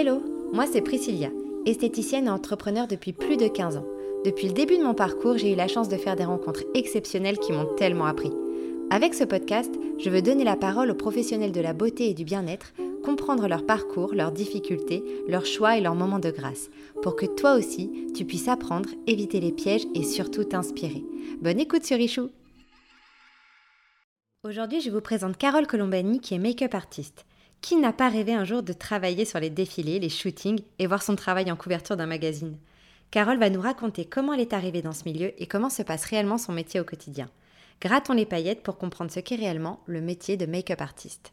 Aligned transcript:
Hello, 0.00 0.22
moi 0.52 0.64
c'est 0.70 0.80
Priscilla, 0.80 1.26
esthéticienne 1.66 2.26
et 2.26 2.30
entrepreneur 2.30 2.86
depuis 2.86 3.12
plus 3.12 3.36
de 3.36 3.48
15 3.48 3.78
ans. 3.78 3.86
Depuis 4.24 4.46
le 4.46 4.52
début 4.52 4.78
de 4.78 4.84
mon 4.84 4.94
parcours, 4.94 5.36
j'ai 5.36 5.52
eu 5.52 5.56
la 5.56 5.66
chance 5.66 5.88
de 5.88 5.96
faire 5.96 6.14
des 6.14 6.24
rencontres 6.24 6.62
exceptionnelles 6.74 7.40
qui 7.40 7.50
m'ont 7.50 7.74
tellement 7.74 8.06
appris. 8.06 8.30
Avec 8.90 9.12
ce 9.12 9.24
podcast, 9.24 9.74
je 9.98 10.08
veux 10.08 10.22
donner 10.22 10.44
la 10.44 10.54
parole 10.54 10.92
aux 10.92 10.94
professionnels 10.94 11.50
de 11.50 11.60
la 11.60 11.72
beauté 11.72 12.08
et 12.08 12.14
du 12.14 12.22
bien-être, 12.22 12.74
comprendre 13.04 13.48
leur 13.48 13.66
parcours, 13.66 14.14
leurs 14.14 14.30
difficultés, 14.30 15.02
leurs 15.26 15.46
choix 15.46 15.76
et 15.76 15.80
leurs 15.80 15.96
moments 15.96 16.20
de 16.20 16.30
grâce, 16.30 16.70
pour 17.02 17.16
que 17.16 17.26
toi 17.26 17.56
aussi, 17.56 17.90
tu 18.14 18.24
puisses 18.24 18.46
apprendre, 18.46 18.90
éviter 19.08 19.40
les 19.40 19.50
pièges 19.50 19.88
et 19.96 20.04
surtout 20.04 20.44
t'inspirer. 20.44 21.02
Bonne 21.40 21.58
écoute 21.58 21.84
sur 21.84 21.96
Richou 21.96 22.30
Aujourd'hui, 24.44 24.80
je 24.80 24.90
vous 24.90 25.00
présente 25.00 25.36
Carole 25.36 25.66
Colombani 25.66 26.20
qui 26.20 26.34
est 26.34 26.38
make-up 26.38 26.76
artiste. 26.76 27.26
Qui 27.60 27.76
n'a 27.76 27.92
pas 27.92 28.08
rêvé 28.08 28.32
un 28.32 28.44
jour 28.44 28.62
de 28.62 28.72
travailler 28.72 29.24
sur 29.24 29.40
les 29.40 29.50
défilés, 29.50 29.98
les 29.98 30.08
shootings 30.08 30.62
et 30.78 30.86
voir 30.86 31.02
son 31.02 31.16
travail 31.16 31.50
en 31.50 31.56
couverture 31.56 31.96
d'un 31.96 32.06
magazine? 32.06 32.56
Carole 33.10 33.38
va 33.38 33.50
nous 33.50 33.60
raconter 33.60 34.04
comment 34.04 34.34
elle 34.34 34.40
est 34.40 34.52
arrivée 34.52 34.82
dans 34.82 34.92
ce 34.92 35.04
milieu 35.04 35.32
et 35.42 35.46
comment 35.46 35.70
se 35.70 35.82
passe 35.82 36.04
réellement 36.04 36.38
son 36.38 36.52
métier 36.52 36.78
au 36.78 36.84
quotidien. 36.84 37.28
Grattons 37.80 38.12
les 38.12 38.26
paillettes 38.26 38.62
pour 38.62 38.76
comprendre 38.76 39.10
ce 39.10 39.20
qu'est 39.20 39.36
réellement 39.36 39.80
le 39.86 40.00
métier 40.00 40.36
de 40.36 40.46
make-up 40.46 40.80
artiste. 40.80 41.32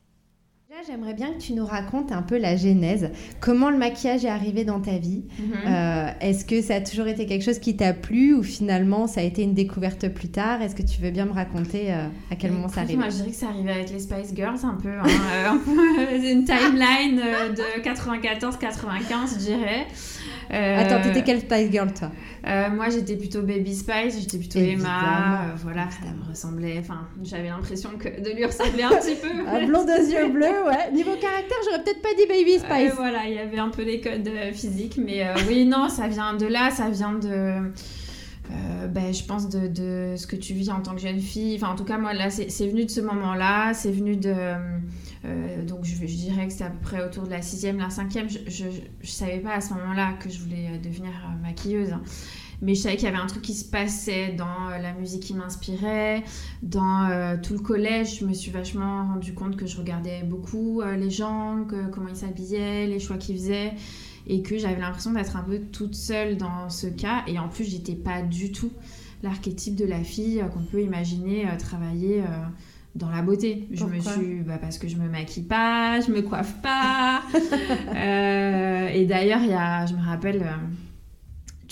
J'aimerais 0.83 1.13
bien 1.13 1.31
que 1.31 1.39
tu 1.39 1.53
nous 1.53 1.65
racontes 1.65 2.11
un 2.11 2.21
peu 2.21 2.37
la 2.37 2.57
genèse. 2.57 3.09
Comment 3.39 3.69
le 3.69 3.77
maquillage 3.77 4.25
est 4.25 4.29
arrivé 4.29 4.65
dans 4.65 4.81
ta 4.81 4.97
vie 4.97 5.23
mhm. 5.39 5.53
euh, 5.67 6.09
Est-ce 6.19 6.43
que 6.43 6.61
ça 6.61 6.75
a 6.75 6.81
toujours 6.81 7.07
été 7.07 7.25
quelque 7.25 7.43
chose 7.43 7.59
qui 7.59 7.77
t'a 7.77 7.93
plu 7.93 8.35
ou 8.35 8.43
finalement 8.43 9.07
ça 9.07 9.21
a 9.21 9.23
été 9.23 9.41
une 9.41 9.53
découverte 9.53 10.09
plus 10.09 10.27
tard? 10.27 10.61
Est-ce 10.61 10.75
que 10.75 10.83
tu 10.83 11.01
veux 11.01 11.11
bien 11.11 11.25
me 11.25 11.31
raconter 11.31 11.93
euh, 11.93 12.07
à 12.29 12.35
quel 12.35 12.51
moment 12.51 12.67
ça 12.67 12.81
arrive? 12.81 12.97
Moi, 12.97 13.09
je 13.09 13.15
dirais 13.15 13.29
que 13.29 13.35
ça 13.35 13.47
arrivait 13.47 13.71
avec 13.71 13.89
les 13.89 13.99
Spice 13.99 14.35
Girls 14.35 14.59
un 14.63 14.75
peu. 14.75 14.89
Hein, 14.89 15.05
euh, 15.07 16.31
une 16.31 16.43
timeline 16.43 17.21
de 17.55 17.81
94-95, 17.81 19.33
je 19.33 19.37
dirais. 19.39 19.87
Attends, 20.49 21.01
t'étais 21.01 21.23
quelle 21.23 21.39
Spice 21.39 21.71
Girl 21.71 21.91
toi? 21.93 22.11
Euh, 22.47 22.69
moi, 22.69 22.89
j'étais 22.89 23.15
plutôt 23.15 23.41
Baby 23.41 23.75
Spice, 23.75 24.19
j'étais 24.19 24.37
plutôt 24.37 24.59
Emma. 24.59 25.45
Euh, 25.45 25.55
voilà, 25.63 25.89
ça 25.89 26.05
me 26.13 26.29
ressemblait. 26.29 26.77
Enfin, 26.79 27.07
j'avais 27.23 27.49
l'impression 27.49 27.91
que 27.97 28.07
de 28.07 28.35
lui 28.35 28.45
ressembler 28.45 28.83
un 28.83 28.89
petit 28.89 29.15
peu. 29.15 29.27
un 29.47 29.65
blond 29.65 29.83
aux 29.83 30.11
yeux 30.11 30.29
bleus, 30.29 30.63
ouais. 30.67 30.91
Niveau 30.93 31.15
caractère, 31.19 31.57
j'aurais 31.65 31.83
peut-être 31.83 32.03
pas 32.03 32.13
dit 32.15 32.27
Baby 32.27 32.59
Spice. 32.59 32.91
Euh, 32.91 32.95
voilà, 32.95 33.25
il 33.27 33.33
y 33.33 33.39
avait 33.39 33.57
un 33.57 33.69
peu 33.69 33.83
les 33.83 33.99
codes 33.99 34.29
physiques, 34.53 34.99
mais 35.03 35.25
oui, 35.47 35.65
non, 35.65 35.89
ça 35.89 36.07
vient 36.07 36.35
de 36.35 36.45
là, 36.45 36.69
ça 36.69 36.89
vient 36.89 37.13
de. 37.13 37.71
ben, 38.89 39.11
je 39.11 39.23
pense 39.23 39.49
de, 39.49 39.67
de, 39.67 40.15
ce 40.15 40.27
que 40.27 40.35
tu 40.35 40.53
vis 40.53 40.69
en 40.69 40.81
tant 40.81 40.93
que 40.93 41.01
jeune 41.01 41.19
fille. 41.19 41.55
Enfin, 41.55 41.73
en 41.73 41.75
tout 41.75 41.85
cas, 41.85 41.97
moi, 41.97 42.13
là, 42.13 42.29
c'est 42.29 42.67
venu 42.67 42.85
de 42.85 42.91
ce 42.91 43.01
moment-là. 43.01 43.73
C'est 43.73 43.91
venu 43.91 44.17
de. 44.17 44.35
Donc, 45.65 45.85
je, 45.85 46.05
dirais 46.05 46.47
que 46.47 46.51
c'était 46.51 46.65
à 46.65 46.69
peu 46.69 46.81
près 46.81 47.05
autour 47.05 47.23
de 47.23 47.31
la 47.31 47.41
sixième, 47.41 47.77
la 47.77 47.89
cinquième. 47.89 48.27
Je 48.29 48.65
ne 48.65 48.71
savais 49.03 49.39
pas 49.39 49.53
à 49.53 49.61
ce 49.61 49.73
moment-là 49.73 50.13
que 50.13 50.29
je 50.29 50.39
voulais 50.39 50.77
devenir 50.77 51.11
maquilleuse. 51.41 51.93
Hein. 51.93 52.01
Mais 52.61 52.75
je 52.75 52.81
savais 52.81 52.95
qu'il 52.95 53.05
y 53.05 53.09
avait 53.09 53.17
un 53.17 53.27
truc 53.27 53.41
qui 53.41 53.53
se 53.53 53.65
passait 53.65 54.33
dans 54.33 54.69
euh, 54.69 54.77
la 54.77 54.93
musique 54.93 55.23
qui 55.23 55.33
m'inspirait, 55.33 56.23
dans 56.63 57.09
euh, 57.09 57.35
tout 57.41 57.53
le 57.53 57.59
collège. 57.59 58.19
Je 58.19 58.25
me 58.25 58.33
suis 58.33 58.51
vachement 58.51 59.07
rendu 59.07 59.33
compte 59.33 59.57
que 59.57 59.65
je 59.65 59.77
regardais 59.77 60.23
beaucoup 60.23 60.81
euh, 60.81 60.95
les 60.95 61.09
gens, 61.09 61.65
comment 61.91 62.07
ils 62.09 62.15
s'habillaient, 62.15 62.87
les 62.87 62.99
choix 62.99 63.17
qu'ils 63.17 63.35
faisaient, 63.35 63.73
et 64.27 64.41
que 64.41 64.57
j'avais 64.57 64.79
l'impression 64.79 65.11
d'être 65.11 65.35
un 65.35 65.43
peu 65.43 65.59
toute 65.59 65.95
seule 65.95 66.37
dans 66.37 66.69
ce 66.69 66.87
cas. 66.87 67.23
Et 67.27 67.37
en 67.39 67.49
plus, 67.49 67.65
j'étais 67.65 67.95
pas 67.95 68.21
du 68.21 68.51
tout 68.51 68.71
l'archétype 69.23 69.75
de 69.75 69.85
la 69.85 70.03
fille 70.03 70.43
qu'on 70.53 70.63
peut 70.63 70.81
imaginer 70.81 71.47
travailler 71.57 72.21
dans 72.95 73.09
la 73.09 73.21
beauté. 73.21 73.67
je 73.71 73.85
me 73.85 73.99
suis 73.99 74.41
bah, 74.45 74.57
parce 74.59 74.77
que 74.77 74.87
je 74.87 74.95
me 74.95 75.09
maquille 75.09 75.43
pas, 75.43 75.99
je 76.01 76.11
me 76.11 76.21
coiffe 76.21 76.61
pas. 76.61 77.21
et 78.93 79.05
d'ailleurs, 79.05 79.41
il 79.41 79.49
y 79.49 79.53
a, 79.53 79.85
je 79.85 79.93
me 79.93 80.01
rappelle 80.01 80.45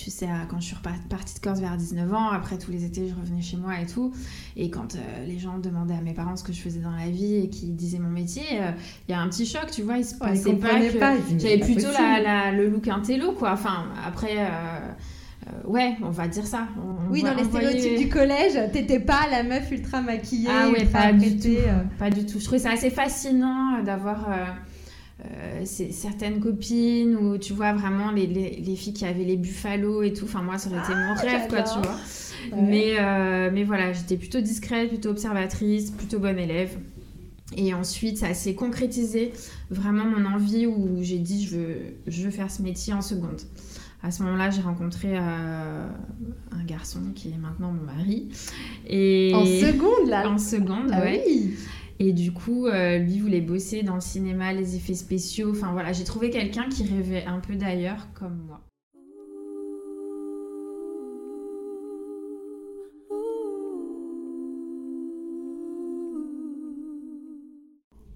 tu 0.03 0.11
sais, 0.11 0.27
quand 0.49 0.59
je 0.59 0.67
suis 0.67 0.75
partie 1.09 1.35
de 1.35 1.39
Corse 1.39 1.59
vers 1.59 1.77
19 1.77 2.13
ans, 2.13 2.29
après 2.29 2.57
tous 2.57 2.71
les 2.71 2.83
étés, 2.83 3.07
je 3.07 3.15
revenais 3.15 3.41
chez 3.41 3.57
moi 3.57 3.79
et 3.79 3.85
tout. 3.85 4.13
Et 4.55 4.69
quand 4.69 4.95
euh, 4.95 5.25
les 5.25 5.39
gens 5.39 5.59
demandaient 5.59 5.93
à 5.93 6.01
mes 6.01 6.13
parents 6.13 6.35
ce 6.35 6.43
que 6.43 6.51
je 6.51 6.59
faisais 6.59 6.79
dans 6.79 6.91
la 6.91 7.09
vie 7.09 7.35
et 7.35 7.49
qu'ils 7.49 7.75
disaient 7.75 7.99
mon 7.99 8.09
métier, 8.09 8.43
euh, 8.53 8.71
il 9.07 9.11
y 9.11 9.15
a 9.15 9.21
un 9.21 9.29
petit 9.29 9.45
choc, 9.45 9.69
tu 9.71 9.83
vois. 9.83 9.97
Ils 9.97 10.05
se 10.05 10.15
passaient 10.15 10.55
pas 10.55 10.79
que 10.79 11.39
j'avais 11.39 11.59
plutôt 11.59 11.91
la, 11.91 12.51
le 12.51 12.69
look 12.69 12.87
intello, 12.87 13.33
quoi. 13.33 13.53
Enfin, 13.53 13.85
après. 14.05 14.35
Euh, 14.39 14.82
ouais, 15.65 15.95
on 16.01 16.09
va 16.09 16.27
dire 16.27 16.45
ça. 16.45 16.67
oui, 17.09 17.23
dans 17.23 17.33
les 17.33 17.43
stéréotypes 17.43 17.97
du 17.97 18.09
collège, 18.09 18.53
t'étais 18.71 18.99
pas 18.99 19.27
la 19.29 19.43
meuf 19.43 19.71
ultra 19.71 20.01
maquillée. 20.01 20.49
Ah 20.51 20.69
ouais, 20.69 20.85
pas 20.85 21.13
du 21.13 21.37
tout. 21.37 21.49
Pas 21.99 22.09
du 22.09 22.25
tout. 22.25 22.39
Je 22.39 22.45
trouvais 22.45 22.59
ça 22.59 22.71
assez 22.71 22.89
fascinant 22.89 23.81
d'avoir 23.83 24.27
euh, 25.25 25.61
c'est 25.63 25.91
certaines 25.91 26.39
copines 26.39 27.15
ou 27.15 27.37
tu 27.37 27.53
vois 27.53 27.71
vraiment 27.73 28.11
les, 28.11 28.27
les, 28.27 28.75
filles 28.75 28.93
qui 28.93 29.05
avaient 29.05 29.23
les 29.23 29.37
buffalo 29.37 30.03
et 30.03 30.11
tout. 30.11 30.25
Enfin, 30.25 30.41
moi, 30.41 30.57
ça 30.57 30.69
aurait 30.69 30.79
été 30.79 30.93
mon 30.93 31.13
ah, 31.15 31.21
rêve, 31.21 31.47
quoi, 31.47 31.61
tu 31.61 31.79
vois. 31.79 31.97
Mais, 32.61 32.95
euh, 32.99 33.49
mais 33.53 33.63
voilà, 33.63 33.93
j'étais 33.93 34.17
plutôt 34.17 34.41
discrète, 34.41 34.89
plutôt 34.89 35.09
observatrice, 35.09 35.91
plutôt 35.91 36.19
bonne 36.19 36.39
élève. 36.39 36.77
Et 37.55 37.73
ensuite, 37.73 38.17
ça 38.17 38.33
s'est 38.33 38.55
concrétisé 38.55 39.31
vraiment 39.69 40.05
mon 40.05 40.25
envie 40.25 40.65
où 40.65 40.97
j'ai 41.01 41.19
dit 41.19 41.45
je 41.45 41.55
veux, 41.55 41.77
je 42.07 42.23
veux 42.23 42.31
faire 42.31 42.51
ce 42.51 42.61
métier 42.61 42.93
en 42.93 43.01
seconde. 43.01 43.41
À 44.05 44.11
ce 44.11 44.21
moment-là, 44.23 44.49
j'ai 44.49 44.61
rencontré 44.61 45.17
euh, 45.17 45.87
un 46.51 46.63
garçon 46.65 46.99
qui 47.15 47.29
est 47.29 47.37
maintenant 47.37 47.71
mon 47.71 47.83
mari. 47.83 48.27
Et... 48.85 49.31
En 49.33 49.45
seconde, 49.45 50.09
là 50.09 50.29
En 50.29 50.37
seconde, 50.37 50.91
ah 50.91 51.03
oui. 51.05 51.55
Et 51.99 52.11
du 52.11 52.33
coup, 52.33 52.67
euh, 52.67 52.97
lui 52.97 53.19
voulait 53.19 53.39
bosser 53.39 53.81
dans 53.81 53.95
le 53.95 54.01
cinéma, 54.01 54.51
les 54.51 54.75
effets 54.75 54.93
spéciaux. 54.93 55.51
Enfin 55.51 55.71
voilà, 55.71 55.93
j'ai 55.93 56.03
trouvé 56.03 56.29
quelqu'un 56.29 56.67
qui 56.67 56.83
rêvait 56.83 57.23
un 57.25 57.39
peu 57.39 57.55
d'ailleurs 57.55 58.09
comme 58.13 58.37
moi. 58.45 58.59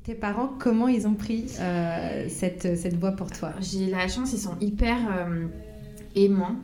Tes 0.04 0.16
parents, 0.16 0.50
comment 0.60 0.90
ils 0.90 1.08
ont 1.08 1.16
pris 1.16 1.46
euh, 1.62 2.26
cette, 2.28 2.78
cette 2.78 2.96
voie 2.98 3.14
pour 3.14 3.32
toi? 3.32 3.54
J'ai 3.62 3.86
la 3.88 4.10
chance, 4.10 4.34
ils 4.34 4.40
sont 4.40 4.58
hyper 4.60 4.98
euh, 4.98 5.48
aimants 6.18 6.56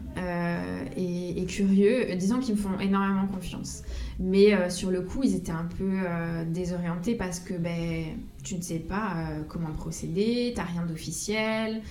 et, 0.97 1.45
curieux. 1.45 2.15
Disons 2.15 2.39
qu'ils 2.39 2.55
me 2.55 2.59
font 2.59 2.79
énormément 2.79 3.27
confiance. 3.27 3.83
Mais 4.19 4.53
euh, 4.53 4.69
sur 4.69 4.91
le 4.91 5.01
coup, 5.01 5.21
ils 5.23 5.35
étaient 5.35 5.51
un 5.51 5.67
peu 5.77 5.89
euh, 5.91 6.43
désorientés 6.45 7.15
parce 7.15 7.39
que 7.39 7.53
ben, 7.53 8.05
tu 8.43 8.55
ne 8.55 8.61
sais 8.61 8.79
pas 8.79 9.13
euh, 9.17 9.41
comment 9.47 9.71
procéder, 9.71 10.53
tu 10.55 10.61
n'as 10.61 10.67
rien 10.67 10.85
d'officiel. 10.85 11.81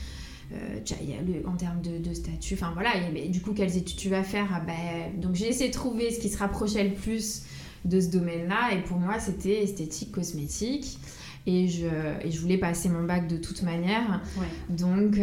en 1.46 1.56
termes 1.56 1.80
de, 1.80 2.14
statut, 2.14 2.54
enfin 2.54 2.72
voilà, 2.74 2.90
du 3.28 3.40
coup, 3.40 3.52
quelles 3.52 3.76
études 3.76 3.96
tu 3.96 4.08
vas 4.08 4.22
faire? 4.22 4.48
Ah, 4.54 4.60
ben, 4.60 5.20
Donc 5.20 5.34
j'ai 5.34 5.48
essayé 5.48 5.68
de 5.68 5.74
trouver 5.74 6.10
ce 6.10 6.20
qui 6.20 6.28
se 6.28 6.38
rapprochait 6.38 6.84
le 6.84 6.94
plus 6.94 7.44
de 7.84 8.00
ce 8.00 8.08
domaine-là, 8.08 8.74
et 8.74 8.82
pour 8.82 8.98
moi, 8.98 9.18
c'était 9.18 9.62
esthétique 9.62 10.12
cosmétique. 10.12 10.98
Et 11.44 11.66
je, 11.66 11.88
et 12.22 12.30
je 12.30 12.40
voulais 12.40 12.58
passer 12.58 12.88
mon 12.88 13.02
bac 13.02 13.26
de 13.26 13.36
toute 13.36 13.62
manière. 13.64 14.22
Donc 14.68 15.18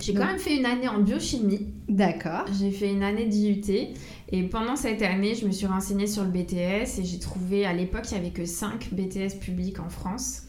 j'ai 0.00 0.14
quand 0.14 0.26
même 0.26 0.38
fait 0.38 0.56
une 0.56 0.66
année 0.66 0.88
en 0.88 1.00
biochimie. 1.00 1.66
D'accord. 1.88 2.44
J'ai 2.58 2.70
fait 2.70 2.90
une 2.90 3.02
année 3.02 3.26
d'IUT. 3.26 3.62
Et 4.32 4.42
pendant 4.44 4.76
cette 4.76 5.02
année, 5.02 5.34
je 5.34 5.46
me 5.46 5.52
suis 5.52 5.66
renseignée 5.66 6.06
sur 6.06 6.22
le 6.24 6.30
BTS 6.30 7.00
et 7.00 7.04
j'ai 7.04 7.18
trouvé, 7.18 7.66
à 7.66 7.72
l'époque, 7.72 8.04
il 8.10 8.14
n'y 8.14 8.20
avait 8.20 8.30
que 8.30 8.44
5 8.44 8.90
BTS 8.92 9.38
publics 9.40 9.80
en 9.80 9.88
France, 9.88 10.44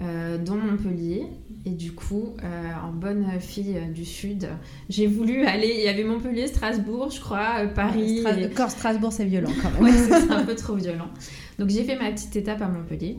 euh, 0.00 0.38
dont 0.38 0.56
Montpellier. 0.56 1.26
Et 1.66 1.70
du 1.70 1.92
coup, 1.92 2.34
euh, 2.42 2.70
en 2.82 2.92
bonne 2.92 3.26
fille 3.38 3.78
du 3.94 4.06
Sud, 4.06 4.48
j'ai 4.88 5.06
voulu 5.06 5.44
aller. 5.44 5.74
Il 5.76 5.84
y 5.84 5.88
avait 5.88 6.04
Montpellier, 6.04 6.46
Strasbourg, 6.46 7.10
je 7.10 7.20
crois, 7.20 7.60
euh, 7.60 7.66
Paris. 7.68 8.24
Stras... 8.50 8.70
Strasbourg, 8.70 9.12
c'est 9.12 9.26
violent 9.26 9.52
quand 9.62 9.70
même. 9.70 9.82
ouais, 9.82 9.92
c'est 9.92 10.30
un 10.30 10.44
peu 10.44 10.54
trop 10.54 10.74
violent. 10.74 11.10
Donc 11.58 11.68
j'ai 11.68 11.84
fait 11.84 11.96
ma 11.96 12.10
petite 12.10 12.34
étape 12.36 12.62
à 12.62 12.68
Montpellier. 12.68 13.18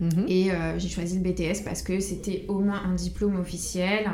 Mhm. 0.00 0.26
Et 0.28 0.50
j'ai 0.78 0.88
choisi 0.88 1.18
le 1.18 1.22
BTS 1.22 1.62
parce 1.64 1.82
que 1.82 2.00
c'était 2.00 2.44
au 2.48 2.58
moins 2.58 2.82
un 2.84 2.94
diplôme 2.94 3.36
officiel. 3.36 4.10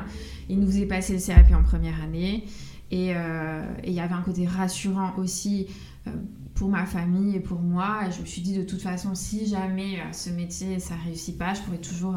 Il 0.49 0.61
nous 0.61 0.67
faisait 0.67 0.87
passer 0.87 1.15
le 1.15 1.21
CAP 1.21 1.53
en 1.53 1.63
première 1.63 2.03
année. 2.03 2.45
Euh, 2.93 3.63
et 3.85 3.89
il 3.89 3.95
y 3.95 4.01
avait 4.01 4.15
un 4.15 4.23
côté 4.23 4.47
rassurant 4.47 5.13
aussi 5.17 5.69
euh, 6.07 6.11
pour 6.55 6.69
ma 6.69 6.87
famille 6.87 7.37
et 7.37 7.41
pour 7.41 7.61
moi. 7.61 8.01
Et 8.09 8.13
je 8.13 8.21
me 8.21 8.27
suis 8.27 8.43
dit, 8.43 8.57
de 8.57 8.65
toute 8.65 8.83
façon, 8.83 9.15
si 9.15 9.47
jamais 9.47 10.01
euh, 10.01 10.13
ce 10.13 10.31
métier, 10.31 10.79
ça 10.81 10.95
réussit 11.05 11.39
pas, 11.39 11.55
je 11.55 11.61
pourrais 11.63 11.79
toujours 11.79 12.17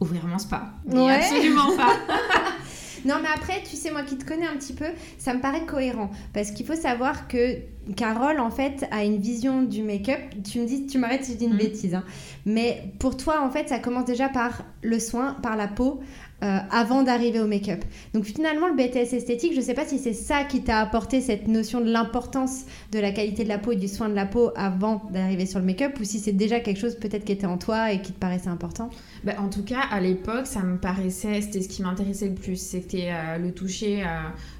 ouvrir 0.00 0.26
mon 0.26 0.38
spa. 0.38 0.74
Mais 0.86 1.10
absolument 1.10 1.76
pas. 1.76 1.96
non, 3.04 3.16
mais 3.22 3.28
après, 3.34 3.62
tu 3.68 3.76
sais, 3.76 3.90
moi 3.90 4.02
qui 4.02 4.16
te 4.16 4.24
connais 4.24 4.46
un 4.46 4.56
petit 4.56 4.72
peu, 4.72 4.86
ça 5.18 5.34
me 5.34 5.40
paraît 5.40 5.64
cohérent. 5.66 6.10
Parce 6.32 6.50
qu'il 6.50 6.66
faut 6.66 6.74
savoir 6.74 7.28
que 7.28 7.58
Carole, 7.96 8.40
en 8.40 8.50
fait, 8.50 8.86
a 8.90 9.04
une 9.04 9.18
vision 9.18 9.62
du 9.62 9.82
make-up. 9.82 10.20
Tu 10.50 10.60
me 10.60 10.66
dis, 10.66 10.86
tu 10.86 10.98
m'arrêtes 10.98 11.24
si 11.24 11.32
je 11.32 11.38
dis 11.38 11.44
une 11.46 11.54
mm. 11.54 11.58
bêtise. 11.58 11.94
Hein. 11.94 12.04
Mais 12.46 12.92
pour 12.98 13.16
toi, 13.16 13.42
en 13.42 13.50
fait, 13.50 13.68
ça 13.68 13.78
commence 13.78 14.04
déjà 14.04 14.28
par 14.28 14.64
le 14.82 14.98
soin, 14.98 15.34
par 15.42 15.56
la 15.56 15.68
peau, 15.68 16.00
euh, 16.42 16.58
avant 16.70 17.02
d'arriver 17.02 17.38
au 17.38 17.46
make-up. 17.46 17.84
Donc 18.14 18.24
finalement, 18.24 18.66
le 18.68 18.74
BTS 18.74 19.12
esthétique, 19.14 19.52
je 19.52 19.58
ne 19.58 19.62
sais 19.62 19.74
pas 19.74 19.84
si 19.84 19.98
c'est 19.98 20.14
ça 20.14 20.44
qui 20.44 20.62
t'a 20.62 20.78
apporté 20.78 21.20
cette 21.20 21.48
notion 21.48 21.82
de 21.82 21.90
l'importance 21.90 22.64
de 22.92 22.98
la 22.98 23.12
qualité 23.12 23.44
de 23.44 23.50
la 23.50 23.58
peau 23.58 23.72
et 23.72 23.76
du 23.76 23.88
soin 23.88 24.08
de 24.08 24.14
la 24.14 24.24
peau 24.24 24.50
avant 24.56 25.02
d'arriver 25.12 25.44
sur 25.44 25.58
le 25.58 25.66
make-up, 25.66 26.00
ou 26.00 26.04
si 26.04 26.18
c'est 26.18 26.32
déjà 26.32 26.60
quelque 26.60 26.80
chose 26.80 26.94
peut-être 26.94 27.26
qui 27.26 27.32
était 27.32 27.46
en 27.46 27.58
toi 27.58 27.92
et 27.92 28.00
qui 28.00 28.12
te 28.12 28.18
paraissait 28.18 28.48
important? 28.48 28.88
Bah, 29.22 29.34
en 29.38 29.50
tout 29.50 29.62
cas, 29.62 29.80
à 29.90 30.00
l'époque, 30.00 30.46
ça 30.46 30.62
me 30.62 30.78
paraissait, 30.78 31.42
c'était 31.42 31.60
ce 31.60 31.68
qui 31.68 31.82
m'intéressait 31.82 32.28
le 32.28 32.34
plus, 32.34 32.56
c'était 32.56 33.10
euh, 33.10 33.36
le 33.36 33.52
toucher 33.52 34.02
euh, 34.02 34.06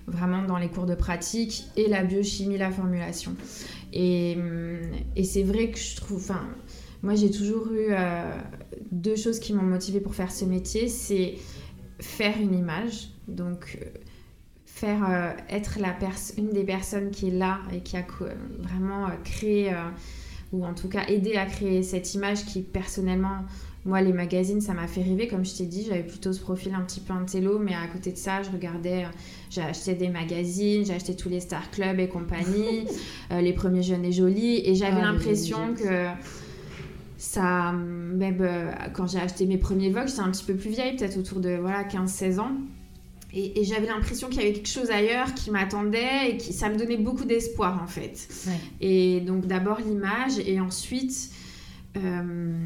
vraiment 0.07 0.43
dans 0.43 0.59
les 0.59 0.69
cours 0.69 0.85
de 0.85 0.95
pratique 0.95 1.65
et 1.79 1.89
la 1.89 2.03
biochimie, 2.03 2.59
la 2.59 2.71
formulation. 2.71 3.35
Et, 3.95 4.37
hum, 4.37 4.81
et 5.17 5.25
c'est 5.25 5.45
vrai 5.45 5.71
que 5.71 5.79
je 5.79 5.97
trouve, 5.97 6.31
moi 7.03 7.15
j'ai 7.15 7.31
toujours 7.31 7.69
eu 7.73 7.95
deux 8.93 9.17
choses 9.17 9.41
qui 9.41 9.55
m'ont 9.55 9.63
motivée 9.63 10.01
pour 10.01 10.15
faire 10.15 10.31
ce 10.31 10.45
métier, 10.45 10.89
c'est 10.89 11.37
faire 12.01 12.35
une 12.41 12.55
image, 12.55 13.09
donc 13.29 13.79
euh, 13.81 13.87
faire 14.65 15.05
euh, 15.09 15.33
être 15.49 15.79
la 15.79 15.97
une 16.39 16.51
des 16.51 16.65
personnes 16.65 17.11
qui 17.11 17.29
est 17.29 17.33
là 17.33 17.59
et 17.73 17.81
qui 17.81 17.97
a 17.97 18.05
vraiment 18.59 19.07
euh, 19.07 19.11
créé, 19.25 19.73
ou 20.53 20.65
en 20.65 20.75
tout 20.75 20.89
cas 20.89 21.07
aidé 21.07 21.35
à 21.37 21.47
créer 21.47 21.83
cette 21.83 22.15
image 22.15 22.45
qui 22.45 22.63
personnellement, 22.63 23.45
moi 23.85 24.01
les 24.03 24.13
magazines, 24.13 24.61
ça 24.61 24.75
m'a 24.75 24.87
fait 24.87 25.03
rêver, 25.03 25.29
comme 25.29 25.45
je 25.45 25.55
t'ai 25.55 25.67
dit, 25.67 25.85
j'avais 25.89 26.03
plutôt 26.03 26.33
ce 26.33 26.41
profil 26.41 26.75
un 26.75 26.83
petit 26.83 27.01
peu 27.01 27.13
intello, 27.13 27.59
mais 27.59 27.75
à 27.75 27.87
côté 27.87 28.13
de 28.13 28.17
ça, 28.17 28.43
je 28.43 28.51
regardais, 28.51 29.07
j'ai 29.51 29.63
acheté 29.63 29.95
des 29.95 30.09
magazines, 30.09 30.85
j'ai 30.85 30.95
acheté 30.95 31.15
tous 31.15 31.29
les 31.29 31.41
Star 31.41 31.71
Club 31.71 32.01
et 32.01 32.09
compagnie, 32.09 32.87
les 33.31 33.53
premiers 33.53 33.83
jeunes 33.83 34.05
et 34.05 34.13
jolis, 34.13 34.63
et 34.65 34.75
j'avais 34.75 35.01
ah, 35.01 35.13
l'impression 35.13 35.75
que 35.75 36.09
ça, 37.21 37.73
même 37.73 38.39
euh, 38.41 38.73
quand 38.95 39.07
j'ai 39.07 39.19
acheté 39.19 39.45
mes 39.45 39.59
premiers 39.59 39.91
Vogue, 39.91 40.09
j'étais 40.09 40.21
un 40.21 40.31
petit 40.31 40.45
peu 40.45 40.55
plus 40.55 40.71
vieille, 40.71 40.97
peut-être 40.97 41.19
autour 41.19 41.41
de 41.41 41.51
voilà, 41.51 41.85
15-16 41.85 42.41
ans. 42.41 42.53
Et, 43.35 43.63
j'avais 43.63 43.89
l'impression 43.89 44.29
qu'il 44.29 44.41
y 44.41 44.45
avait 44.45 44.55
quelque 44.55 44.71
chose 44.71 44.91
ailleurs 44.91 45.35
qui 45.35 45.51
m'attendait 45.51 46.31
et 46.31 46.37
qui 46.39 46.55
ça 46.55 46.71
me 46.71 46.77
donnait 46.77 46.97
beaucoup 46.97 47.27
d'espoir 47.27 47.81
en 47.83 47.87
fait. 47.87 48.27
Et 48.81 49.21
donc 49.21 49.47
d'abord 49.47 49.81
l'image 49.81 50.39
et 50.45 50.61
ensuite 50.61 51.31
euh, 51.99 52.57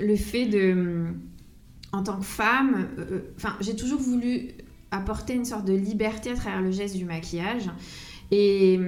le 0.00 0.16
fait 0.16 0.46
de, 0.46 1.04
en 1.92 2.02
tant 2.02 2.16
que 2.16 2.24
femme, 2.24 2.88
euh, 2.98 3.20
enfin 3.36 3.56
j'ai 3.60 3.76
toujours 3.76 4.00
voulu 4.00 4.48
apporter 4.90 5.34
une 5.34 5.44
sorte 5.44 5.66
de 5.66 5.74
liberté 5.74 6.30
à 6.30 6.34
travers 6.34 6.62
le 6.62 6.72
geste 6.72 6.96
du 6.96 7.04
maquillage. 7.04 7.68
Et, 8.30 8.80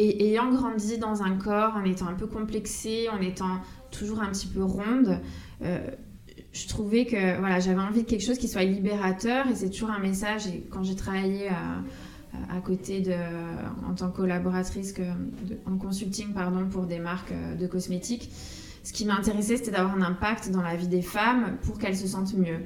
et 0.00 0.30
ayant 0.30 0.50
grandi 0.50 0.96
dans 0.96 1.22
un 1.22 1.36
corps, 1.36 1.76
en 1.76 1.84
étant 1.84 2.06
un 2.08 2.14
peu 2.14 2.26
complexé, 2.26 3.08
en 3.10 3.20
étant 3.20 3.60
toujours 3.90 4.22
un 4.22 4.28
petit 4.28 4.46
peu 4.46 4.62
ronde, 4.64 5.20
euh, 5.62 5.78
je 6.52 6.66
trouvais 6.68 7.04
que 7.04 7.38
voilà, 7.38 7.60
j'avais 7.60 7.82
envie 7.82 8.02
de 8.02 8.08
quelque 8.08 8.24
chose 8.24 8.38
qui 8.38 8.48
soit 8.48 8.64
libérateur 8.64 9.46
et 9.48 9.54
c'est 9.54 9.68
toujours 9.68 9.90
un 9.90 9.98
message. 9.98 10.46
Et 10.46 10.66
quand 10.70 10.82
j'ai 10.82 10.96
travaillé 10.96 11.48
à, 11.48 12.56
à, 12.56 12.60
côté 12.60 13.02
de, 13.02 13.12
en 13.86 13.94
tant 13.94 14.10
que 14.10 14.16
collaboratrice 14.16 14.94
que, 14.94 15.02
en 15.66 15.76
consulting 15.76 16.32
pardon, 16.32 16.66
pour 16.66 16.86
des 16.86 16.98
marques 16.98 17.32
euh, 17.32 17.54
de 17.54 17.66
cosmétiques, 17.66 18.30
ce 18.82 18.94
qui 18.94 19.04
m'intéressait 19.04 19.58
c'était 19.58 19.72
d'avoir 19.72 19.94
un 19.94 20.00
impact 20.00 20.50
dans 20.50 20.62
la 20.62 20.76
vie 20.76 20.88
des 20.88 21.02
femmes 21.02 21.58
pour 21.62 21.78
qu'elles 21.78 21.98
se 21.98 22.06
sentent 22.06 22.32
mieux. 22.32 22.58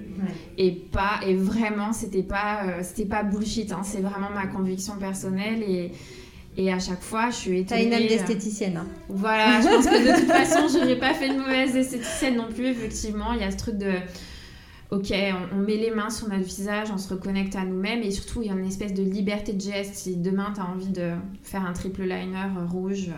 Et 0.57 0.71
pas 0.71 1.19
et 1.27 1.35
vraiment 1.35 1.93
c'était 1.93 2.23
pas 2.23 2.65
euh, 2.65 2.79
c'était 2.83 3.07
pas 3.07 3.25
bullshit. 3.25 3.73
Hein, 3.73 3.83
c'est 3.83 4.03
vraiment 4.03 4.31
ma 4.33 4.47
conviction 4.47 4.97
personnelle 4.99 5.65
et 5.65 5.91
et 6.56 6.73
à 6.73 6.79
chaque 6.79 7.03
fois, 7.03 7.31
je 7.31 7.37
suis 7.37 7.59
étonnée. 7.61 7.89
T'as 7.91 7.97
une 7.97 8.03
âme 8.03 8.09
d'esthéticienne. 8.09 8.77
Hein. 8.77 8.87
Voilà, 9.09 9.61
je 9.61 9.67
pense 9.67 9.87
que 9.87 10.15
de 10.15 10.21
toute 10.21 10.29
façon, 10.33 10.69
je 10.69 10.79
n'aurais 10.79 10.99
pas 10.99 11.15
fait 11.15 11.29
de 11.29 11.39
mauvaise 11.39 11.75
esthéticienne 11.75 12.37
non 12.37 12.49
plus. 12.49 12.67
Effectivement, 12.67 13.33
il 13.33 13.41
y 13.41 13.45
a 13.45 13.51
ce 13.51 13.56
truc 13.56 13.77
de. 13.77 13.93
Ok, 14.91 15.12
on, 15.53 15.56
met 15.56 15.77
les 15.77 15.91
mains 15.91 16.11
sur 16.11 16.29
notre 16.29 16.45
visage, 16.45 16.89
on 16.93 16.99
se 16.99 17.12
reconnecte 17.12 17.56
à 17.56 17.65
nous-mêmes 17.65 18.03
et 18.03 18.12
surtout, 18.12 18.43
il 18.43 18.49
y 18.49 18.51
a 18.51 18.55
une 18.55 18.67
espèce 18.67 18.95
de 18.95 19.03
liberté 19.03 19.53
de 19.53 19.61
geste. 19.61 19.95
Si 19.95 20.17
demain, 20.17 20.53
tu 20.55 20.61
as 20.61 20.67
envie 20.67 20.91
de 20.91 21.12
faire 21.43 21.65
un 21.65 21.73
triple 21.73 22.03
liner 22.03 22.47
rouge, 22.71 23.11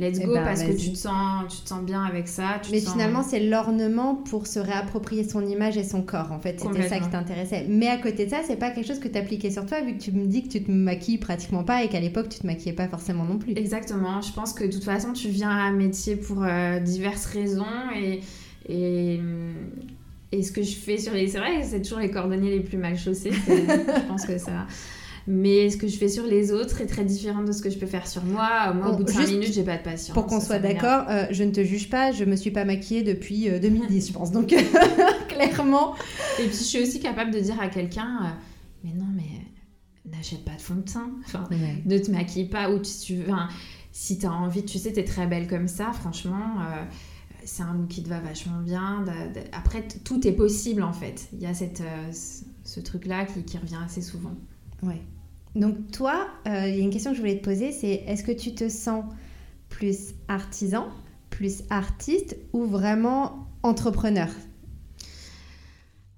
let's 0.00 0.18
eh 0.20 0.24
go 0.24 0.34
ben, 0.34 0.44
parce 0.44 0.62
que 0.62 0.72
tu 0.72 0.92
te, 0.92 0.98
sens, 0.98 1.54
tu 1.54 1.62
te 1.62 1.68
sens 1.68 1.82
bien 1.82 2.02
avec 2.02 2.26
ça. 2.26 2.60
Mais 2.70 2.80
finalement, 2.80 3.22
c'est 3.22 3.40
l'ornement 3.40 4.14
pour 4.14 4.46
se 4.46 4.58
réapproprier 4.58 5.24
son 5.24 5.46
image 5.46 5.76
et 5.76 5.84
son 5.84 6.02
corps, 6.02 6.32
en 6.32 6.40
fait. 6.40 6.60
C'était 6.60 6.88
ça 6.88 6.98
qui 6.98 7.08
t'intéressait. 7.08 7.66
Mais 7.68 7.88
à 7.88 7.98
côté 7.98 8.24
de 8.24 8.30
ça, 8.30 8.38
c'est 8.46 8.56
pas 8.56 8.70
quelque 8.70 8.86
chose 8.86 9.00
que 9.00 9.08
tu 9.08 9.18
appliquais 9.18 9.50
sur 9.50 9.66
toi, 9.66 9.80
vu 9.82 9.96
que 9.96 10.02
tu 10.02 10.12
me 10.12 10.26
dis 10.26 10.42
que 10.42 10.48
tu 10.48 10.62
te 10.62 10.70
maquilles 10.70 11.18
pratiquement 11.18 11.64
pas 11.64 11.84
et 11.84 11.88
qu'à 11.88 12.00
l'époque, 12.00 12.28
tu 12.28 12.40
te 12.40 12.46
maquillais 12.46 12.74
pas 12.74 12.88
forcément 12.88 13.24
non 13.24 13.38
plus. 13.38 13.52
Exactement. 13.56 14.20
Je 14.20 14.32
pense 14.32 14.52
que 14.52 14.64
de 14.64 14.72
toute 14.72 14.84
façon, 14.84 15.12
tu 15.12 15.28
viens 15.28 15.50
à 15.50 15.62
un 15.62 15.72
métier 15.72 16.16
pour 16.16 16.42
euh, 16.42 16.80
diverses 16.80 17.26
raisons 17.26 17.66
et. 17.94 18.20
et 18.68 19.20
et 20.32 20.44
ce 20.44 20.52
que 20.52 20.62
je 20.62 20.76
fais 20.76 20.96
sur 20.96 21.12
les... 21.12 21.26
C'est 21.26 21.38
vrai, 21.38 21.60
c'est 21.64 21.82
toujours 21.82 21.98
les 21.98 22.08
cordonniers 22.08 22.52
les 22.52 22.60
plus 22.60 22.78
mal 22.78 22.96
chaussés. 22.96 23.32
je 23.32 24.06
pense 24.06 24.24
que 24.24 24.38
ça... 24.38 24.68
Mais 25.26 25.70
ce 25.70 25.76
que 25.76 25.86
je 25.86 25.96
fais 25.96 26.08
sur 26.08 26.26
les 26.26 26.52
autres 26.52 26.80
est 26.80 26.86
très 26.86 27.04
différent 27.04 27.42
de 27.42 27.52
ce 27.52 27.62
que 27.62 27.70
je 27.70 27.78
peux 27.78 27.86
faire 27.86 28.06
sur 28.06 28.24
moi. 28.24 28.72
Moi, 28.72 28.90
au 28.90 28.96
bout 28.96 29.04
de 29.04 29.10
5 29.10 29.28
minutes, 29.28 29.52
j'ai 29.52 29.62
pas 29.62 29.76
de 29.76 29.82
patience. 29.82 30.14
Pour 30.14 30.26
qu'on 30.26 30.40
soit 30.40 30.58
d'accord, 30.58 31.04
euh, 31.08 31.26
je 31.30 31.44
ne 31.44 31.50
te 31.50 31.62
juge 31.62 31.90
pas, 31.90 32.12
je 32.12 32.24
me 32.24 32.36
suis 32.36 32.50
pas 32.50 32.64
maquillée 32.64 33.02
depuis 33.02 33.48
2010, 33.48 34.04
euh, 34.04 34.08
je 34.08 34.12
pense. 34.12 34.32
Donc, 34.32 34.54
clairement. 35.28 35.94
Et 36.38 36.46
puis, 36.46 36.56
je 36.56 36.62
suis 36.62 36.82
aussi 36.82 37.00
capable 37.00 37.30
de 37.30 37.40
dire 37.40 37.60
à 37.60 37.68
quelqu'un 37.68 38.18
euh, 38.22 38.28
Mais 38.84 38.92
non, 38.92 39.06
mais 39.14 40.10
n'achète 40.10 40.44
pas 40.44 40.54
de 40.54 40.60
fond 40.60 40.76
de 40.76 40.82
teint. 40.82 41.10
Enfin, 41.26 41.48
ne 41.84 41.98
te 41.98 42.10
maquille 42.10 42.48
pas. 42.48 42.70
Ou 42.70 42.82
si 42.82 43.00
tu 43.00 43.16
veux. 43.16 43.32
si 43.92 44.18
tu 44.18 44.26
as 44.26 44.32
envie, 44.32 44.64
tu 44.64 44.78
sais, 44.78 44.92
tu 44.92 45.00
es 45.00 45.04
très 45.04 45.26
belle 45.26 45.46
comme 45.46 45.68
ça, 45.68 45.92
franchement 45.92 46.58
c'est 47.42 47.62
un 47.62 47.72
look 47.72 47.88
qui 47.88 48.02
te 48.02 48.08
va 48.10 48.20
vachement 48.20 48.60
bien. 48.60 49.02
Après, 49.52 49.88
tout 50.04 50.26
est 50.26 50.32
possible 50.32 50.82
en 50.82 50.92
fait. 50.92 51.26
Il 51.32 51.40
y 51.40 51.46
a 51.46 51.54
cette, 51.54 51.82
ce 52.64 52.80
truc-là 52.80 53.24
qui, 53.24 53.42
qui, 53.44 53.56
revient 53.56 53.78
assez 53.82 54.02
souvent. 54.02 54.34
Ouais. 54.82 55.00
Donc 55.54 55.90
toi, 55.90 56.28
euh, 56.46 56.68
il 56.68 56.76
y 56.76 56.80
a 56.80 56.82
une 56.82 56.90
question 56.90 57.10
que 57.10 57.16
je 57.16 57.20
voulais 57.20 57.38
te 57.38 57.44
poser, 57.44 57.72
c'est 57.72 58.04
est-ce 58.06 58.22
que 58.22 58.32
tu 58.32 58.54
te 58.54 58.68
sens 58.68 59.04
plus 59.68 60.14
artisan, 60.28 60.88
plus 61.28 61.62
artiste 61.70 62.36
ou 62.52 62.64
vraiment 62.66 63.48
entrepreneur? 63.62 64.28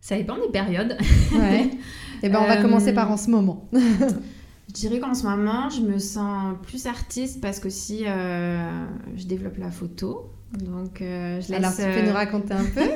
Ça 0.00 0.16
dépend 0.16 0.36
des 0.36 0.50
périodes. 0.52 0.96
Ouais. 1.32 1.64
Et 1.64 1.70
eh 2.24 2.28
ben 2.28 2.40
on 2.42 2.46
va 2.46 2.56
commencer 2.60 2.92
par 2.92 3.10
en 3.10 3.16
ce 3.16 3.30
moment. 3.30 3.68
je 3.72 4.72
dirais 4.72 5.00
qu'en 5.00 5.14
ce 5.14 5.24
moment, 5.24 5.70
je 5.70 5.80
me 5.80 5.98
sens 5.98 6.56
plus 6.62 6.86
artiste 6.86 7.40
parce 7.40 7.58
que 7.60 7.70
si 7.70 8.02
euh, 8.06 8.84
je 9.16 9.24
développe 9.24 9.56
la 9.58 9.70
photo, 9.70 10.30
donc 10.58 11.00
euh, 11.00 11.40
je 11.40 11.52
laisse, 11.52 11.58
Alors 11.58 11.74
tu 11.74 11.82
peux 11.82 12.06
nous 12.06 12.12
raconter 12.12 12.52
un 12.52 12.64
peu? 12.64 12.80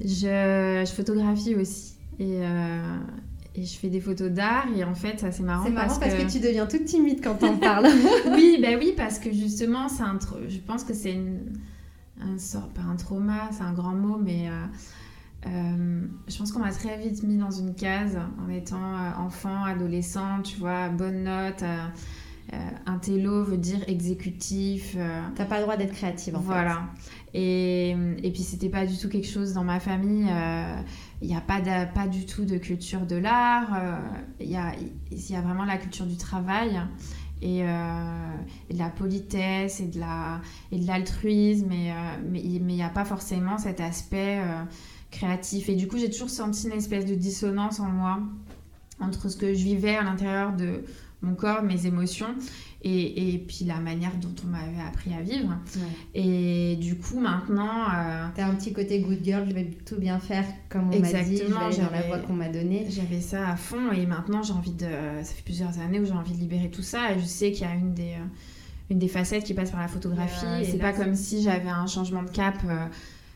Je, 0.00 0.82
je, 0.84 0.90
photographie 0.92 1.54
aussi 1.54 1.94
et 2.18 2.40
et 3.56 3.64
je 3.64 3.78
fais 3.78 3.88
des 3.88 4.00
photos 4.00 4.30
d'art 4.30 4.66
et 4.76 4.84
en 4.84 4.94
fait 4.94 5.20
ça 5.20 5.30
c'est 5.30 5.42
marrant 5.42 5.64
c'est 5.64 5.70
marrant 5.70 5.98
parce, 5.98 6.14
que... 6.14 6.30
tu 6.30 6.40
deviens 6.40 6.66
toute 6.66 6.84
timide 6.84 7.20
quand 7.22 7.42
on 7.42 7.56
parle 7.56 7.86
oui 8.34 8.58
bah 8.60 8.76
oui 8.78 8.94
parce 8.96 9.18
que 9.18 9.32
justement 9.32 9.88
c'est 9.88 10.02
un 10.02 10.18
je 10.48 10.58
pense 10.58 10.84
que 10.84 10.94
c'est 10.94 11.16
un 12.20 12.38
sort 12.38 12.68
pas 12.68 12.82
un 12.82 12.96
trauma 12.96 13.48
c'est 13.52 13.62
un 13.62 13.72
grand 13.72 13.94
mot 13.94 14.18
mais 14.18 14.48
euh, 14.48 14.66
euh, 15.46 16.06
je 16.26 16.36
pense 16.36 16.50
qu'on 16.50 16.60
m'a 16.60 16.72
très 16.72 16.98
vite 16.98 17.22
mis 17.22 17.36
dans 17.36 17.50
une 17.50 17.74
case 17.74 18.18
en 18.44 18.50
étant 18.50 18.76
euh, 18.76 19.10
enfant 19.18 19.64
adolescent 19.64 20.42
tu 20.42 20.56
vois 20.56 20.88
bonne 20.88 21.24
note 21.24 21.62
un 22.86 22.98
télo 22.98 23.42
veut 23.42 23.56
dire 23.56 23.78
exécutif. 23.88 24.96
T'as 25.34 25.44
pas 25.44 25.56
le 25.56 25.62
droit 25.62 25.76
d'être 25.76 25.94
créative 25.94 26.36
en 26.36 26.40
voilà. 26.40 26.60
fait. 26.62 26.66
Voilà. 26.66 26.88
Et, 27.32 27.96
et 28.22 28.30
puis 28.30 28.42
c'était 28.42 28.68
pas 28.68 28.86
du 28.86 28.96
tout 28.96 29.08
quelque 29.08 29.26
chose 29.26 29.54
dans 29.54 29.64
ma 29.64 29.80
famille 29.80 30.30
il 31.24 31.28
n'y 31.28 31.36
a 31.36 31.40
pas, 31.40 31.58
pas 31.86 32.06
du 32.06 32.26
tout 32.26 32.44
de 32.44 32.58
culture 32.58 33.06
de 33.06 33.16
l'art, 33.16 33.74
euh, 33.74 33.96
il 34.40 34.50
y, 34.50 34.56
a, 34.56 34.74
y, 35.10 35.34
a, 35.34 35.40
vraiment 35.40 35.64
la 35.64 35.78
culture 35.78 36.04
du 36.04 36.18
travail 36.18 36.78
et, 37.40 37.62
euh, 37.62 37.66
de 38.70 38.78
la 38.78 38.90
politesse 38.90 39.80
et 39.80 39.86
de 39.86 40.86
l'altruisme, 40.86 41.70
la, 41.70 41.76
et, 41.76 41.92
euh, 41.92 41.94
mais 42.30 42.42
il 42.42 42.62
n'y 42.62 42.82
a 42.82 42.90
pas 42.90 43.06
forcément 43.06 43.56
cet 43.56 43.80
aspect 43.80 44.38
créatif. 45.10 45.70
Et 45.70 45.76
du 45.76 45.88
coup, 45.88 45.96
j'ai 45.96 46.10
toujours 46.10 46.28
senti 46.28 46.66
une 46.66 46.74
espèce 46.74 47.06
de 47.06 47.14
dissonance 47.14 47.80
en 47.80 47.88
moi 47.88 48.20
entre 49.00 49.30
ce 49.30 49.38
que 49.38 49.54
je 49.54 49.64
vivais 49.64 49.96
à 49.96 50.02
l'intérieur 50.02 50.52
de 50.52 50.84
mon 51.24 51.34
corps, 51.34 51.62
mes 51.62 51.86
émotions, 51.86 52.34
et, 52.82 53.34
et, 53.34 53.38
puis 53.38 53.64
la 53.64 53.80
manière 53.80 54.14
dont 54.20 54.34
on 54.44 54.48
m'avait 54.48 54.86
appris 54.86 55.14
à 55.14 55.22
vivre. 55.22 55.56
Et 56.14 56.76
du 56.76 56.96
coup, 56.98 57.18
maintenant. 57.18 57.88
Euh... 57.88 58.26
T'as 58.34 58.46
un 58.46 58.54
petit 58.54 58.72
côté 58.72 59.00
good 59.00 59.20
girl, 59.22 59.46
je 59.48 59.54
vais 59.54 59.70
tout 59.86 59.96
bien 59.96 60.18
faire 60.18 60.44
comme 60.68 60.90
on 60.92 61.00
m'a 61.00 61.22
dit, 61.22 61.38
je 61.38 61.80
la 61.80 62.02
voix 62.02 62.18
qu'on 62.18 62.34
m'a 62.34 62.48
donnée. 62.48 62.86
J'avais 62.90 63.20
ça 63.20 63.48
à 63.48 63.56
fond, 63.56 63.90
et 63.92 64.06
maintenant 64.06 64.42
j'ai 64.42 64.52
envie 64.52 64.72
de. 64.72 64.86
Ça 65.22 65.32
fait 65.34 65.44
plusieurs 65.44 65.78
années 65.78 65.98
où 65.98 66.04
j'ai 66.04 66.12
envie 66.12 66.34
de 66.34 66.40
libérer 66.40 66.70
tout 66.70 66.82
ça, 66.82 67.12
et 67.12 67.20
je 67.20 67.24
sais 67.24 67.52
qu'il 67.52 67.66
y 67.66 67.70
a 67.70 67.74
une 67.74 67.94
des. 67.94 68.12
Euh, 68.12 68.26
une 68.90 68.98
des 68.98 69.08
facettes 69.08 69.44
qui 69.44 69.54
passe 69.54 69.70
par 69.70 69.80
la 69.80 69.88
photographie, 69.88 70.44
et 70.60 70.64
c'est 70.64 70.78
pas 70.78 70.92
comme 70.92 71.14
si 71.14 71.42
j'avais 71.42 71.70
un 71.70 71.86
changement 71.86 72.22
de 72.22 72.28
cap 72.28 72.56
euh, 72.66 72.86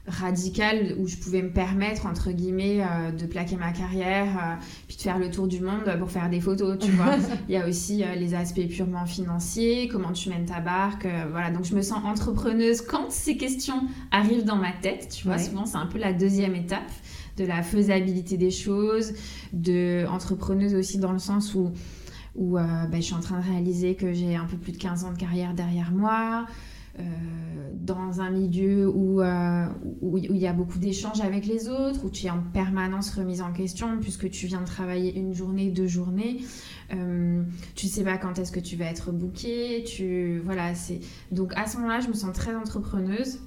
radical 0.09 0.95
où 0.99 1.07
je 1.07 1.17
pouvais 1.17 1.43
me 1.43 1.51
permettre, 1.51 2.07
entre 2.07 2.33
guillemets, 2.33 2.81
euh, 2.81 3.13
de 3.13 3.27
plaquer 3.27 3.57
ma 3.57 3.73
carrière, 3.73 4.27
euh, 4.27 4.65
puis 4.87 4.97
de 4.97 5.03
faire 5.03 5.19
le 5.19 5.31
tour 5.31 5.47
du 5.47 5.61
monde 5.61 5.85
pour 5.99 6.11
faire 6.11 6.29
des 6.31 6.41
photos, 6.41 6.79
tu 6.79 6.91
vois. 6.93 7.17
Il 7.49 7.55
y 7.55 7.57
a 7.57 7.69
aussi 7.69 8.03
euh, 8.03 8.15
les 8.15 8.35
aspects 8.35 8.67
purement 8.69 9.07
financiers, 9.07 9.89
comment 9.89 10.13
tu 10.13 10.31
mènes 10.31 10.47
ta 10.47 10.61
barque, 10.61 11.07
voilà. 11.31 11.51
Donc 11.51 11.65
je 11.65 11.75
me 11.75 11.83
sens 11.83 12.03
entrepreneuse 12.05 12.81
quand 12.83 13.11
ces 13.11 13.37
questions 13.37 13.83
arrivent 14.11 14.45
dans 14.45 14.57
ma 14.57 14.73
tête, 14.73 15.09
tu 15.17 15.25
vois. 15.27 15.39
Souvent, 15.39 15.67
c'est 15.67 15.77
un 15.77 15.87
peu 15.87 15.99
la 15.99 16.13
deuxième 16.13 16.55
étape. 16.55 16.91
de 17.37 17.45
la 17.45 17.63
faisabilité 17.63 18.37
des 18.37 18.51
choses, 18.51 19.13
de 19.53 20.05
entrepreneuse 20.11 20.75
aussi 20.75 20.99
dans 20.99 21.13
le 21.13 21.21
sens 21.21 21.55
où, 21.55 21.71
où 22.35 22.55
bah, 22.55 22.89
je 22.95 23.01
suis 23.01 23.15
en 23.15 23.21
train 23.21 23.39
de 23.39 23.45
réaliser 23.45 23.95
que 23.95 24.13
j'ai 24.13 24.35
un 24.35 24.47
peu 24.47 24.57
plus 24.57 24.73
de 24.73 24.77
15 24.77 25.05
ans 25.05 25.13
de 25.13 25.19
carrière 25.19 25.55
derrière 25.55 25.93
moi. 25.93 26.47
Euh, 26.99 27.03
dans 27.73 28.21
un 28.21 28.31
milieu 28.31 28.87
où, 28.87 29.23
euh, 29.23 29.67
où, 30.03 30.19
il 30.19 30.37
y 30.37 30.47
a 30.47 30.53
beaucoup 30.53 30.79
d'échanges 30.79 31.23
avec 31.23 31.47
les 31.47 31.69
autres, 31.71 32.05
où 32.05 32.11
tu 32.11 32.27
es 32.27 32.31
en 32.31 32.43
permanence 32.53 33.15
remise 33.15 33.41
en 33.41 33.53
question 33.53 33.99
puisque 33.99 34.29
tu 34.29 34.47
viens 34.47 34.61
de 34.61 34.67
travailler 34.67 35.17
une 35.17 35.33
journée, 35.33 35.71
deux 35.71 35.87
journées. 35.87 36.43
Euh, 36.93 37.43
tu 37.75 37.87
sais 37.87 38.05
pas 38.05 38.19
quand 38.19 38.39
est-ce 38.39 38.53
que 38.53 38.61
tu 38.61 38.77
vas 38.77 38.87
être 38.87 39.11
booké. 39.11 39.85
Tu, 39.85 40.41
voilà, 40.45 40.75
c'est... 40.75 41.01
Donc 41.33 41.53
à 41.57 41.67
ce 41.67 41.79
moment-là, 41.79 42.01
je 42.01 42.09
me 42.09 42.15
sens 42.15 42.33
très 42.35 42.55
entrepreneuse. 42.55 43.39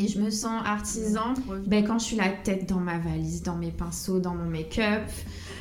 Et 0.00 0.06
je 0.06 0.20
me 0.20 0.30
sens 0.30 0.62
artisan 0.64 1.34
ben, 1.66 1.84
quand 1.84 1.98
je 1.98 2.04
suis 2.04 2.16
la 2.16 2.28
tête 2.28 2.68
dans 2.68 2.78
ma 2.78 2.98
valise, 2.98 3.42
dans 3.42 3.56
mes 3.56 3.72
pinceaux, 3.72 4.20
dans 4.20 4.36
mon 4.36 4.48
make-up, 4.48 5.02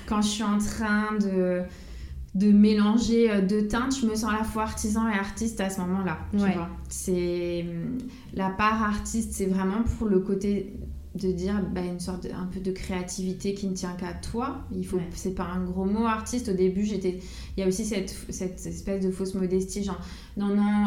quand 0.05 0.21
je 0.21 0.27
suis 0.27 0.43
en 0.43 0.59
train 0.59 1.17
de 1.17 1.63
de 2.37 2.51
mélanger 2.51 3.31
euh, 3.31 3.41
deux 3.41 3.67
teintes, 3.67 3.95
je 3.99 4.05
me 4.05 4.15
sens 4.15 4.31
à 4.31 4.37
la 4.37 4.43
fois 4.43 4.63
artisan 4.63 5.07
et 5.07 5.17
artiste 5.17 5.59
à 5.59 5.69
ce 5.69 5.81
moment-là. 5.81 6.19
C'est 6.87 7.65
hum, 7.67 7.97
la 8.33 8.49
part 8.49 8.83
artiste, 8.83 9.33
c'est 9.33 9.47
vraiment 9.47 9.81
pour 9.97 10.07
le 10.07 10.19
côté 10.19 10.73
de 11.15 11.31
dire 11.31 11.63
bah, 11.73 11.81
une 11.81 11.99
sorte 11.99 12.27
un 12.27 12.45
peu 12.45 12.59
de 12.59 12.71
créativité 12.71 13.55
qui 13.55 13.65
ne 13.67 13.73
tient 13.73 13.93
qu'à 13.93 14.13
toi. 14.13 14.59
Il 14.71 14.85
faut, 14.85 14.99
c'est 15.15 15.33
pas 15.33 15.45
un 15.45 15.63
gros 15.63 15.85
mot 15.85 16.05
artiste. 16.05 16.49
Au 16.49 16.53
début, 16.53 16.85
j'étais, 16.85 17.19
il 17.55 17.61
y 17.61 17.63
a 17.63 17.67
aussi 17.67 17.85
cette, 17.85 18.15
cette 18.29 18.63
espèce 18.67 19.03
de 19.03 19.09
fausse 19.09 19.33
modestie, 19.33 19.83
genre 19.83 19.99
non 20.37 20.55
non. 20.55 20.85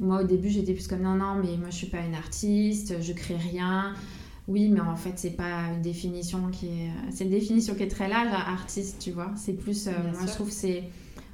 moi 0.00 0.22
au 0.22 0.26
début, 0.26 0.48
j'étais 0.48 0.72
plus 0.72 0.88
comme 0.88 1.02
non 1.02 1.14
non, 1.14 1.36
mais 1.36 1.56
moi 1.56 1.70
je 1.70 1.76
suis 1.76 1.86
pas 1.86 2.00
une 2.00 2.16
artiste, 2.16 3.00
je 3.00 3.12
crée 3.12 3.36
rien. 3.36 3.94
Oui, 4.48 4.68
mais 4.70 4.80
en 4.80 4.96
fait, 4.96 5.12
c'est 5.16 5.36
pas 5.36 5.68
une 5.74 5.82
définition 5.82 6.48
qui 6.50 6.66
est. 6.66 6.90
C'est 7.10 7.24
une 7.24 7.30
définition 7.30 7.74
qui 7.74 7.82
est 7.82 7.88
très 7.88 8.08
large, 8.08 8.32
artiste, 8.32 8.96
tu 8.98 9.10
vois. 9.10 9.30
C'est 9.36 9.52
plus. 9.52 9.86
Euh, 9.86 9.90
moi, 10.12 10.22
je 10.26 10.32
trouve 10.32 10.50
c'est 10.50 10.84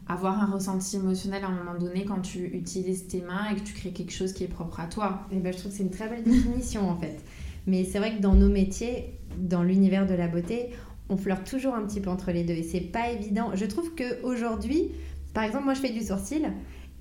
avoir 0.09 0.43
un 0.43 0.53
ressenti 0.53 0.97
émotionnel 0.97 1.45
à 1.45 1.47
un 1.47 1.65
moment 1.65 1.79
donné 1.79 2.05
quand 2.05 2.21
tu 2.21 2.45
utilises 2.45 3.07
tes 3.07 3.23
mains 3.23 3.51
et 3.51 3.55
que 3.55 3.61
tu 3.61 3.73
crées 3.73 3.93
quelque 3.93 4.13
chose 4.13 4.33
qui 4.33 4.45
est 4.45 4.49
propre 4.49 4.81
à 4.81 4.87
toi. 4.87 5.27
Et 5.33 5.37
ben, 5.37 5.53
je 5.53 5.59
trouve 5.59 5.71
que 5.71 5.79
c'est 5.79 5.85
une 5.85 5.91
très 5.91 6.09
belle 6.09 6.25
définition 6.25 6.91
en 6.91 6.97
fait. 6.97 7.25
Mais 7.67 7.85
c'est 7.85 7.99
vrai 7.99 8.17
que 8.17 8.21
dans 8.21 8.35
nos 8.35 8.49
métiers, 8.49 9.15
dans 9.39 9.63
l'univers 9.63 10.07
de 10.07 10.15
la 10.15 10.29
beauté, 10.29 10.71
on 11.09 11.17
flirte 11.17 11.49
toujours 11.49 11.75
un 11.75 11.87
petit 11.87 12.01
peu 12.01 12.11
entre 12.11 12.33
les 12.33 12.45
deux 12.45 12.55
et 12.55 12.63
c'est 12.63 12.81
pas 12.81 13.11
évident. 13.11 13.53
Je 13.55 13.65
trouve 13.65 13.95
que 13.95 14.23
aujourd'hui, 14.23 14.91
par 15.33 15.45
exemple, 15.45 15.65
moi 15.65 15.75
je 15.75 15.81
fais 15.81 15.93
du 15.93 16.03
sourcil 16.05 16.53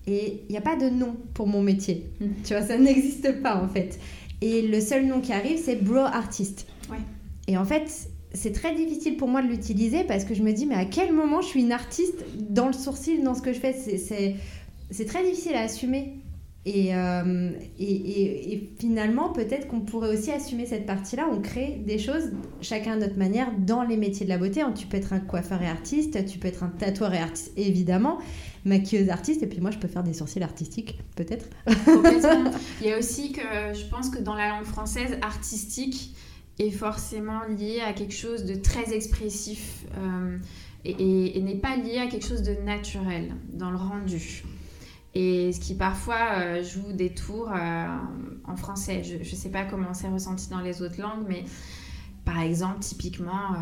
et 0.08 0.44
il 0.48 0.52
n'y 0.52 0.58
a 0.58 0.62
pas 0.62 0.76
de 0.76 0.90
nom 0.90 1.16
pour 1.34 1.48
mon 1.48 1.62
métier. 1.62 2.10
Mmh. 2.20 2.26
Tu 2.46 2.54
vois, 2.54 2.64
ça 2.64 2.78
n'existe 2.78 3.42
pas 3.42 3.62
en 3.62 3.68
fait. 3.68 4.00
Et 4.44 4.62
le 4.62 4.82
seul 4.82 5.06
nom 5.06 5.22
qui 5.22 5.32
arrive, 5.32 5.58
c'est 5.58 5.78
bro 5.78 6.00
artist. 6.00 6.68
Et 7.48 7.58
en 7.58 7.64
fait, 7.64 8.10
c'est 8.34 8.52
très 8.52 8.76
difficile 8.76 9.16
pour 9.16 9.30
moi 9.30 9.42
de 9.42 9.48
l'utiliser 9.48 10.04
parce 10.04 10.26
que 10.26 10.34
je 10.34 10.44
me 10.44 10.52
dis, 10.52 10.66
mais 10.66 10.76
à 10.76 10.84
quel 10.84 11.14
moment 11.14 11.40
je 11.40 11.48
suis 11.48 11.62
une 11.62 11.72
artiste 11.72 12.26
dans 12.38 12.68
le 12.68 12.74
sourcil, 12.74 13.24
dans 13.24 13.36
ce 13.36 13.42
que 13.42 13.54
je 13.54 13.60
fais? 13.60 13.74
C'est 14.92 15.06
très 15.06 15.24
difficile 15.24 15.54
à 15.54 15.62
assumer. 15.62 16.16
Euh, 16.68 17.52
et, 17.80 17.84
et, 17.84 18.54
et, 18.54 18.74
finalement, 18.80 19.30
peut-être 19.30 19.68
qu'on 19.68 19.82
pourrait 19.82 20.14
aussi 20.14 20.32
assumer 20.32 20.66
cette 20.66 20.86
partie-là. 20.86 21.30
On 21.32 21.40
crée 21.40 21.82
des 21.86 21.98
choses, 21.98 22.32
chacun 22.60 22.94
à 22.94 22.96
notre 22.98 23.18
manière, 23.18 23.50
dans 23.58 23.84
les 23.84 23.96
métiers 23.96 24.26
de 24.26 24.30
la 24.30 24.38
beauté. 24.38 24.62
Tu 24.76 24.88
peux 24.88 24.98
être 24.98 25.14
un 25.14 25.20
coiffeur 25.20 25.62
et 25.62 25.68
artiste, 25.68 26.26
tu 26.26 26.38
peux 26.38 26.50
être 26.50 26.64
un 26.64 26.70
tatoueur 26.70 27.14
et 27.14 27.20
artiste, 27.20 27.54
évidemment 27.56 28.20
maquilleuse 28.66 29.10
artiste, 29.10 29.44
et 29.44 29.48
puis 29.48 29.60
moi 29.60 29.72
je 29.72 29.78
peux 29.78 29.88
faire 29.88 30.04
des 30.04 30.14
sourcils 30.14 30.44
artistiques, 30.44 31.00
peut-être. 31.16 31.48
Il 32.82 32.88
y 32.88 32.92
a 32.92 32.98
aussi 32.98 33.32
que 33.32 33.42
je 33.42 33.86
pense 33.90 34.10
que 34.10 34.20
dans 34.20 34.36
la 34.36 34.50
langue 34.50 34.66
française, 34.66 35.18
artistique 35.22 36.16
est 36.60 36.72
forcément 36.72 37.42
lié 37.46 37.82
à 37.82 37.94
quelque 37.94 38.14
chose 38.14 38.46
de 38.46 38.56
très 38.56 38.94
expressif 38.94 39.86
euh, 39.98 40.38
et, 40.86 41.42
n'est 41.42 41.56
pas 41.58 41.76
lié 41.76 41.98
à 41.98 42.08
quelque 42.08 42.26
chose 42.26 42.44
de 42.44 42.54
naturel 42.64 43.34
dans 43.52 43.72
le 43.72 43.78
rendu. 43.78 44.44
Et 45.16 45.52
ce 45.52 45.60
qui 45.60 45.76
parfois 45.76 46.40
euh, 46.40 46.64
joue 46.64 46.92
des 46.92 47.14
tours 47.14 47.52
euh, 47.52 47.88
en 48.46 48.56
français. 48.56 49.04
Je 49.04 49.18
ne 49.18 49.24
sais 49.24 49.50
pas 49.50 49.64
comment 49.64 49.94
c'est 49.94 50.08
ressenti 50.08 50.50
dans 50.50 50.62
les 50.62 50.82
autres 50.82 51.00
langues, 51.00 51.26
mais 51.28 51.44
par 52.26 52.40
exemple, 52.40 52.80
typiquement, 52.80 53.56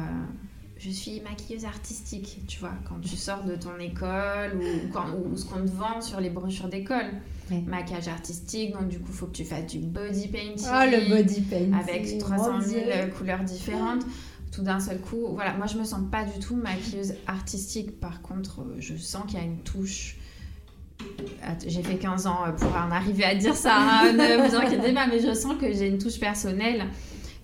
je 0.82 0.90
suis 0.90 1.22
maquilleuse 1.22 1.66
artistique, 1.66 2.42
tu 2.48 2.60
vois, 2.60 2.74
quand 2.88 3.00
tu 3.02 3.16
sors 3.16 3.44
de 3.44 3.56
ton 3.56 3.78
école 3.80 4.58
ou, 4.58 4.92
quand, 4.92 5.06
ou 5.14 5.38
ce 5.38 5.46
qu'on 5.46 5.62
te 5.62 5.70
vend 5.70 6.02
sur 6.02 6.20
les 6.20 6.32
brochures 6.32 6.70
d'école. 6.70 7.06
Maquillage 7.68 8.08
artistique, 8.08 8.72
donc 8.72 8.88
du 8.88 8.98
coup, 8.98 9.10
il 9.10 9.14
faut 9.14 9.26
que 9.28 9.36
tu 9.36 9.44
fasses 9.44 9.68
du 9.68 9.80
body 9.80 10.30
painting. 10.30 10.68
Oh, 10.68 10.84
le 10.86 11.10
body 11.10 11.42
painting. 11.42 11.74
Avec 11.74 12.18
300 12.18 12.62
000 12.62 12.84
couleurs 13.16 13.44
différentes. 13.44 14.06
Tout 14.52 14.64
d'un 14.64 14.80
seul 14.80 15.00
coup, 15.00 15.28
voilà, 15.34 15.54
moi 15.54 15.68
je 15.68 15.78
me 15.78 15.84
sens 15.84 16.02
pas 16.10 16.26
du 16.26 16.40
tout 16.40 16.56
maquilleuse 16.56 17.14
artistique. 17.28 18.00
Par 18.00 18.22
contre, 18.22 18.62
euh, 18.62 18.76
je 18.80 18.96
sens 18.96 19.24
qu'il 19.26 19.40
y 19.40 19.42
a 19.42 19.46
une 19.46 19.60
touche 19.60 20.18
j'ai 21.66 21.82
fait 21.82 21.96
15 21.96 22.28
ans 22.28 22.40
pour 22.58 22.76
en 22.76 22.92
arriver 22.92 23.24
à 23.24 23.34
dire 23.34 23.56
ça, 23.56 23.76
hein, 23.76 24.14
ne 24.14 24.48
vous 24.48 24.56
inquiétez 24.56 24.94
pas, 24.94 25.08
mais 25.08 25.20
je 25.20 25.34
sens 25.34 25.56
que 25.60 25.72
j'ai 25.74 25.88
une 25.88 25.98
touche 25.98 26.20
personnelle 26.20 26.86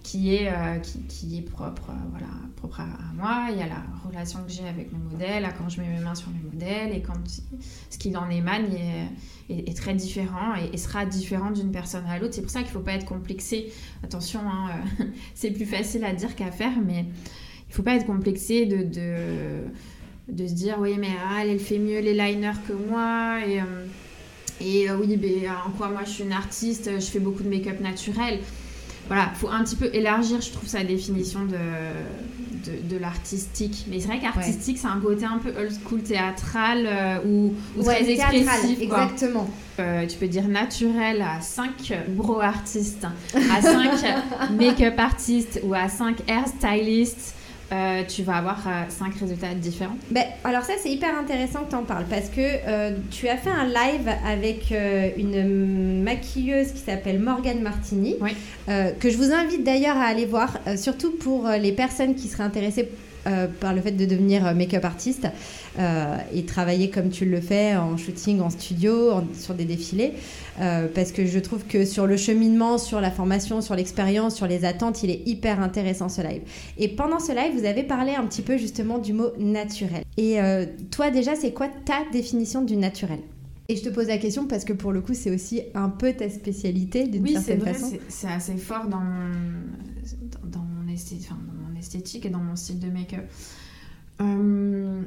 qui 0.08 0.34
est, 0.34 0.48
euh, 0.48 0.80
qui, 0.80 1.00
qui, 1.02 1.38
est 1.38 1.42
propre, 1.42 1.90
euh, 1.90 2.10
voilà, 2.12 2.28
propre 2.56 2.80
à, 2.80 2.88
moi. 3.14 3.48
Il 3.52 3.58
y 3.58 3.62
a 3.62 3.68
la 3.68 3.84
relation 4.08 4.42
que 4.42 4.50
j'ai 4.50 4.66
avec 4.66 4.94
mes 4.94 5.00
modèles, 5.00 5.46
quand 5.58 5.68
je 5.68 5.82
mets 5.82 5.90
mes 5.90 6.00
mains 6.00 6.16
sur 6.16 6.30
mes 6.30 6.40
modèles 6.50 6.96
et 6.96 7.02
quand 7.02 7.16
ce 7.90 7.98
qui 7.98 8.16
en 8.16 8.30
émane 8.30 8.68
est, 8.74 9.70
est, 9.70 9.76
très 9.76 9.94
différent 9.94 10.56
et, 10.56 10.78
sera 10.78 11.06
différent 11.06 11.52
d'une 11.52 11.74
personne 11.74 12.06
à 12.06 12.18
l'autre. 12.20 12.36
C'est 12.36 12.42
pour 12.42 12.52
ça 12.52 12.60
qu'il 12.60 12.70
ne 12.70 12.74
faut 12.74 12.80
pas 12.86 12.94
être 12.94 13.06
complexé. 13.06 13.74
Attention, 14.02 14.40
hein, 14.50 14.70
euh, 15.02 15.04
c'est 15.36 15.52
plus 15.52 15.66
facile 15.66 16.06
à 16.06 16.14
dire 16.14 16.38
qu'à 16.38 16.52
faire, 16.52 16.80
mais 16.86 17.02
il 17.02 17.72
ne 17.72 17.74
faut 17.74 17.84
pas 17.84 17.96
être 17.96 18.06
complexé 18.06 18.66
de, 18.66 18.84
de, 18.84 19.66
de, 20.32 20.48
se 20.48 20.54
dire 20.54 20.78
oui, 20.80 20.96
mais 20.98 21.12
ah, 21.30 21.46
elle, 21.46 21.60
fait 21.60 21.80
mieux 21.80 22.00
les 22.00 22.14
liners 22.14 22.62
que 22.66 22.72
moi 22.72 23.46
et. 23.46 23.62
et 24.62 24.90
oui, 24.90 25.20
mais 25.22 25.50
en 25.50 25.72
quoi 25.72 25.90
moi 25.90 26.04
je 26.06 26.12
suis 26.12 26.24
une 26.24 26.32
artiste, 26.32 26.90
je 26.96 27.06
fais 27.06 27.20
beaucoup 27.20 27.44
de 27.44 27.50
make-up 27.50 27.82
naturel 27.82 28.40
voilà, 29.08 29.32
faut 29.36 29.50
un 29.50 29.64
petit 29.64 29.76
peu 29.76 29.90
élargir, 29.94 30.42
je 30.42 30.52
trouve, 30.52 30.68
sa 30.68 30.84
définition 30.84 31.46
de, 31.46 31.58
de, 32.90 32.98
l'artistique. 32.98 33.86
Mais 33.90 34.00
c'est 34.00 34.08
vrai 34.08 34.20
qu'artistique, 34.20 34.78
c'est 34.78 34.88
un 34.88 35.00
côté 35.00 35.26
un 35.26 35.38
peu 35.38 35.50
old 35.58 35.72
school 35.84 36.02
théâtral 36.02 36.86
euh, 36.86 37.18
ou, 37.26 37.54
très 37.82 38.10
expressif. 38.10 38.82
Exactement. 38.82 39.50
Euh, 39.80 40.06
tu 40.08 40.18
peux 40.18 40.28
dire 40.28 40.48
naturel 40.48 41.22
à 41.22 41.40
5 41.40 41.94
bro 42.10 42.42
artistes, 42.42 43.06
à 43.36 43.62
5 43.62 44.52
make-up 44.58 44.98
artistes 44.98 45.62
ou 45.64 45.74
à 45.74 45.88
5 45.88 46.18
hairstylists. 46.28 47.37
Euh, 47.74 48.04
tu 48.08 48.24
vas 48.24 48.38
avoir 48.38 48.66
euh, 48.66 48.84
cinq 48.88 49.16
résultats 49.16 49.54
différents. 49.54 49.98
Ben, 50.10 50.24
alors 50.46 50.64
ça, 50.64 50.74
c'est 50.82 50.90
hyper 50.90 51.18
intéressant 51.18 51.64
que 51.66 51.72
tu 51.72 51.76
en 51.76 51.84
parles 51.84 52.06
parce 52.10 52.30
que 52.30 52.40
euh, 52.40 52.92
tu 53.12 53.28
as 53.28 53.36
fait 53.36 53.50
un 53.50 53.66
live 53.66 54.10
avec 54.26 54.74
une 55.18 56.02
maquilleuse 56.02 56.72
qui 56.72 56.80
s'appelle 56.80 57.20
Morgane 57.20 57.62
Martini, 57.62 58.16
que 58.68 59.10
je 59.10 59.18
vous 59.18 59.34
invite 59.34 59.64
d'ailleurs 59.64 59.98
à 59.98 60.06
aller 60.06 60.26
voir, 60.26 60.58
surtout 60.78 61.12
pour 61.12 61.48
les 61.50 61.72
personnes 61.72 62.16
qui 62.16 62.28
seraient 62.28 62.44
intéressées 62.44 62.90
par 63.60 63.74
le 63.74 63.82
fait 63.82 63.92
de 63.92 64.06
devenir 64.06 64.54
make-up 64.56 64.86
artiste 64.86 65.28
et 65.78 66.44
travailler 66.46 66.90
comme 66.90 67.10
tu 67.10 67.26
le 67.26 67.40
fais 67.40 67.76
en 67.76 67.98
shooting, 67.98 68.42
en 68.42 68.50
studio, 68.50 69.22
sur 69.34 69.54
des 69.54 69.66
défilés. 69.66 70.14
Euh, 70.60 70.88
parce 70.94 71.12
que 71.12 71.26
je 71.26 71.38
trouve 71.38 71.66
que 71.66 71.86
sur 71.86 72.08
le 72.08 72.18
cheminement, 72.18 72.78
sur 72.78 73.00
la 73.00 73.12
formation, 73.12 73.62
sur 73.62 73.76
l'expérience, 73.76 74.36
sur 74.36 74.48
les 74.48 74.66
attentes, 74.66 75.04
il 75.04 75.12
est 75.12 75.28
hyper 75.28 75.60
intéressant 75.60 76.10
ce 76.10 76.22
live. 76.22 76.42
Et 76.78 76.88
pendant 76.88 77.20
ce 77.20 77.32
live, 77.32 77.58
vous 77.58 77.66
avez 77.66 77.84
parlé 77.84 78.16
un 78.16 78.26
petit 78.26 78.42
peu 78.42 78.58
justement 78.58 78.98
du 78.98 79.14
mot 79.14 79.30
naturel. 79.38 80.04
Et 80.18 80.42
euh, 80.42 80.66
toi 80.90 81.12
déjà, 81.12 81.36
c'est 81.36 81.54
quoi 81.54 81.68
ta 81.68 82.00
définition 82.12 82.64
du 82.64 82.76
naturel? 82.76 83.20
Et 83.70 83.76
je 83.76 83.84
te 83.84 83.90
pose 83.90 84.08
la 84.08 84.18
question 84.18 84.48
parce 84.48 84.66
que 84.66 84.74
pour 84.74 84.92
le 84.92 85.02
coup, 85.02 85.14
c'est 85.14 85.30
aussi 85.30 85.62
un 85.76 85.90
peu 85.90 86.14
ta 86.14 86.30
spécialité 86.30 87.08
d'une 87.08 87.28
certaine 87.28 87.62
façon. 87.62 87.90
Oui, 87.92 88.00
c'est 88.08 88.30
assez 88.30 88.56
fort 88.56 88.88
dans 88.88 89.02
mon, 89.02 89.30
dans, 90.44 90.60
mon 90.60 91.78
esthétique 91.78 92.26
et 92.26 92.30
dans 92.30 92.40
mon 92.40 92.56
style 92.56 92.80
de 92.80 92.90
make-up. 92.90 93.26
Euh, 94.22 95.02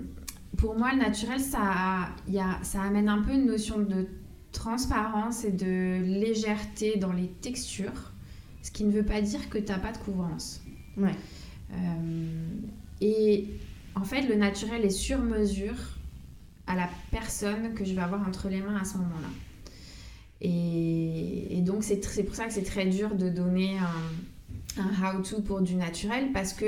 pour 0.57 0.77
moi, 0.77 0.93
le 0.93 0.99
naturel, 0.99 1.41
ça, 1.41 2.09
y 2.29 2.39
a, 2.39 2.59
ça 2.63 2.83
amène 2.83 3.09
un 3.09 3.23
peu 3.23 3.33
une 3.33 3.47
notion 3.47 3.79
de 3.79 4.07
transparence 4.53 5.45
et 5.45 5.53
de 5.53 6.03
légèreté 6.03 6.97
dans 6.97 7.13
les 7.13 7.29
textures, 7.29 8.13
ce 8.63 8.71
qui 8.71 8.85
ne 8.85 8.91
veut 8.91 9.05
pas 9.05 9.21
dire 9.21 9.49
que 9.49 9.59
tu 9.59 9.67
n'as 9.67 9.79
pas 9.79 9.93
de 9.93 9.99
couvrance. 9.99 10.61
Ouais. 10.97 11.15
Euh, 11.73 12.49
et 13.01 13.47
en 13.95 14.05
fait, 14.05 14.23
le 14.23 14.35
naturel 14.35 14.85
est 14.85 14.91
sur 14.91 15.19
mesure 15.19 15.77
à 16.67 16.75
la 16.75 16.89
personne 17.11 17.75
que 17.75 17.85
je 17.85 17.95
vais 17.95 18.03
avoir 18.03 18.27
entre 18.27 18.49
les 18.49 18.61
mains 18.61 18.77
à 18.77 18.85
ce 18.85 18.97
moment-là. 18.99 19.29
Et, 20.43 21.61
donc, 21.63 21.85
c'est 21.85 22.25
pour 22.25 22.35
ça 22.35 22.47
que 22.47 22.53
c'est 22.53 22.63
très 22.63 22.87
dur 22.87 23.15
de 23.15 23.29
donner 23.29 23.77
un, 23.79 24.83
un 24.83 25.17
how-to 25.19 25.43
pour 25.43 25.61
du 25.61 25.75
naturel 25.75 26.33
parce 26.33 26.55
que 26.55 26.67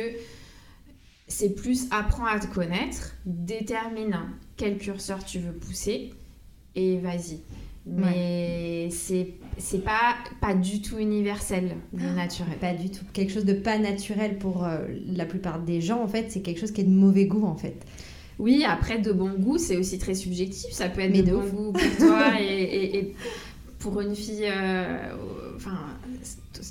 c'est 1.33 1.55
plus 1.55 1.87
apprends 1.91 2.27
à 2.27 2.39
te 2.39 2.47
connaître, 2.47 3.15
détermine 3.25 4.17
quel 4.57 4.79
curseur 4.79 5.25
tu 5.25 5.39
veux 5.39 5.53
pousser 5.53 6.13
et 6.75 6.99
vas-y. 6.99 7.41
Mais 7.85 8.89
c'est 8.91 9.35
c'est 9.59 9.83
pas, 9.83 10.15
pas 10.41 10.55
du 10.55 10.81
tout 10.81 10.99
universel, 10.99 11.77
le 11.93 12.07
ah, 12.09 12.15
naturel. 12.15 12.57
Pas 12.59 12.75
du 12.75 12.91
tout. 12.91 13.05
Quelque 13.13 13.33
chose 13.33 13.45
de 13.45 13.55
pas 13.55 13.79
naturel 13.79 14.39
pour 14.39 14.65
euh, 14.65 14.79
la 15.07 15.27
plupart 15.27 15.61
des 15.61 15.81
gens, 15.81 16.03
en 16.03 16.07
fait, 16.07 16.27
c'est 16.31 16.43
quelque 16.43 16.61
chose 16.61 16.71
qui 16.71 16.83
est 16.83 16.85
de 16.85 16.91
mauvais 16.91 17.27
goût, 17.27 17.45
en 17.45 17.57
fait. 17.57 17.85
Oui, 18.39 18.65
après, 18.67 18.99
de 18.99 19.13
bon 19.13 19.33
goût, 19.35 19.59
c'est 19.59 19.77
aussi 19.77 19.99
très 19.99 20.15
subjectif. 20.15 20.73
Ça 20.73 20.89
peut 20.89 21.01
être 21.01 21.25
de, 21.25 21.33
bon 21.33 21.45
goût 21.45 21.73
pour 21.73 21.97
toi 21.99 22.31
et, 22.41 23.15
pour 23.79 24.01
une 24.01 24.15
fille. 24.15 24.47
Euh, 24.47 25.15
enfin, 25.57 25.79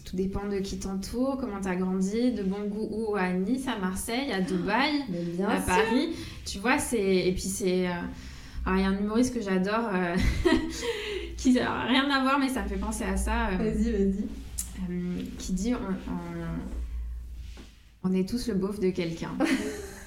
tout 0.05 0.15
dépend 0.15 0.48
de 0.48 0.60
qui 0.60 0.79
t'entoure, 0.79 1.38
comment 1.39 1.60
tu 1.62 1.67
as 1.67 1.75
grandi, 1.75 2.31
de 2.31 2.43
bon 2.43 2.67
goût 2.67 2.89
ou 2.91 3.15
à 3.15 3.31
Nice, 3.33 3.67
à 3.67 3.77
Marseille, 3.77 4.31
à 4.31 4.41
Dubaï, 4.41 5.03
à 5.48 5.60
Paris. 5.60 6.15
Tu 6.45 6.60
vois, 6.60 6.79
c'est. 6.79 7.27
Et 7.27 7.31
puis, 7.33 7.43
c'est. 7.43 7.88
Euh, 7.88 7.93
alors, 8.65 8.79
il 8.79 8.81
y 8.83 8.86
a 8.86 8.89
un 8.89 8.98
humoriste 8.98 9.33
que 9.33 9.41
j'adore 9.41 9.89
qui 11.41 11.53
n'a 11.53 11.86
rien 11.86 12.10
à 12.10 12.21
voir, 12.21 12.39
mais 12.39 12.50
ça 12.50 12.62
me 12.62 12.67
fait 12.67 12.75
penser 12.77 13.03
à 13.03 13.17
ça. 13.17 13.48
Euh, 13.50 13.57
vas-y, 13.57 13.91
vas-y. 13.91 14.25
Euh, 14.89 15.21
qui 15.38 15.53
dit 15.53 15.74
on, 15.74 15.79
on, 18.03 18.13
est 18.13 18.27
tous 18.27 18.48
le 18.48 18.53
beauf 18.55 18.79
de 18.79 18.91
quelqu'un. 18.91 19.31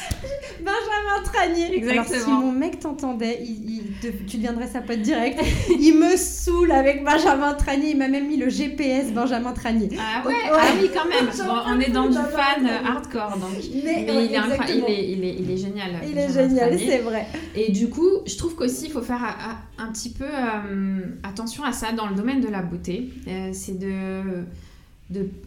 Benjamin 0.60 1.22
Tranier. 1.24 1.76
Exactement. 1.76 2.14
Alors, 2.14 2.24
si 2.24 2.30
mon 2.30 2.52
mec 2.52 2.80
t'entendait, 2.80 3.42
il, 3.42 3.82
tu 4.26 4.36
deviendrais 4.36 4.66
sa 4.66 4.80
pote 4.80 5.00
direct. 5.00 5.40
il 5.70 5.98
me 5.98 6.16
saoule 6.16 6.72
avec 6.72 7.04
Benjamin 7.04 7.54
Tranier. 7.54 7.90
Il 7.90 7.98
m'a 7.98 8.08
même 8.08 8.28
mis 8.28 8.36
le 8.36 8.48
GPS 8.48 9.12
Benjamin 9.12 9.52
Tranier. 9.52 9.88
Ah 9.98 10.26
ouais, 10.26 10.34
Ah 10.52 10.66
oui, 10.80 10.90
quand 10.92 11.08
même. 11.08 11.30
on 11.66 11.80
est 11.80 11.90
dans 11.90 12.08
du 12.08 12.14
fan 12.14 12.68
hardcore. 12.84 13.38
Donc. 13.38 13.50
Mais, 13.54 13.60
il, 13.70 13.88
est 13.88 14.02
il, 14.02 14.14
est, 14.14 15.10
il, 15.12 15.24
est, 15.24 15.34
il, 15.38 15.50
est, 15.50 15.56
génial. 15.56 15.90
Il 16.08 16.18
est 16.18 16.32
génial, 16.32 16.78
c'est 16.78 16.98
vrai. 16.98 17.26
Et 17.54 17.72
du 17.72 17.88
coup, 17.88 18.08
je 18.26 18.36
trouve 18.36 18.54
qu'aussi, 18.54 18.86
il 18.86 18.92
faut 18.92 19.02
faire 19.02 19.36
un, 19.78 19.92
petit 19.92 20.10
peu 20.10 20.24
euh, 20.24 21.00
attention 21.22 21.64
à 21.64 21.72
ça 21.72 21.92
dans 21.92 22.06
le 22.06 22.14
domaine 22.14 22.40
de 22.40 22.48
la 22.48 22.62
beauté. 22.62 23.10
Euh, 23.26 23.50
c'est 23.52 23.78
de 23.78 24.44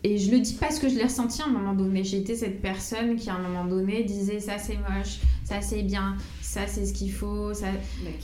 et 0.04 0.18
je 0.18 0.32
le 0.32 0.40
dis 0.40 0.58
parce 0.60 0.80
que 0.80 0.90
je 0.90 0.96
l'ai 0.96 1.04
ressenti 1.04 1.42
à 1.42 1.46
un 1.46 1.50
moment 1.50 1.74
donné. 1.74 2.02
Été 2.02 2.36
cette 2.36 2.62
personne 2.62 3.16
qui 3.16 3.30
à 3.30 3.36
un 3.36 3.40
moment 3.40 3.66
donné 3.66 4.04
disait 4.04 4.40
ça 4.40 4.58
c'est 4.58 4.78
moche, 4.78 5.20
ça 5.46 5.62
c'est 5.62 5.84
bien, 5.84 6.18
ça 6.42 6.68
c'est 6.68 6.86
ce 6.86 6.94
qu'il 6.94 7.12
faut. 7.12 7.54
Ça... 7.54 7.68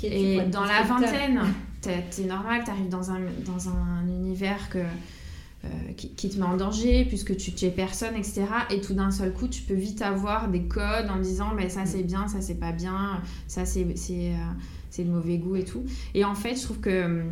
et 0.03 0.41
dans 0.51 0.65
la 0.65 0.83
vingtaine, 0.83 1.41
t'es 1.81 2.23
normal, 2.25 2.63
t'arrives 2.65 2.89
dans 2.89 3.11
un, 3.11 3.21
dans 3.45 3.69
un 3.69 4.05
univers 4.07 4.69
que, 4.69 4.79
euh, 4.79 5.67
qui, 5.95 6.29
te 6.29 6.37
met 6.37 6.45
en 6.45 6.57
danger 6.57 7.05
puisque 7.05 7.35
tu, 7.37 7.53
tu 7.53 7.65
es 7.65 7.71
personne, 7.71 8.15
etc. 8.15 8.43
Et 8.69 8.81
tout 8.81 8.93
d'un 8.93 9.11
seul 9.11 9.31
coup, 9.31 9.47
tu 9.47 9.61
peux 9.61 9.73
vite 9.73 10.01
avoir 10.01 10.49
des 10.49 10.63
codes 10.63 11.09
en 11.09 11.19
disant 11.19 11.53
mais 11.55 11.69
ça 11.69 11.85
c'est 11.85 12.03
bien, 12.03 12.27
ça 12.27 12.41
c'est 12.41 12.59
pas 12.59 12.73
bien, 12.73 13.21
ça 13.47 13.65
c'est 13.65 13.87
c'est 13.95 14.33
euh, 14.33 15.05
mauvais 15.05 15.37
goût 15.37 15.55
et 15.55 15.63
tout. 15.63 15.85
Et 16.13 16.25
en 16.25 16.35
fait, 16.35 16.55
je 16.57 16.63
trouve 16.63 16.79
que 16.81 17.23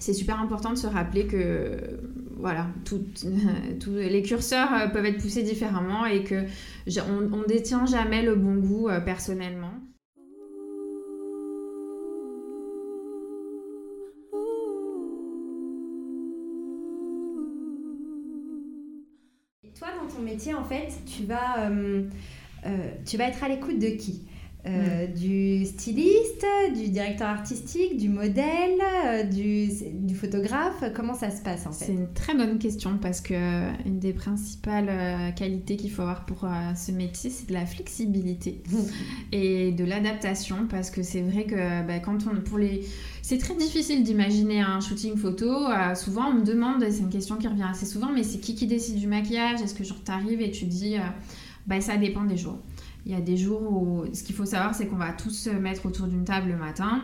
c'est 0.00 0.14
super 0.14 0.40
important 0.40 0.70
de 0.70 0.78
se 0.78 0.86
rappeler 0.86 1.26
que 1.26 2.00
voilà, 2.38 2.68
les 3.86 4.22
curseurs 4.22 4.72
euh, 4.72 4.88
peuvent 4.88 5.04
être 5.04 5.20
poussés 5.20 5.42
différemment 5.42 6.06
et 6.06 6.24
que 6.24 6.44
on, 7.06 7.42
détient 7.46 7.86
jamais 7.86 8.22
le 8.22 8.34
bon 8.34 8.56
goût 8.56 8.88
euh, 8.88 9.00
personnellement. 9.00 9.72
Toi, 19.78 19.88
dans 19.98 20.14
ton 20.14 20.22
métier, 20.22 20.52
en 20.52 20.64
fait, 20.64 20.88
tu 21.06 21.24
vas, 21.24 21.70
euh, 21.70 22.02
tu 23.06 23.16
vas 23.16 23.28
être 23.28 23.42
à 23.44 23.48
l'écoute 23.48 23.78
de 23.78 23.88
qui? 23.96 24.26
Euh, 24.66 25.06
du 25.06 25.64
styliste, 25.64 26.44
du 26.76 26.88
directeur 26.88 27.28
artistique, 27.28 27.96
du 27.96 28.10
modèle, 28.10 28.78
euh, 29.06 29.22
du, 29.22 29.68
du, 29.94 30.14
photographe 30.14 30.84
Comment 30.94 31.14
ça 31.14 31.30
se 31.30 31.40
passe 31.40 31.66
en 31.66 31.72
fait? 31.72 31.86
C'est 31.86 31.92
une 31.92 32.12
très 32.12 32.34
bonne 32.34 32.58
question 32.58 32.98
parce 33.00 33.22
que 33.22 33.32
euh, 33.32 33.72
une 33.86 33.98
des 33.98 34.12
principales 34.12 35.34
qualités 35.34 35.76
qu'il 35.76 35.90
faut 35.90 36.02
avoir 36.02 36.26
pour 36.26 36.46
ce 36.76 36.92
métier, 36.92 37.30
c'est 37.30 37.48
de 37.48 37.54
la 37.54 37.64
flexibilité 37.64 38.62
et 39.32 39.72
de 39.72 39.84
l'adaptation 39.84 40.66
parce 40.68 40.90
que 40.90 41.02
c'est 41.02 41.22
vrai 41.22 41.44
que 41.44 41.86
bah, 41.86 41.98
quand 42.00 42.26
on 42.26 42.40
pour 42.42 42.58
les 42.58 42.84
c'est 43.22 43.38
très 43.38 43.54
difficile 43.54 44.02
d'imaginer 44.02 44.60
un 44.60 44.80
shooting 44.80 45.16
photo. 45.16 45.68
souvent, 45.94 46.30
on 46.30 46.34
me 46.34 46.44
demande, 46.44 46.84
c'est 46.90 46.98
une 46.98 47.10
question 47.10 47.36
qui 47.36 47.48
revient 47.48 47.66
assez 47.70 47.86
souvent, 47.86 48.10
mais 48.12 48.24
c'est 48.24 48.38
qui 48.38 48.54
qui 48.54 48.66
décide 48.66 48.96
du 48.96 49.06
maquillage? 49.06 49.62
Est-ce 49.62 49.74
que 49.74 49.84
genre 49.84 50.02
t'arrives 50.02 50.40
et 50.40 50.50
tu 50.50 50.64
dis, 50.64 50.96
bah 51.66 51.80
ça 51.80 51.96
dépend 51.96 52.24
des 52.24 52.36
jours. 52.36 52.58
Il 53.10 53.14
y 53.14 53.16
a 53.16 53.20
des 53.20 53.36
jours 53.36 53.60
où 53.60 54.04
ce 54.12 54.22
qu'il 54.22 54.36
faut 54.36 54.46
savoir, 54.46 54.72
c'est 54.72 54.86
qu'on 54.86 54.94
va 54.94 55.12
tous 55.12 55.30
se 55.30 55.50
mettre 55.50 55.84
autour 55.84 56.06
d'une 56.06 56.22
table 56.22 56.50
le 56.50 56.56
matin, 56.56 57.02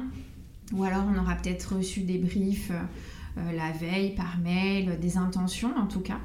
ou 0.72 0.84
alors 0.84 1.02
on 1.12 1.20
aura 1.20 1.34
peut-être 1.34 1.74
reçu 1.74 2.02
des 2.02 2.18
briefs 2.18 2.70
euh, 2.70 3.52
la 3.56 3.72
veille 3.72 4.14
par 4.14 4.38
mail, 4.38 5.00
des 5.00 5.16
intentions 5.16 5.76
en 5.76 5.86
tout 5.86 5.98
cas. 5.98 6.20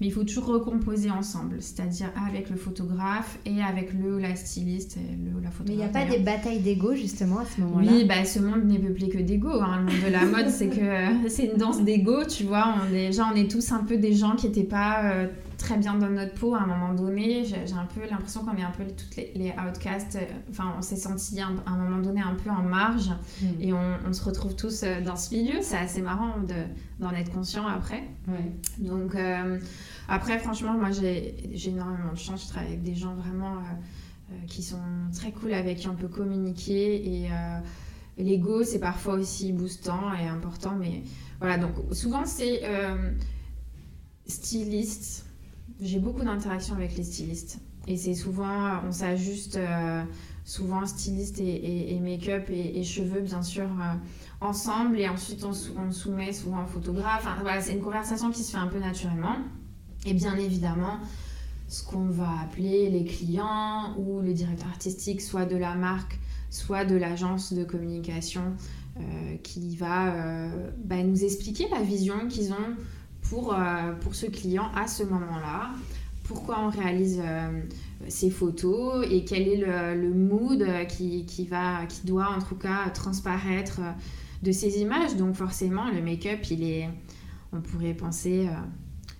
Mais 0.00 0.06
il 0.06 0.12
faut 0.12 0.22
toujours 0.22 0.46
recomposer 0.46 1.10
ensemble, 1.10 1.56
c'est-à-dire 1.58 2.10
avec 2.28 2.48
le 2.48 2.54
photographe 2.54 3.38
et 3.44 3.60
avec 3.60 3.92
le 3.92 4.14
ou 4.14 4.18
la 4.20 4.36
styliste, 4.36 4.98
le 4.98 5.40
la 5.42 5.50
photographe. 5.50 5.66
Mais 5.66 5.74
il 5.74 5.78
n'y 5.78 5.82
a 5.82 5.88
pas 5.88 6.04
des 6.04 6.22
batailles 6.22 6.60
d'ego 6.60 6.94
justement 6.94 7.40
à 7.40 7.44
ce 7.44 7.60
moment-là? 7.60 7.90
Oui, 7.90 8.04
bah, 8.04 8.24
ce 8.24 8.38
monde 8.38 8.64
n'est 8.66 8.78
peuplé 8.78 9.08
que 9.08 9.18
d'ego. 9.18 9.50
Hein. 9.50 9.80
Le 9.80 9.92
monde 9.92 10.04
de 10.06 10.12
la 10.12 10.26
mode, 10.26 10.48
c'est 10.48 10.68
que 10.68 11.28
c'est 11.28 11.46
une 11.46 11.58
danse 11.58 11.82
d'ego, 11.82 12.24
tu 12.24 12.44
vois. 12.44 12.76
On 12.88 12.94
est, 12.94 13.18
on 13.20 13.34
est 13.34 13.50
tous 13.50 13.72
un 13.72 13.82
peu 13.82 13.96
des 13.96 14.12
gens 14.12 14.36
qui 14.36 14.46
n'étaient 14.46 14.62
pas 14.62 15.10
euh, 15.10 15.26
très 15.64 15.78
bien 15.78 15.94
dans 15.94 16.10
notre 16.10 16.34
peau 16.34 16.54
à 16.54 16.60
un 16.60 16.66
moment 16.66 16.92
donné. 16.92 17.44
J'ai 17.44 17.72
un 17.72 17.86
peu 17.86 18.02
l'impression 18.08 18.44
qu'on 18.44 18.56
est 18.56 18.62
un 18.62 18.70
peu 18.70 18.84
toutes 18.84 19.16
les, 19.16 19.52
outcasts. 19.52 20.16
Euh, 20.16 20.26
enfin, 20.50 20.74
on 20.78 20.82
s'est 20.82 20.96
senti 20.96 21.40
à 21.40 21.46
un 21.46 21.76
moment 21.76 22.02
donné 22.02 22.20
un 22.20 22.34
peu 22.34 22.50
en 22.50 22.62
marge 22.62 23.10
mm. 23.40 23.46
et 23.60 23.72
on, 23.72 24.12
se 24.12 24.22
retrouve 24.22 24.54
tous 24.54 24.82
euh, 24.82 25.00
dans 25.00 25.16
ce 25.16 25.34
milieu. 25.34 25.62
C'est 25.62 25.78
assez 25.78 26.02
marrant 26.02 26.34
d'en 26.98 27.10
être 27.12 27.32
conscient 27.32 27.66
après. 27.66 28.04
Donc, 28.78 29.14
euh, 29.14 29.58
après, 30.08 30.38
franchement, 30.38 30.74
moi 30.74 30.90
j'ai 30.90 31.34
énormément 31.66 32.12
de 32.12 32.18
chance. 32.18 32.44
Je 32.44 32.48
travaille 32.48 32.68
avec 32.68 32.82
des 32.82 32.94
gens 32.94 33.14
vraiment 33.14 33.62
qui 34.46 34.62
sont 34.62 34.78
très 35.14 35.32
cool, 35.32 35.54
avec 35.54 35.78
qui 35.78 35.88
on 35.88 35.96
peut 35.96 36.08
communiquer 36.08 37.22
et. 37.24 37.30
L'ego, 38.16 38.62
c'est 38.62 38.78
parfois 38.78 39.14
aussi 39.14 39.50
boostant 39.50 40.14
et 40.14 40.28
important, 40.28 40.76
mais 40.78 41.02
voilà, 41.40 41.58
donc 41.58 41.72
souvent 41.90 42.24
c'est 42.24 42.62
styliste, 44.26 45.23
j'ai 45.80 45.98
beaucoup 45.98 46.24
d'interactions 46.24 46.74
avec 46.74 46.96
les 46.96 47.04
stylistes. 47.04 47.58
Et 47.86 47.96
c'est 47.96 48.14
souvent, 48.14 48.80
on 48.86 48.92
s'ajuste 48.92 49.56
euh, 49.56 50.02
souvent 50.44 50.86
styliste 50.86 51.38
et, 51.40 51.98
make-up 52.00 52.48
et, 52.48 52.82
cheveux, 52.82 53.20
bien 53.20 53.42
sûr, 53.42 53.64
euh, 53.64 53.94
ensemble. 54.40 54.98
Et 54.98 55.08
ensuite, 55.08 55.44
on, 55.44 55.52
soumet 55.92 56.32
souvent 56.32 56.58
un 56.58 56.66
photographe. 56.66 57.26
voilà, 57.42 57.60
c'est 57.60 57.74
une 57.74 57.82
conversation 57.82 58.30
qui 58.30 58.42
se 58.42 58.52
fait 58.52 58.58
un 58.58 58.68
peu 58.68 58.78
naturellement. 58.78 59.36
Et 60.06 60.14
bien 60.14 60.36
évidemment, 60.36 60.98
ce 61.68 61.82
qu'on 61.84 62.06
va 62.06 62.28
appeler 62.42 62.90
les 62.90 63.04
clients 63.04 63.94
ou 63.98 64.20
les 64.20 64.34
directeurs 64.34 64.68
artistiques, 64.68 65.20
soit 65.20 65.46
de 65.46 65.56
la 65.56 65.74
marque, 65.74 66.18
soit 66.50 66.84
de 66.84 66.94
l'agence 66.94 67.52
de 67.52 67.64
communication, 67.64 68.54
euh, 68.96 69.36
qui 69.42 69.76
va 69.76 70.48
bah, 70.84 71.02
nous 71.02 71.24
expliquer 71.24 71.66
la 71.70 71.82
vision 71.82 72.28
qu'ils 72.28 72.52
ont 72.52 72.76
pour, 73.34 73.52
euh, 73.52 73.92
pour 74.00 74.14
ce 74.14 74.26
client 74.26 74.70
à 74.76 74.86
ce 74.86 75.02
moment-là. 75.02 75.70
Pourquoi 76.22 76.60
on 76.60 76.70
réalise 76.70 77.20
euh, 77.22 77.60
ces 78.08 78.30
photos 78.30 79.06
et 79.10 79.24
quel 79.24 79.48
est 79.48 79.56
le, 79.56 80.14
mood 80.14 80.64
qui, 80.88 81.26
qui, 81.26 81.44
va, 81.46 81.84
qui 81.86 82.06
doit 82.06 82.30
en 82.30 82.40
tout 82.40 82.54
cas 82.54 82.88
transparaître 82.90 83.80
de 84.42 84.52
ces 84.52 84.78
images. 84.78 85.16
Donc 85.16 85.34
forcément, 85.34 85.90
le 85.90 86.00
make-up, 86.00 86.38
il 86.50 86.62
est, 86.62 86.88
on 87.52 87.60
pourrait 87.60 87.94
penser 87.94 88.46
euh, 88.46 88.52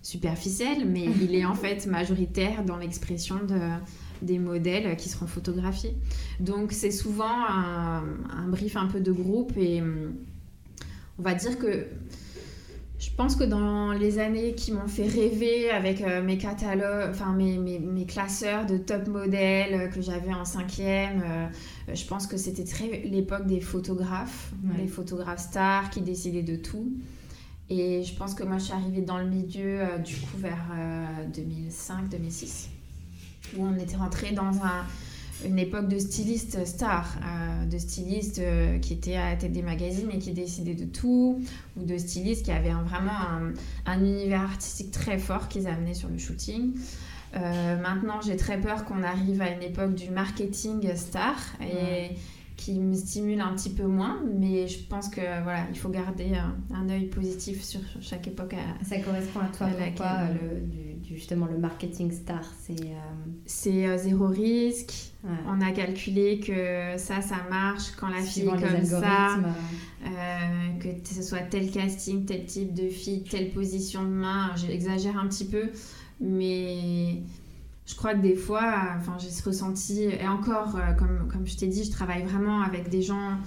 superficiel, 0.02 0.88
mais 0.88 1.06
il 1.20 1.34
est 1.34 1.44
en 1.44 1.54
fait 1.54 1.86
majoritaire 1.86 2.64
dans 2.64 2.76
l'expression 2.76 3.36
de, 3.36 3.58
des 4.22 4.38
modèles 4.38 4.96
qui 4.96 5.08
seront 5.08 5.26
photographiés. 5.26 5.96
Donc 6.40 6.72
c'est 6.72 6.92
souvent 6.92 7.44
un, 7.48 8.04
un, 8.30 8.48
brief 8.48 8.76
un 8.76 8.86
peu 8.86 9.00
de 9.00 9.12
groupe 9.12 9.56
et 9.56 9.82
on 11.18 11.22
va 11.22 11.34
dire 11.34 11.58
que 11.58 11.86
je 12.98 13.10
pense 13.10 13.34
que 13.34 13.44
dans 13.44 13.92
les 13.92 14.18
années 14.18 14.54
qui 14.54 14.72
m'ont 14.72 14.86
fait 14.86 15.08
rêver 15.08 15.70
avec 15.70 16.00
euh, 16.00 16.22
mes 16.22 16.38
catalogues, 16.38 17.10
enfin 17.10 17.32
mes, 17.32 17.58
mes, 17.58 17.78
mes, 17.80 18.06
classeurs 18.06 18.66
de 18.66 18.78
top 18.78 19.08
modèles 19.08 19.74
euh, 19.74 19.88
que 19.88 20.00
j'avais 20.00 20.32
en 20.32 20.44
cinquième, 20.44 21.22
euh, 21.26 21.46
je 21.92 22.04
pense 22.06 22.26
que 22.26 22.36
c'était 22.36 22.64
très 22.64 23.02
l'époque 23.04 23.46
des 23.46 23.60
photographes, 23.60 24.52
les 24.78 24.86
photographes 24.86 25.40
stars 25.40 25.90
qui 25.90 26.02
décidaient 26.02 26.42
de 26.42 26.56
tout. 26.56 26.92
Et 27.68 28.02
je 28.02 28.14
pense 28.14 28.34
que 28.34 28.44
moi 28.44 28.58
je 28.58 28.64
suis 28.64 28.72
arrivée 28.72 29.00
dans 29.00 29.18
le 29.18 29.26
milieu 29.26 29.80
du 30.04 30.16
coup 30.16 30.36
vers 30.36 30.70
2005-2006, 31.34 32.68
où 33.56 33.64
on 33.64 33.74
était 33.76 33.96
rentré 33.96 34.32
dans 34.32 34.62
un, 34.62 34.84
une 35.44 35.58
époque 35.58 35.88
de 35.88 35.98
stylistes 35.98 36.64
stars, 36.66 37.16
euh, 37.22 37.66
de 37.66 37.78
stylistes 37.78 38.38
euh, 38.38 38.78
qui 38.78 38.92
étaient 38.92 39.16
à 39.16 39.30
la 39.30 39.36
tête 39.36 39.52
des 39.52 39.62
magazines 39.62 40.10
et 40.12 40.18
qui 40.18 40.32
décidaient 40.32 40.74
de 40.74 40.84
tout, 40.84 41.42
ou 41.76 41.84
de 41.84 41.98
stylistes 41.98 42.44
qui 42.44 42.52
avaient 42.52 42.72
vraiment 42.86 43.54
un, 43.86 44.04
univers 44.04 44.42
artistique 44.42 44.90
très 44.90 45.18
fort 45.18 45.48
qu'ils 45.48 45.66
amenaient 45.66 45.94
sur 45.94 46.08
le 46.08 46.18
shooting. 46.18 46.72
Euh, 47.36 47.80
maintenant, 47.80 48.20
j'ai 48.20 48.36
très 48.36 48.60
peur 48.60 48.84
qu'on 48.84 49.02
arrive 49.02 49.42
à 49.42 49.50
une 49.50 49.62
époque 49.62 49.94
du 49.94 50.10
marketing 50.10 50.94
star 50.94 51.36
et, 51.60 52.10
qui 52.56 52.78
me 52.78 52.94
stimule 52.94 53.40
un 53.40 53.52
petit 53.54 53.70
peu 53.70 53.84
moins, 53.84 54.22
mais 54.38 54.68
je 54.68 54.78
pense 54.84 55.08
que 55.08 55.20
voilà, 55.42 55.66
il 55.72 55.78
faut 55.78 55.88
garder 55.88 56.32
un, 56.34 56.54
un 56.74 56.88
œil 56.88 57.06
positif 57.06 57.62
sur 57.62 57.80
chaque 58.00 58.28
époque. 58.28 58.54
ça 58.82 58.98
correspond 58.98 59.40
à 59.40 59.48
toi, 59.48 59.66
à 59.66 59.70
pourquoi 59.70 60.28
le, 60.28 60.60
du, 60.60 61.16
justement 61.16 61.46
le 61.46 61.58
marketing 61.58 62.12
star 62.12 62.44
C'est 62.60 62.76
c'est 63.46 63.98
zéro 63.98 64.28
risque. 64.28 65.12
On 65.48 65.60
a 65.60 65.72
calculé 65.72 66.38
que 66.38 66.98
ça, 66.98 67.22
ça 67.22 67.36
marche 67.48 67.92
quand 67.98 68.08
la 68.08 68.22
fille 68.22 68.44
est 68.44 68.46
comme 68.46 68.84
ça, 68.84 69.38
que 70.80 70.88
ce 71.04 71.22
soit 71.22 71.42
tel 71.50 71.70
casting, 71.70 72.24
tel 72.24 72.44
type 72.44 72.74
de 72.74 72.88
fille, 72.88 73.24
telle 73.24 73.50
position 73.50 74.02
de 74.04 74.08
main. 74.08 74.52
J'exagère 74.56 75.18
un 75.18 75.26
petit 75.26 75.46
peu, 75.46 75.70
mais 76.20 77.22
je 77.86 77.94
crois 77.94 78.14
que 78.14 78.20
des 78.20 78.34
fois, 78.34 78.94
enfin, 78.96 79.16
j'ai 79.18 79.30
ce 79.30 79.42
ressenti, 79.42 80.04
et 80.04 80.26
encore, 80.26 80.76
euh, 80.76 80.92
comme, 80.94 81.28
comme 81.30 81.46
je 81.46 81.56
t'ai 81.56 81.66
dit, 81.66 81.84
je 81.84 81.90
travaille 81.90 82.22
vraiment 82.22 82.62
avec 82.62 82.88
des 82.88 83.02
gens 83.02 83.38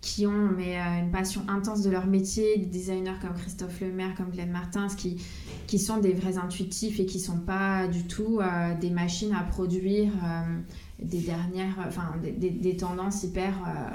qui 0.00 0.24
ont 0.24 0.50
mais, 0.56 0.78
euh, 0.78 1.00
une 1.00 1.10
passion 1.10 1.42
intense 1.48 1.82
de 1.82 1.90
leur 1.90 2.06
métier, 2.06 2.58
des 2.58 2.66
designers 2.66 3.16
comme 3.20 3.34
Christophe 3.34 3.80
Lemaire, 3.80 4.14
comme 4.14 4.30
Glenn 4.30 4.52
Martins, 4.52 4.86
qui, 4.96 5.20
qui 5.66 5.80
sont 5.80 5.96
des 5.96 6.12
vrais 6.12 6.38
intuitifs 6.38 7.00
et 7.00 7.06
qui 7.06 7.18
sont 7.18 7.40
pas 7.40 7.88
du 7.88 8.04
tout 8.04 8.38
euh, 8.38 8.74
des 8.78 8.90
machines 8.90 9.34
à 9.34 9.42
produire 9.42 10.12
des 11.00 11.18
dernières, 11.18 11.74
enfin 11.88 12.14
des, 12.22 12.76
tendances 12.76 13.24
hyper, 13.24 13.52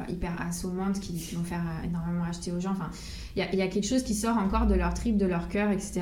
hyper 0.10 0.40
assommantes 0.42 1.00
qui, 1.00 1.14
vont 1.34 1.44
faire 1.44 1.64
énormément 1.86 2.26
acheter 2.26 2.52
aux 2.52 2.60
gens. 2.60 2.72
Enfin, 2.72 2.90
il 3.38 3.48
y, 3.54 3.56
y, 3.56 3.62
a 3.62 3.68
quelque 3.70 3.88
chose 3.88 4.04
qui 4.04 4.16
sort 4.16 4.38
encore 4.38 4.68
de 4.68 4.76
leur 4.76 4.94
trip, 4.94 5.18
de 5.18 5.26
leur 5.26 5.48
cœur, 5.48 5.72
etc 5.72 6.02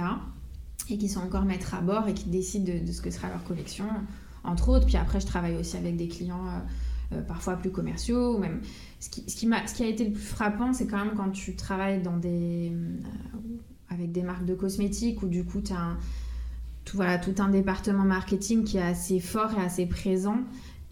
et 0.90 0.98
qui 0.98 1.10
sont 1.10 1.22
encore 1.22 1.46
maîtres 1.46 1.76
à 1.76 1.82
bord 1.82 2.08
et 2.08 2.14
qui 2.14 2.30
décident 2.30 2.72
de, 2.86 2.92
ce 2.92 3.02
que 3.02 3.12
sera 3.12 3.30
leur 3.30 3.44
collection, 3.44 3.86
entre 4.44 4.70
autres. 4.70 4.86
Puis 4.86 4.98
après, 4.98 5.20
je 5.20 5.28
travaille 5.28 5.56
aussi 5.56 5.78
avec 5.78 5.96
des 5.98 6.08
clients 6.08 6.46
euh, 6.48 7.18
euh, 7.18 7.22
parfois 7.22 7.56
plus 7.56 7.72
commerciaux. 7.72 8.36
Ou 8.36 8.40
même... 8.40 8.62
ce, 9.00 9.10
qui, 9.10 9.22
ce, 9.30 9.36
qui 9.36 9.48
ce 9.68 9.74
qui 9.74 9.84
a 9.84 9.88
été 9.88 10.06
le 10.06 10.12
plus 10.12 10.24
frappant, 10.24 10.74
c'est 10.74 10.88
quand 10.88 11.04
même 11.04 11.16
quand 11.16 11.30
tu 11.32 11.56
travailles 11.56 12.02
dans 12.02 12.18
des, 12.18 12.72
euh, 12.74 12.98
avec 13.90 14.12
des 14.12 14.24
marques 14.24 14.46
de 14.46 14.56
cosmétiques 14.56 15.22
où 15.22 15.28
du 15.28 15.44
coup, 15.44 15.62
tu 15.62 15.74
as 15.74 15.80
un, 15.80 15.98
tout, 16.86 16.98
voilà, 16.98 17.18
tout 17.18 17.36
un 17.40 17.50
département 17.50 18.04
marketing 18.04 18.64
qui 18.64 18.78
est 18.78 18.82
assez 18.82 19.20
fort 19.20 19.52
et 19.60 19.62
assez 19.62 19.86
présent 19.86 20.40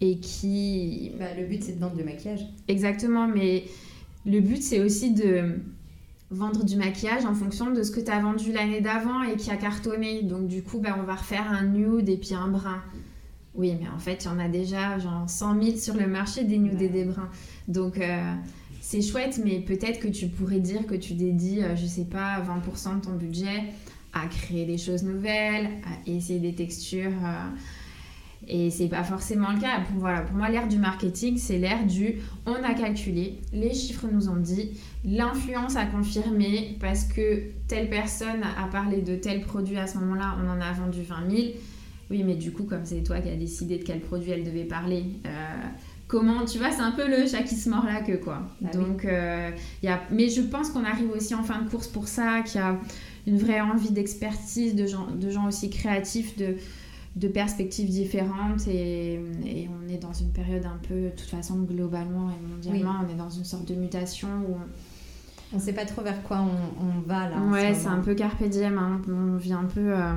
et 0.00 0.18
qui... 0.20 1.12
Bah, 1.18 1.34
le 1.36 1.46
but, 1.46 1.64
c'est 1.64 1.72
de 1.72 1.80
vendre 1.80 1.96
du 1.96 2.04
maquillage. 2.04 2.46
Exactement, 2.68 3.26
mais 3.26 3.64
le 4.24 4.40
but, 4.40 4.62
c'est 4.62 4.80
aussi 4.80 5.12
de 5.12 5.60
vendre 6.30 6.64
du 6.64 6.76
maquillage 6.76 7.24
en 7.24 7.34
fonction 7.34 7.70
de 7.70 7.82
ce 7.82 7.90
que 7.90 8.00
tu 8.00 8.10
as 8.10 8.20
vendu 8.20 8.52
l'année 8.52 8.80
d'avant 8.80 9.22
et 9.22 9.36
qui 9.36 9.50
a 9.50 9.56
cartonné. 9.56 10.22
Donc 10.22 10.46
du 10.46 10.62
coup, 10.62 10.78
ben, 10.78 10.94
on 10.98 11.04
va 11.04 11.14
refaire 11.14 11.50
un 11.50 11.64
nude 11.64 12.08
et 12.08 12.16
puis 12.16 12.34
un 12.34 12.48
brun. 12.48 12.82
Oui, 13.54 13.76
mais 13.80 13.88
en 13.88 13.98
fait, 13.98 14.24
il 14.24 14.28
y 14.28 14.30
en 14.30 14.38
a 14.38 14.48
déjà 14.48 14.98
genre 14.98 15.28
100 15.28 15.62
000 15.62 15.76
sur 15.78 15.94
le 15.94 16.06
marché 16.06 16.44
des 16.44 16.58
nudes 16.58 16.80
et 16.80 16.88
des 16.88 17.04
bruns. 17.04 17.30
Donc 17.66 17.98
euh, 17.98 18.34
c'est 18.80 19.02
chouette, 19.02 19.40
mais 19.44 19.60
peut-être 19.60 20.00
que 20.00 20.08
tu 20.08 20.28
pourrais 20.28 20.60
dire 20.60 20.86
que 20.86 20.94
tu 20.94 21.14
dédies, 21.14 21.62
euh, 21.62 21.74
je 21.74 21.86
sais 21.86 22.04
pas, 22.04 22.40
20% 22.40 23.00
de 23.00 23.04
ton 23.04 23.12
budget 23.12 23.64
à 24.12 24.26
créer 24.26 24.64
des 24.64 24.78
choses 24.78 25.02
nouvelles, 25.02 25.66
à 25.84 26.10
essayer 26.10 26.38
des 26.38 26.54
textures. 26.54 27.10
Euh, 27.24 27.48
et 28.46 28.70
c'est 28.70 28.88
pas 28.88 29.02
forcément 29.02 29.52
le 29.52 29.60
cas. 29.60 29.80
Pour, 29.80 29.98
voilà, 29.98 30.22
pour 30.22 30.36
moi, 30.36 30.48
l'ère 30.48 30.68
du 30.68 30.78
marketing, 30.78 31.36
c'est 31.36 31.58
l'ère 31.58 31.84
du 31.84 32.20
on 32.46 32.54
a 32.54 32.74
calculé, 32.74 33.40
les 33.52 33.74
chiffres 33.74 34.06
nous 34.10 34.28
ont 34.28 34.36
dit, 34.36 34.70
l'influence 35.10 35.76
a 35.76 35.86
confirmé 35.86 36.76
parce 36.80 37.04
que 37.04 37.42
telle 37.66 37.88
personne 37.88 38.42
a 38.42 38.66
parlé 38.70 39.02
de 39.02 39.16
tel 39.16 39.40
produit 39.42 39.78
à 39.78 39.86
ce 39.86 39.98
moment-là, 39.98 40.36
on 40.42 40.48
en 40.48 40.60
a 40.60 40.72
vendu 40.72 41.02
20 41.02 41.30
000. 41.30 41.42
Oui, 42.10 42.22
mais 42.24 42.36
du 42.36 42.52
coup, 42.52 42.64
comme 42.64 42.84
c'est 42.84 43.02
toi 43.02 43.20
qui 43.20 43.28
as 43.28 43.36
décidé 43.36 43.78
de 43.78 43.84
quel 43.84 44.00
produit 44.00 44.30
elle 44.30 44.44
devait 44.44 44.64
parler, 44.64 45.04
euh, 45.26 45.28
comment, 46.06 46.44
tu 46.44 46.58
vois, 46.58 46.70
c'est 46.70 46.80
un 46.80 46.92
peu 46.92 47.06
le 47.06 47.26
chat 47.26 47.42
qui 47.42 47.54
se 47.54 47.68
mord 47.68 47.84
la 47.84 48.00
queue, 48.00 48.18
quoi. 48.18 48.42
Bah 48.60 48.70
Donc, 48.72 49.04
euh, 49.04 49.50
y 49.82 49.88
a... 49.88 50.00
mais 50.10 50.28
je 50.28 50.40
pense 50.40 50.70
qu'on 50.70 50.84
arrive 50.84 51.10
aussi 51.10 51.34
en 51.34 51.42
fin 51.42 51.60
de 51.60 51.68
course 51.68 51.88
pour 51.88 52.08
ça, 52.08 52.42
qu'il 52.42 52.60
y 52.60 52.64
a 52.64 52.78
une 53.26 53.38
vraie 53.38 53.60
envie 53.60 53.90
d'expertise, 53.90 54.74
de 54.74 54.86
gens, 54.86 55.08
de 55.10 55.30
gens 55.30 55.46
aussi 55.46 55.68
créatifs, 55.68 56.36
de 56.36 56.56
de 57.18 57.28
perspectives 57.28 57.88
différentes 57.88 58.66
et, 58.68 59.18
on 59.68 59.88
est 59.88 59.98
dans 59.98 60.12
une 60.12 60.30
période 60.30 60.64
un 60.66 60.78
peu, 60.86 61.06
de 61.06 61.10
toute 61.10 61.28
façon, 61.28 61.56
globalement 61.62 62.30
et 62.30 62.46
mondialement, 62.46 62.94
on 63.04 63.12
est 63.12 63.16
dans 63.16 63.30
une 63.30 63.44
sorte 63.44 63.66
de 63.66 63.74
mutation 63.74 64.28
où 64.48 64.54
on 64.54 64.66
ne 65.56 65.60
sait 65.60 65.72
pas 65.72 65.84
trop 65.84 66.02
vers 66.02 66.22
quoi 66.22 66.44
on, 66.80 67.00
va 67.08 67.28
là. 67.28 67.36
Ouais, 67.50 67.74
c'est 67.74 67.88
un 67.88 68.00
peu 68.00 68.14
carpe 68.14 68.42
diem, 68.44 68.78
hein. 68.78 69.00
on 69.08 69.36
vit 69.36 69.52
un 69.52 69.64
peu. 69.64 69.80
Euh, 69.80 70.12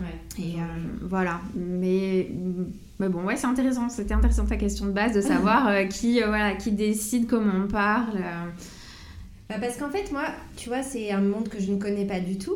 ouais, 0.00 0.42
et 0.42 0.54
euh, 0.56 0.64
voilà, 1.02 1.40
mais, 1.54 2.30
mais 2.98 3.08
bon, 3.08 3.24
ouais, 3.24 3.36
c'est 3.36 3.46
intéressant. 3.46 3.88
C'était 3.88 4.14
intéressant 4.14 4.46
ta 4.46 4.56
question 4.56 4.86
de 4.86 4.92
base 4.92 5.12
de 5.12 5.20
savoir 5.20 5.68
euh, 5.68 5.84
qui, 5.84 6.20
voilà, 6.20 6.54
qui 6.54 6.72
décide 6.72 7.26
comment 7.26 7.64
on 7.64 7.68
parle. 7.68 8.20
Bah 9.48 9.56
parce 9.60 9.76
qu'en 9.76 9.90
fait, 9.90 10.12
moi, 10.12 10.24
tu 10.56 10.68
vois, 10.68 10.82
c'est 10.82 11.10
un 11.10 11.20
monde 11.20 11.48
que 11.48 11.60
je 11.60 11.72
ne 11.72 11.78
connais 11.78 12.06
pas 12.06 12.20
du 12.20 12.38
tout. 12.38 12.54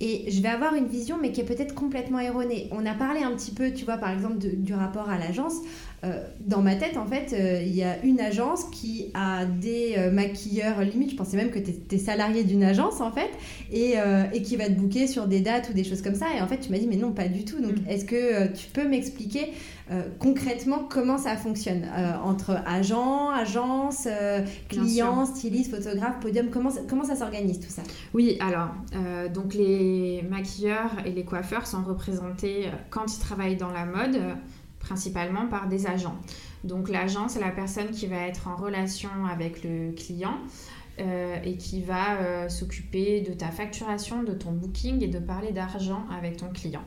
Et 0.00 0.30
je 0.30 0.40
vais 0.40 0.48
avoir 0.48 0.74
une 0.74 0.86
vision, 0.86 1.18
mais 1.20 1.32
qui 1.32 1.40
est 1.40 1.44
peut-être 1.44 1.74
complètement 1.74 2.20
erronée. 2.20 2.68
On 2.70 2.86
a 2.86 2.94
parlé 2.94 3.24
un 3.24 3.32
petit 3.32 3.50
peu, 3.50 3.72
tu 3.72 3.84
vois, 3.84 3.96
par 3.96 4.10
exemple, 4.10 4.36
du 4.38 4.72
rapport 4.72 5.10
à 5.10 5.18
l'agence. 5.18 5.56
Euh, 6.04 6.24
dans 6.40 6.62
ma 6.62 6.76
tête, 6.76 6.96
en 6.96 7.06
fait, 7.06 7.32
euh, 7.32 7.62
il 7.62 7.74
y 7.74 7.82
a 7.82 8.00
une 8.04 8.20
agence 8.20 8.64
qui 8.70 9.10
a 9.14 9.44
des 9.44 9.94
euh, 9.98 10.12
maquilleurs, 10.12 10.80
limite, 10.82 11.10
je 11.10 11.16
pensais 11.16 11.36
même 11.36 11.50
que 11.50 11.58
tu 11.58 11.70
étais 11.70 11.98
salarié 11.98 12.44
d'une 12.44 12.62
agence, 12.62 13.00
en 13.00 13.10
fait, 13.10 13.30
et, 13.72 13.94
et, 14.32 14.42
qui 14.42 14.56
va 14.56 14.66
te 14.66 14.72
booker 14.72 15.06
sur 15.06 15.26
des 15.26 15.40
dates 15.40 15.70
ou 15.70 15.72
des 15.72 15.84
choses 15.84 16.02
comme 16.02 16.14
ça. 16.14 16.26
Et 16.36 16.40
en 16.40 16.46
fait, 16.46 16.58
tu 16.58 16.70
m'as 16.70 16.78
dit, 16.78 16.86
mais 16.86 16.96
non, 16.96 17.12
pas 17.12 17.28
du 17.28 17.44
tout. 17.44 17.60
Donc, 17.60 17.72
mm. 17.72 17.88
est-ce 17.88 18.04
que 18.04 18.46
tu 18.52 18.68
peux 18.68 18.86
m'expliquer 18.86 19.52
concrètement 20.18 20.80
comment 20.86 21.16
ça 21.16 21.34
fonctionne 21.36 21.86
entre 22.22 22.58
agent, 22.66 23.30
agence, 23.30 24.06
client, 24.68 25.24
styliste, 25.24 25.74
photographe, 25.74 26.20
podium? 26.20 26.50
Comment 26.50 26.68
ça, 26.68 26.80
comment 26.86 27.04
ça 27.04 27.16
s'organise 27.16 27.58
tout 27.58 27.70
ça? 27.70 27.82
Oui, 28.12 28.36
alors, 28.40 28.68
donc 29.32 29.54
les 29.54 30.22
maquilleurs 30.28 30.90
et 31.06 31.10
les 31.10 31.24
coiffeurs 31.24 31.66
sont 31.66 31.82
représentés 31.82 32.66
quand 32.90 33.06
ils 33.16 33.20
travaillent 33.20 33.56
dans 33.56 33.72
la 33.72 33.86
mode 33.86 34.18
principalement 34.88 35.46
par 35.48 35.68
des 35.68 35.86
agents. 35.86 36.16
Donc 36.64 36.88
l'agent, 36.88 37.28
c'est 37.28 37.40
la 37.40 37.50
personne 37.50 37.90
qui 37.90 38.06
va 38.06 38.26
être 38.26 38.48
en 38.48 38.56
relation 38.56 39.10
avec 39.30 39.62
le 39.62 39.92
client 39.92 40.38
euh, 40.98 41.36
et 41.44 41.56
qui 41.56 41.82
va 41.82 42.16
euh, 42.16 42.48
s'occuper 42.48 43.20
de 43.20 43.34
ta 43.34 43.50
facturation, 43.50 44.22
de 44.22 44.32
ton 44.32 44.52
booking 44.52 45.02
et 45.02 45.08
de 45.08 45.18
parler 45.18 45.52
d'argent 45.52 46.06
avec 46.10 46.38
ton 46.38 46.48
client. 46.48 46.84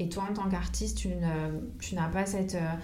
Et 0.00 0.08
toi, 0.08 0.26
en 0.28 0.34
tant 0.34 0.48
qu'artiste, 0.48 0.98
tu, 0.98 1.08
n'as 1.94 2.08
pas 2.08 2.26
cette... 2.26 2.56
Euh, 2.56 2.74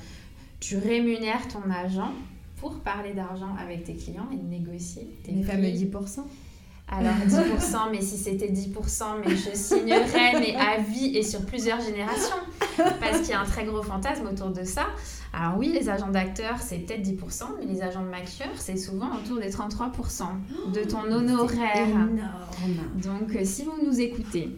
tu 0.61 0.79
rémunères 0.79 1.49
ton 1.49 1.69
agent 1.69 2.13
pour 2.57 2.79
parler 2.81 3.15
d'argent 3.15 3.55
avec 3.61 3.83
tes 3.83 3.97
clients 3.97 4.29
et 4.33 4.37
négocier 4.37 5.09
tes 5.25 5.33
Les 5.33 5.43
fameux 5.43 5.67
10% 5.67 6.21
alors 6.93 7.15
10%, 7.27 7.91
mais 7.91 8.03
si 8.03 8.19
c'était 8.19 8.49
10%, 8.49 9.05
mais 9.25 9.35
je 9.35 9.51
signerais 9.55 10.39
mais 10.39 10.55
à 10.55 10.79
vie 10.79 11.17
et 11.17 11.23
sur 11.23 11.45
plusieurs 11.47 11.81
générations. 11.81 12.37
Parce 13.01 13.21
qu'il 13.21 13.31
y 13.31 13.33
a 13.33 13.41
un 13.41 13.47
très 13.47 13.65
gros 13.65 13.83
fantasme 13.83 14.27
autour 14.27 14.51
de 14.51 14.63
ça. 14.65 14.87
Alors 15.33 15.57
oui, 15.57 15.73
les 15.73 15.89
agents 15.89 16.11
d'acteurs, 16.11 16.61
c'est 16.61 16.79
peut-être 16.79 17.03
10%, 17.03 17.45
mais 17.59 17.65
les 17.65 17.83
agents 17.83 18.03
de 18.03 18.09
maquilleurs, 18.09 18.55
c'est 18.57 18.77
souvent 18.77 19.17
autour 19.17 19.39
des 19.39 19.51
33% 19.51 20.25
de 20.75 20.85
ton 20.85 21.11
honoraire. 21.11 21.89
Énorme. 21.89 22.21
Donc 23.03 23.35
euh, 23.35 23.41
si 23.45 23.65
vous 23.65 23.75
nous 23.85 23.99
écoutez, 24.01 24.51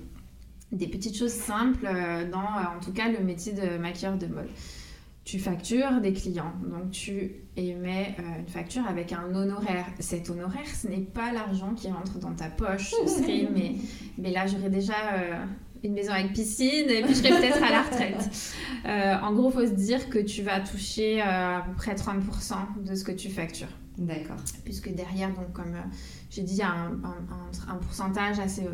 des 0.72 0.88
petites 0.88 1.16
choses 1.16 1.32
simples 1.32 1.86
euh, 1.86 2.28
dans, 2.28 2.40
euh, 2.40 2.76
en 2.76 2.80
tout 2.84 2.92
cas, 2.92 3.08
le 3.08 3.24
métier 3.24 3.52
de 3.52 3.78
maquilleur 3.78 4.16
de 4.16 4.26
mode 4.26 4.48
tu 5.24 5.38
factures 5.38 6.00
des 6.00 6.12
clients. 6.12 6.52
Donc 6.70 6.90
tu 6.90 7.32
émets 7.56 8.14
euh, 8.18 8.40
une 8.40 8.48
facture 8.48 8.87
avec 8.87 9.12
un 9.12 9.34
honoraire. 9.34 9.87
Cet 9.98 10.28
honoraire, 10.28 10.66
ce 10.66 10.88
n'est 10.88 10.98
pas 10.98 11.32
l'argent 11.32 11.74
qui 11.74 11.88
rentre 11.88 12.18
dans 12.18 12.34
ta 12.34 12.48
poche. 12.48 12.90
Ce 12.90 13.06
serait, 13.06 13.48
mais, 13.52 13.76
mais 14.18 14.30
là, 14.30 14.46
j'aurais 14.46 14.70
déjà 14.70 15.14
euh, 15.14 15.44
une 15.82 15.94
maison 15.94 16.12
avec 16.12 16.32
piscine 16.34 16.90
et 16.90 17.02
puis 17.02 17.14
je 17.14 17.20
serais 17.20 17.40
peut-être 17.40 17.62
à 17.62 17.70
la 17.70 17.82
retraite. 17.82 18.30
Euh, 18.87 19.14
en 19.22 19.32
gros, 19.32 19.48
il 19.48 19.54
faut 19.54 19.66
se 19.66 19.72
dire 19.72 20.10
que 20.10 20.18
tu 20.18 20.42
vas 20.42 20.60
toucher 20.60 21.22
à 21.22 21.64
peu 21.66 21.72
près 21.74 21.94
30% 21.94 22.84
de 22.84 22.94
ce 22.94 23.02
que 23.02 23.12
tu 23.12 23.30
factures. 23.30 23.74
D'accord. 23.96 24.37
Puisque 24.62 24.92
derrière, 24.94 25.30
donc 25.30 25.54
comme 25.54 25.74
j'ai 26.28 26.42
dit, 26.42 26.52
il 26.52 26.58
y 26.58 26.62
a 26.62 26.68
un, 26.68 26.92
un, 27.02 27.72
un 27.72 27.76
pourcentage 27.76 28.40
assez 28.40 28.64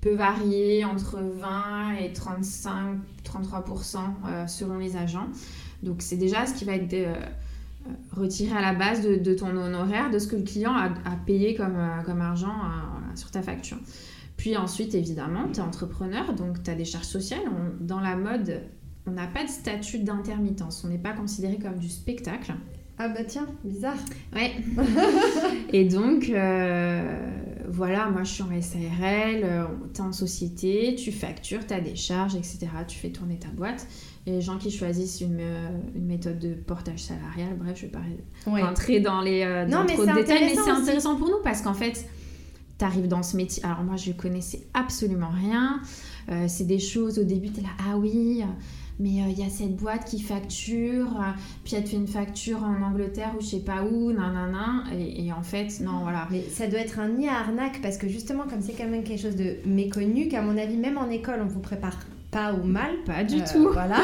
peut 0.00 0.14
varier 0.14 0.84
entre 0.84 1.18
20 1.20 1.96
et 2.00 2.12
35, 2.12 2.98
33% 3.24 3.98
euh, 4.26 4.46
selon 4.46 4.78
les 4.78 4.96
agents. 4.96 5.28
Donc 5.82 6.02
c'est 6.02 6.16
déjà 6.16 6.46
ce 6.46 6.54
qui 6.54 6.64
va 6.64 6.74
être 6.74 6.94
euh, 6.94 7.14
retiré 8.12 8.56
à 8.56 8.60
la 8.60 8.74
base 8.74 9.02
de, 9.02 9.34
ton 9.34 9.56
honoraire, 9.56 10.10
de 10.10 10.18
ce 10.18 10.26
que 10.26 10.36
le 10.36 10.42
client 10.42 10.74
a, 10.74 10.90
payé 11.26 11.54
comme, 11.54 11.76
euh, 11.76 12.02
comme 12.04 12.20
argent 12.20 12.54
sur 13.14 13.30
ta 13.30 13.42
facture. 13.42 13.78
Puis 14.36 14.56
ensuite, 14.56 14.94
évidemment, 14.94 15.48
tu 15.52 15.60
es 15.60 15.62
entrepreneur, 15.62 16.32
donc 16.32 16.62
tu 16.62 16.70
as 16.70 16.74
des 16.74 16.86
charges 16.86 17.04
sociales. 17.04 17.42
dans 17.80 18.00
la 18.00 18.16
mode, 18.16 18.62
on 19.06 19.10
n'a 19.10 19.26
pas 19.26 19.44
de 19.44 19.50
statut 19.50 19.98
d'intermittence. 19.98 20.82
On 20.84 20.88
n'est 20.88 20.98
pas 20.98 21.12
considéré 21.12 21.58
comme 21.58 21.76
du 21.78 21.90
spectacle. 21.90 22.54
Ah 22.96 23.08
bah 23.08 23.24
tiens, 23.26 23.46
bizarre. 23.64 23.96
Ouais. 24.34 24.52
et 25.72 25.84
donc, 25.84 26.30
voilà, 27.70 28.10
moi 28.10 28.24
je 28.24 28.32
suis 28.32 28.42
en 28.42 28.48
SARL, 28.60 29.42
euh, 29.44 29.64
tu 29.94 30.00
es 30.00 30.04
en 30.04 30.12
société, 30.12 30.96
tu 30.96 31.12
factures, 31.12 31.66
tu 31.66 31.72
as 31.72 31.80
des 31.80 31.94
charges, 31.94 32.34
etc. 32.34 32.66
Tu 32.86 32.98
fais 32.98 33.10
tourner 33.10 33.38
ta 33.38 33.48
boîte. 33.48 33.86
Et 34.26 34.32
les 34.32 34.40
gens 34.40 34.58
qui 34.58 34.70
choisissent 34.70 35.20
une, 35.20 35.38
euh, 35.40 35.68
une 35.94 36.06
méthode 36.06 36.38
de 36.38 36.54
portage 36.54 36.98
salarial, 36.98 37.56
bref, 37.56 37.76
je 37.76 37.86
vais 37.86 37.92
pas 37.92 38.02
rentrer 38.46 39.00
dans 39.00 39.20
les 39.20 39.42
euh, 39.42 39.66
dans 39.66 39.86
trop 39.86 40.04
de 40.04 40.12
détails, 40.12 40.44
mais 40.44 40.54
c'est 40.54 40.70
intéressant 40.70 41.16
pour 41.16 41.28
nous 41.28 41.40
parce 41.44 41.62
qu'en 41.62 41.74
fait, 41.74 42.06
tu 42.78 42.84
arrives 42.84 43.08
dans 43.08 43.22
ce 43.22 43.36
métier. 43.36 43.64
Alors 43.64 43.82
moi, 43.82 43.96
je 43.96 44.12
connaissais 44.12 44.66
absolument 44.74 45.30
rien. 45.30 45.80
c'est 46.48 46.66
des 46.66 46.78
choses, 46.78 47.18
au 47.18 47.24
début, 47.24 47.50
tu 47.50 47.60
es 47.60 47.62
là, 47.62 47.70
ah 47.88 47.96
oui 47.96 48.42
mais 49.00 49.22
euh, 49.22 49.30
il 49.30 49.38
y 49.38 49.42
a 49.42 49.48
cette 49.48 49.76
boîte 49.76 50.04
qui 50.04 50.20
facture, 50.20 51.06
euh, 51.06 51.32
puis 51.64 51.74
elle 51.74 51.84
te 51.84 51.88
fait 51.88 51.96
une 51.96 52.06
facture 52.06 52.62
en 52.62 52.82
Angleterre 52.82 53.32
ou 53.36 53.40
je 53.40 53.46
sais 53.46 53.60
pas 53.60 53.82
où, 53.82 54.12
nanana, 54.12 54.84
et, 54.92 55.26
et 55.26 55.32
en 55.32 55.42
fait, 55.42 55.80
non, 55.80 56.00
voilà. 56.02 56.28
Mais 56.30 56.42
ça 56.42 56.66
doit 56.66 56.80
être 56.80 56.98
un 56.98 57.08
nid 57.08 57.26
à 57.26 57.38
arnaque, 57.38 57.80
parce 57.80 57.96
que 57.96 58.08
justement, 58.08 58.44
comme 58.48 58.60
c'est 58.60 58.74
quand 58.74 58.88
même 58.88 59.02
quelque 59.02 59.22
chose 59.22 59.36
de 59.36 59.56
méconnu, 59.64 60.28
qu'à 60.28 60.42
mon 60.42 60.56
avis, 60.58 60.76
même 60.76 60.98
en 60.98 61.08
école, 61.08 61.40
on 61.42 61.46
vous 61.46 61.60
prépare 61.60 61.98
pas 62.30 62.52
au 62.52 62.62
mal. 62.62 62.90
Pas 63.06 63.24
du 63.24 63.40
euh, 63.40 63.44
tout. 63.50 63.70
Voilà. 63.72 64.02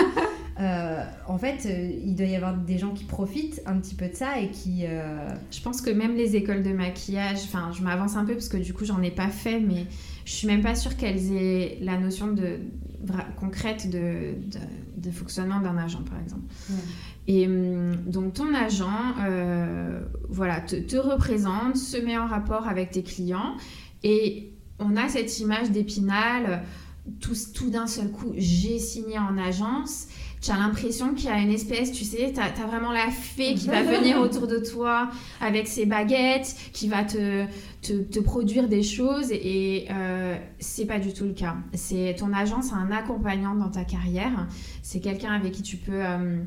en 1.28 1.38
fait, 1.38 1.68
il 2.04 2.14
doit 2.14 2.26
y 2.26 2.34
avoir 2.34 2.56
des 2.56 2.78
gens 2.78 2.92
qui 2.92 3.04
profitent 3.04 3.60
un 3.66 3.76
petit 3.78 3.94
peu 3.94 4.08
de 4.08 4.14
ça 4.14 4.40
et 4.40 4.48
qui. 4.48 4.84
Je 5.50 5.60
pense 5.62 5.82
que 5.82 5.90
même 5.90 6.16
les 6.16 6.34
écoles 6.34 6.62
de 6.62 6.72
maquillage, 6.72 7.40
enfin, 7.44 7.70
je 7.76 7.82
m'avance 7.82 8.16
un 8.16 8.24
peu 8.24 8.32
parce 8.32 8.48
que 8.48 8.56
du 8.56 8.72
coup, 8.72 8.86
j'en 8.86 9.02
ai 9.02 9.10
pas 9.10 9.28
fait, 9.28 9.60
mais 9.60 9.84
je 10.26 10.32
suis 10.32 10.48
même 10.48 10.60
pas 10.60 10.74
sûre 10.74 10.96
qu'elles 10.96 11.32
aient 11.32 11.78
la 11.80 11.96
notion 11.96 12.26
de, 12.26 12.58
concrète 13.38 13.88
de, 13.88 14.34
de, 14.96 15.10
fonctionnement 15.12 15.60
d'un 15.60 15.78
agent, 15.78 16.02
par 16.02 16.20
exemple. 16.20 16.42
Et 17.28 17.46
hum, 17.46 17.94
donc, 18.06 18.34
ton 18.34 18.52
agent, 18.52 19.14
euh, 19.24 20.00
voilà, 20.28 20.60
te, 20.60 20.74
te, 20.74 20.96
représente, 20.96 21.76
se 21.76 21.96
met 21.96 22.18
en 22.18 22.26
rapport 22.26 22.66
avec 22.66 22.90
tes 22.90 23.04
clients, 23.04 23.56
et 24.02 24.52
on 24.80 24.96
a 24.96 25.08
cette 25.08 25.38
image 25.38 25.70
d'épinal, 25.70 26.64
tout, 27.20 27.36
tout 27.54 27.70
d'un 27.70 27.86
seul 27.86 28.10
coup, 28.10 28.32
j'ai 28.36 28.80
signé 28.80 29.20
en 29.20 29.38
agence, 29.38 30.08
tu 30.46 30.52
as 30.52 30.58
l'impression 30.58 31.12
qu'il 31.12 31.26
y 31.26 31.32
a 31.32 31.40
une 31.40 31.50
espèce, 31.50 31.90
tu 31.90 32.04
sais, 32.04 32.32
tu 32.32 32.40
as, 32.40 32.66
vraiment 32.66 32.92
la 32.92 33.10
fée 33.10 33.54
qui 33.54 33.66
va 33.66 33.82
venir 33.98 34.20
autour 34.20 34.46
de 34.46 34.58
toi 34.58 35.10
avec 35.40 35.66
ses 35.66 35.86
baguettes, 35.86 36.54
qui 36.72 36.86
va 36.86 37.02
te, 37.02 37.46
te, 37.82 38.20
produire 38.20 38.68
des 38.68 38.84
choses 38.84 39.32
et 39.32 39.86
euh, 39.90 40.36
c'est 40.60 40.86
pas 40.86 41.00
du 41.00 41.12
tout 41.12 41.24
le 41.24 41.32
cas. 41.32 41.56
C'est 41.74 42.14
ton 42.16 42.32
agence, 42.32 42.72
un 42.72 42.92
accompagnant 42.92 43.56
dans 43.56 43.70
ta 43.70 43.84
carrière, 43.84 44.46
c'est 44.82 45.00
quelqu'un 45.00 45.32
avec 45.32 45.52
qui 45.52 45.62
tu 45.62 45.76
peux 45.78 46.04
euh, 46.04 46.38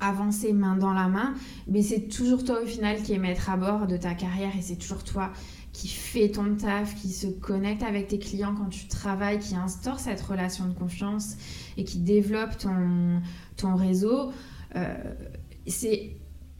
avancer 0.00 0.54
main 0.54 0.76
dans 0.76 0.94
la 0.94 1.08
main, 1.08 1.34
mais 1.66 1.82
c'est 1.82 2.08
toujours 2.08 2.44
toi 2.44 2.62
au 2.62 2.66
final 2.66 3.02
qui 3.02 3.12
est 3.12 3.18
maître 3.18 3.50
à 3.50 3.58
bord 3.58 3.86
de 3.86 3.98
ta 3.98 4.14
carrière 4.14 4.52
et 4.58 4.62
c'est 4.62 4.76
toujours 4.76 5.04
toi 5.04 5.32
qui 5.78 5.86
fait 5.86 6.30
ton 6.30 6.56
taf, 6.56 6.96
qui 6.96 7.10
se 7.10 7.28
connecte 7.28 7.84
avec 7.84 8.08
tes 8.08 8.18
clients 8.18 8.52
quand 8.52 8.68
tu 8.68 8.88
travailles, 8.88 9.38
qui 9.38 9.54
instaure 9.54 10.00
cette 10.00 10.20
relation 10.20 10.66
de 10.66 10.72
confiance 10.72 11.36
et 11.76 11.84
qui 11.84 11.98
développe 11.98 12.58
ton, 12.58 13.76
réseau. 13.76 14.32
Euh, 14.74 15.14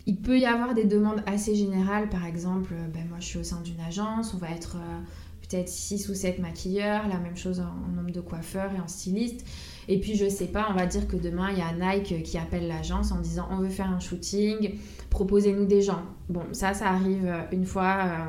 il 0.07 0.16
peut 0.20 0.38
y 0.38 0.46
avoir 0.46 0.72
des 0.72 0.85
demandes 0.85 1.24
assez 1.26 1.57
générales, 1.57 2.09
par 2.09 2.24
exemple, 2.26 2.72
euh, 2.74 2.87
ben 2.94 3.09
moi 3.09 3.18
je 3.18 3.26
suis 3.26 3.38
au 3.40 3.42
sein 3.42 3.61
d'une 3.61 3.81
agence, 3.81 4.35
on 4.35 4.37
va 4.37 4.50
être 4.50 4.76
euh, 4.76 5.00
peut-être 5.42 5.68
6 5.68 6.11
ou 6.11 6.14
7 6.14 6.38
maquilleurs, 6.38 7.09
la 7.09 7.18
même 7.18 7.37
chose 7.37 7.59
en, 7.59 7.88
nombre 7.96 8.12
de 8.12 8.20
coiffeurs 8.20 8.70
et 8.72 8.81
en 8.81 8.87
stylistes. 8.87 9.44
Et 9.88 9.98
puis 9.98 10.14
je 10.14 10.28
sais 10.28 10.46
pas, 10.46 10.68
on 10.70 10.74
va 10.74 10.87
dire 10.87 11.09
que 11.09 11.16
demain 11.16 11.50
il 11.50 11.59
y 11.59 11.62
a 11.62 11.72
Nike 11.72 12.22
qui 12.22 12.38
appelle 12.38 12.68
l'agence 12.68 13.11
en 13.11 13.18
disant 13.18 13.48
on 13.50 13.57
veut 13.57 13.68
faire 13.68 13.90
un 13.90 13.98
shooting, 13.98 14.78
proposez-nous 15.11 15.64
des 15.64 15.83
gens. 15.83 16.02
Bon, 16.28 16.44
ça, 16.52 16.72
ça 16.72 16.90
arrive 16.90 17.28
une 17.50 17.64
fois 17.64 18.28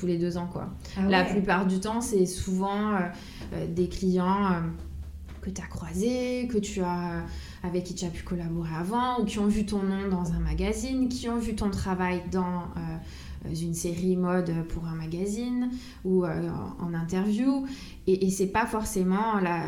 tous 0.00 0.06
les 0.06 0.16
deux 0.16 0.38
ans, 0.38 0.48
quoi. 0.50 0.70
Ah 0.96 1.02
La 1.08 1.24
plupart 1.24 1.66
du 1.66 1.78
temps, 1.78 2.00
c'est 2.00 2.24
souvent 2.24 2.94
euh, 2.94 2.98
euh, 3.52 3.66
des 3.66 3.88
clients 3.88 4.46
euh, 4.46 4.60
que 5.42 5.50
tu 5.50 5.60
as 5.60 5.66
croisés, 5.66 6.48
que 6.50 6.58
tu 6.58 6.80
as, 6.80 7.24
avec 7.62 7.84
qui 7.84 7.94
tu 7.94 8.06
as 8.06 8.08
pu 8.08 8.22
collaborer 8.22 8.74
avant, 8.74 9.20
ou 9.20 9.24
qui 9.26 9.38
ont 9.38 9.46
vu 9.46 9.66
ton 9.66 9.82
nom 9.82 10.08
dans 10.08 10.32
un 10.32 10.40
magazine, 10.40 11.08
qui 11.08 11.28
ont 11.28 11.38
vu 11.38 11.54
ton 11.54 11.70
travail 11.70 12.22
dans 12.32 12.64
une 13.50 13.72
série 13.72 14.16
mode 14.16 14.52
pour 14.68 14.84
un 14.84 14.94
magazine 14.94 15.70
ou 16.04 16.26
en 16.26 16.92
interview. 16.92 17.66
Et, 18.06 18.26
et 18.26 18.30
c'est 18.30 18.48
pas 18.48 18.66
forcément 18.66 19.40
la. 19.40 19.62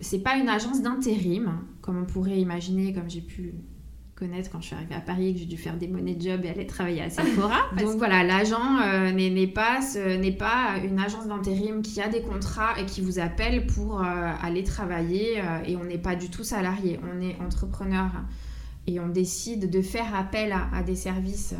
c'est 0.00 0.18
pas 0.18 0.36
une 0.36 0.50
agence 0.50 0.82
d'intérim, 0.82 1.60
comme 1.80 1.96
on 1.96 2.04
pourrait 2.04 2.38
imaginer, 2.38 2.92
comme 2.92 3.08
j'ai 3.08 3.22
pu 3.22 3.54
quand 4.50 4.60
je 4.60 4.66
suis 4.66 4.74
arrivée 4.74 4.94
à 4.94 5.00
Paris 5.00 5.28
et 5.28 5.32
que 5.32 5.40
j'ai 5.40 5.46
dû 5.46 5.56
faire 5.56 5.76
des 5.76 5.88
monnaies 5.88 6.14
de 6.14 6.22
job 6.22 6.42
et 6.44 6.50
aller 6.50 6.66
travailler 6.66 7.02
à 7.02 7.10
Sephora. 7.10 7.58
Donc 7.78 7.96
voilà, 7.98 8.22
l'agent 8.22 8.78
euh, 8.80 9.12
n'est 9.12 9.46
pas, 9.46 9.80
n'est 9.96 10.32
pas 10.32 10.76
une 10.82 10.98
agence 10.98 11.26
d'intérim 11.26 11.82
qui 11.82 12.00
a 12.00 12.08
des 12.08 12.22
contrats 12.22 12.78
et 12.78 12.86
qui 12.86 13.00
vous 13.00 13.18
appelle 13.18 13.66
pour 13.66 14.00
euh, 14.00 14.04
aller 14.42 14.64
travailler 14.64 15.40
euh, 15.40 15.64
et 15.66 15.76
on 15.76 15.84
n'est 15.84 15.98
pas 15.98 16.16
du 16.16 16.28
tout 16.28 16.44
salarié, 16.44 17.00
on 17.02 17.20
est 17.20 17.36
entrepreneur 17.40 18.10
et 18.86 19.00
on 19.00 19.08
décide 19.08 19.70
de 19.70 19.82
faire 19.82 20.14
appel 20.14 20.52
à, 20.52 20.82
des 20.82 20.96
services 20.96 21.54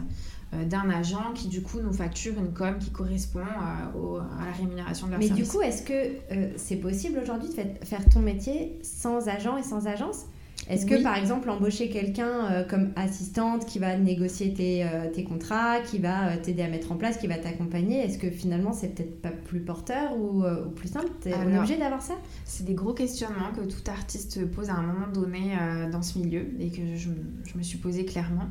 d'un 0.52 0.90
agent 0.90 1.32
qui 1.34 1.46
du 1.48 1.62
coup 1.62 1.80
nous 1.80 1.92
facture 1.92 2.34
une 2.36 2.52
com 2.52 2.76
qui 2.78 2.90
correspond 2.90 3.40
à 3.40 4.44
la 4.44 4.52
rémunération 4.52 5.06
de 5.06 5.12
leur 5.12 5.20
Mais 5.20 5.28
Mais 5.28 5.34
du 5.34 5.46
coup, 5.46 5.62
est-ce 5.62 5.82
que 5.82 6.16
c'est 6.56 6.76
possible 6.76 7.20
aujourd'hui 7.22 7.48
de 7.48 7.86
faire 7.86 8.08
ton 8.12 8.18
métier 8.18 8.76
sans 8.82 9.28
agent 9.28 9.56
et 9.56 9.62
sans 9.62 9.86
agence? 9.86 10.26
Est-ce 10.68 10.86
que 10.86 11.02
par 11.02 11.16
exemple 11.16 11.50
embaucher 11.50 11.88
quelqu'un 11.88 12.46
euh, 12.50 12.64
comme 12.64 12.92
assistante 12.96 13.66
qui 13.66 13.78
va 13.78 13.96
négocier 13.96 14.54
tes, 14.54 14.84
euh, 14.84 15.10
tes 15.12 15.24
contrats, 15.24 15.80
qui 15.80 15.98
va 15.98 16.28
euh, 16.28 16.36
t'aider 16.40 16.62
à 16.62 16.68
mettre 16.68 16.92
en 16.92 16.96
place, 16.96 17.16
qui 17.16 17.26
va 17.26 17.36
t'accompagner, 17.36 17.98
est-ce 18.04 18.18
que 18.18 18.30
finalement 18.30 18.72
c'est 18.72 18.94
peut-être 18.94 19.20
pas 19.20 19.30
plus 19.30 19.60
porteur 19.60 20.16
ou, 20.16 20.44
ou 20.44 20.70
plus 20.70 20.88
simple? 20.88 21.10
On 21.26 21.50
est 21.50 21.58
obligé 21.58 21.78
d'avoir 21.78 22.02
ça? 22.02 22.14
C'est 22.44 22.64
des 22.64 22.74
gros 22.74 22.94
questionnements 22.94 23.52
que 23.54 23.62
tout 23.62 23.90
artiste 23.90 24.46
pose 24.50 24.70
à 24.70 24.74
un 24.74 24.82
moment 24.82 25.08
donné 25.12 25.56
dans 25.90 26.02
ce 26.02 26.18
milieu 26.18 26.46
et 26.60 26.70
que 26.70 26.96
je, 26.96 27.10
je 27.44 27.58
me 27.58 27.62
suis 27.62 27.78
posé 27.78 28.04
clairement. 28.04 28.48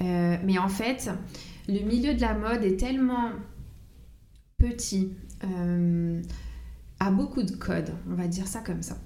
mais 0.00 0.58
en 0.58 0.68
fait, 0.68 1.10
le 1.68 1.80
milieu 1.80 2.14
de 2.14 2.20
la 2.20 2.34
mode 2.34 2.64
est 2.64 2.78
tellement 2.78 3.30
petit, 4.58 5.12
a 7.00 7.10
beaucoup 7.10 7.42
de 7.42 7.52
codes, 7.52 7.90
on 8.10 8.14
va 8.14 8.28
dire 8.28 8.46
ça 8.46 8.60
comme 8.60 8.82
ça. 8.82 8.96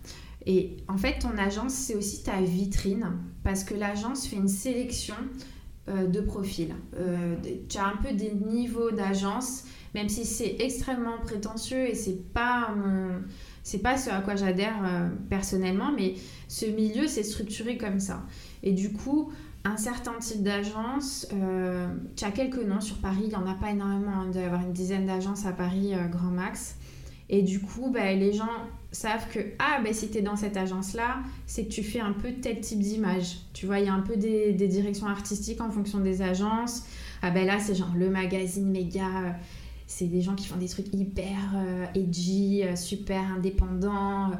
Et 0.46 0.76
en 0.88 0.96
fait, 0.96 1.18
ton 1.18 1.36
agence, 1.36 1.74
c'est 1.74 1.94
aussi 1.94 2.22
ta 2.22 2.40
vitrine 2.40 3.12
parce 3.42 3.64
que 3.64 3.74
l'agence 3.74 4.26
fait 4.26 4.36
une 4.36 4.48
sélection 4.48 5.16
euh, 5.88 6.06
de 6.06 6.20
profils. 6.20 6.74
Euh, 6.96 7.36
tu 7.68 7.78
as 7.78 7.86
un 7.86 7.96
peu 7.96 8.12
des 8.12 8.32
niveaux 8.32 8.90
d'agence, 8.90 9.64
même 9.94 10.08
si 10.08 10.26
c'est 10.26 10.56
extrêmement 10.58 11.18
prétentieux 11.22 11.88
et 11.88 11.94
c'est 11.94 12.30
pas 12.32 12.74
c'est 13.62 13.78
pas 13.78 13.96
ce 13.96 14.10
à 14.10 14.20
quoi 14.20 14.36
j'adhère 14.36 14.82
euh, 14.84 15.08
personnellement, 15.30 15.90
mais 15.94 16.14
ce 16.48 16.66
milieu 16.66 17.06
c'est 17.06 17.22
structuré 17.22 17.78
comme 17.78 18.00
ça. 18.00 18.22
Et 18.62 18.72
du 18.72 18.92
coup, 18.92 19.32
un 19.64 19.78
certain 19.78 20.18
type 20.18 20.42
d'agence, 20.42 21.26
tu 22.16 22.24
as 22.24 22.30
quelques 22.30 22.62
noms 22.62 22.80
sur 22.80 22.98
Paris, 22.98 23.22
il 23.24 23.28
n'y 23.28 23.36
en 23.36 23.46
a 23.46 23.54
pas 23.54 23.70
énormément, 23.70 24.12
hein. 24.12 24.24
il 24.26 24.32
doit 24.32 24.42
y 24.42 24.46
avoir 24.46 24.62
une 24.62 24.72
dizaine 24.72 25.06
d'agences 25.06 25.46
à 25.46 25.52
Paris, 25.52 25.92
grand 26.10 26.30
max. 26.30 26.76
Et 27.30 27.42
du 27.42 27.60
coup, 27.60 27.90
bah, 27.90 28.12
les 28.12 28.32
gens 28.32 28.50
savent 28.90 29.28
que 29.28 29.40
ah 29.58 29.80
ben 29.84 29.92
si 29.92 30.10
tu 30.10 30.18
es 30.18 30.22
dans 30.22 30.36
cette 30.36 30.56
agence 30.56 30.94
là 30.94 31.18
c'est 31.46 31.64
que 31.64 31.70
tu 31.70 31.82
fais 31.82 32.00
un 32.00 32.12
peu 32.12 32.32
tel 32.32 32.60
type 32.60 32.80
d'image. 32.80 33.38
Tu 33.52 33.66
vois 33.66 33.80
il 33.80 33.86
y 33.86 33.88
a 33.88 33.92
un 33.92 34.00
peu 34.00 34.16
des, 34.16 34.52
directions 34.54 35.06
artistiques 35.06 35.60
en 35.60 35.70
fonction 35.70 35.98
des 35.98 36.22
agences. 36.22 36.84
Ah 37.22 37.30
ben 37.30 37.46
là 37.46 37.58
c'est 37.58 37.74
genre 37.74 37.92
le 37.94 38.08
magazine 38.08 38.70
méga 38.70 39.06
euh, 39.06 39.30
c'est 39.86 40.06
des 40.06 40.22
gens 40.22 40.34
qui 40.34 40.46
font 40.46 40.56
des 40.56 40.68
trucs 40.68 40.92
hyper 40.94 41.36
euh, 41.54 41.86
edgy 41.94 42.62
euh, 42.62 42.76
super 42.76 43.20
indépendants 43.32 44.32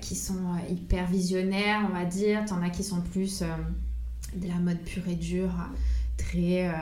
qui 0.00 0.14
sont 0.14 0.56
hyper 0.70 1.06
visionnaires 1.06 1.86
on 1.86 1.92
va 1.92 2.06
dire. 2.06 2.42
T'en 2.46 2.62
as 2.62 2.70
qui 2.70 2.82
sont 2.82 3.02
plus 3.02 3.42
de 4.34 4.48
la 4.48 4.54
mode 4.54 4.78
pure 4.78 5.06
et 5.08 5.14
dure 5.14 5.52
très 6.16 6.72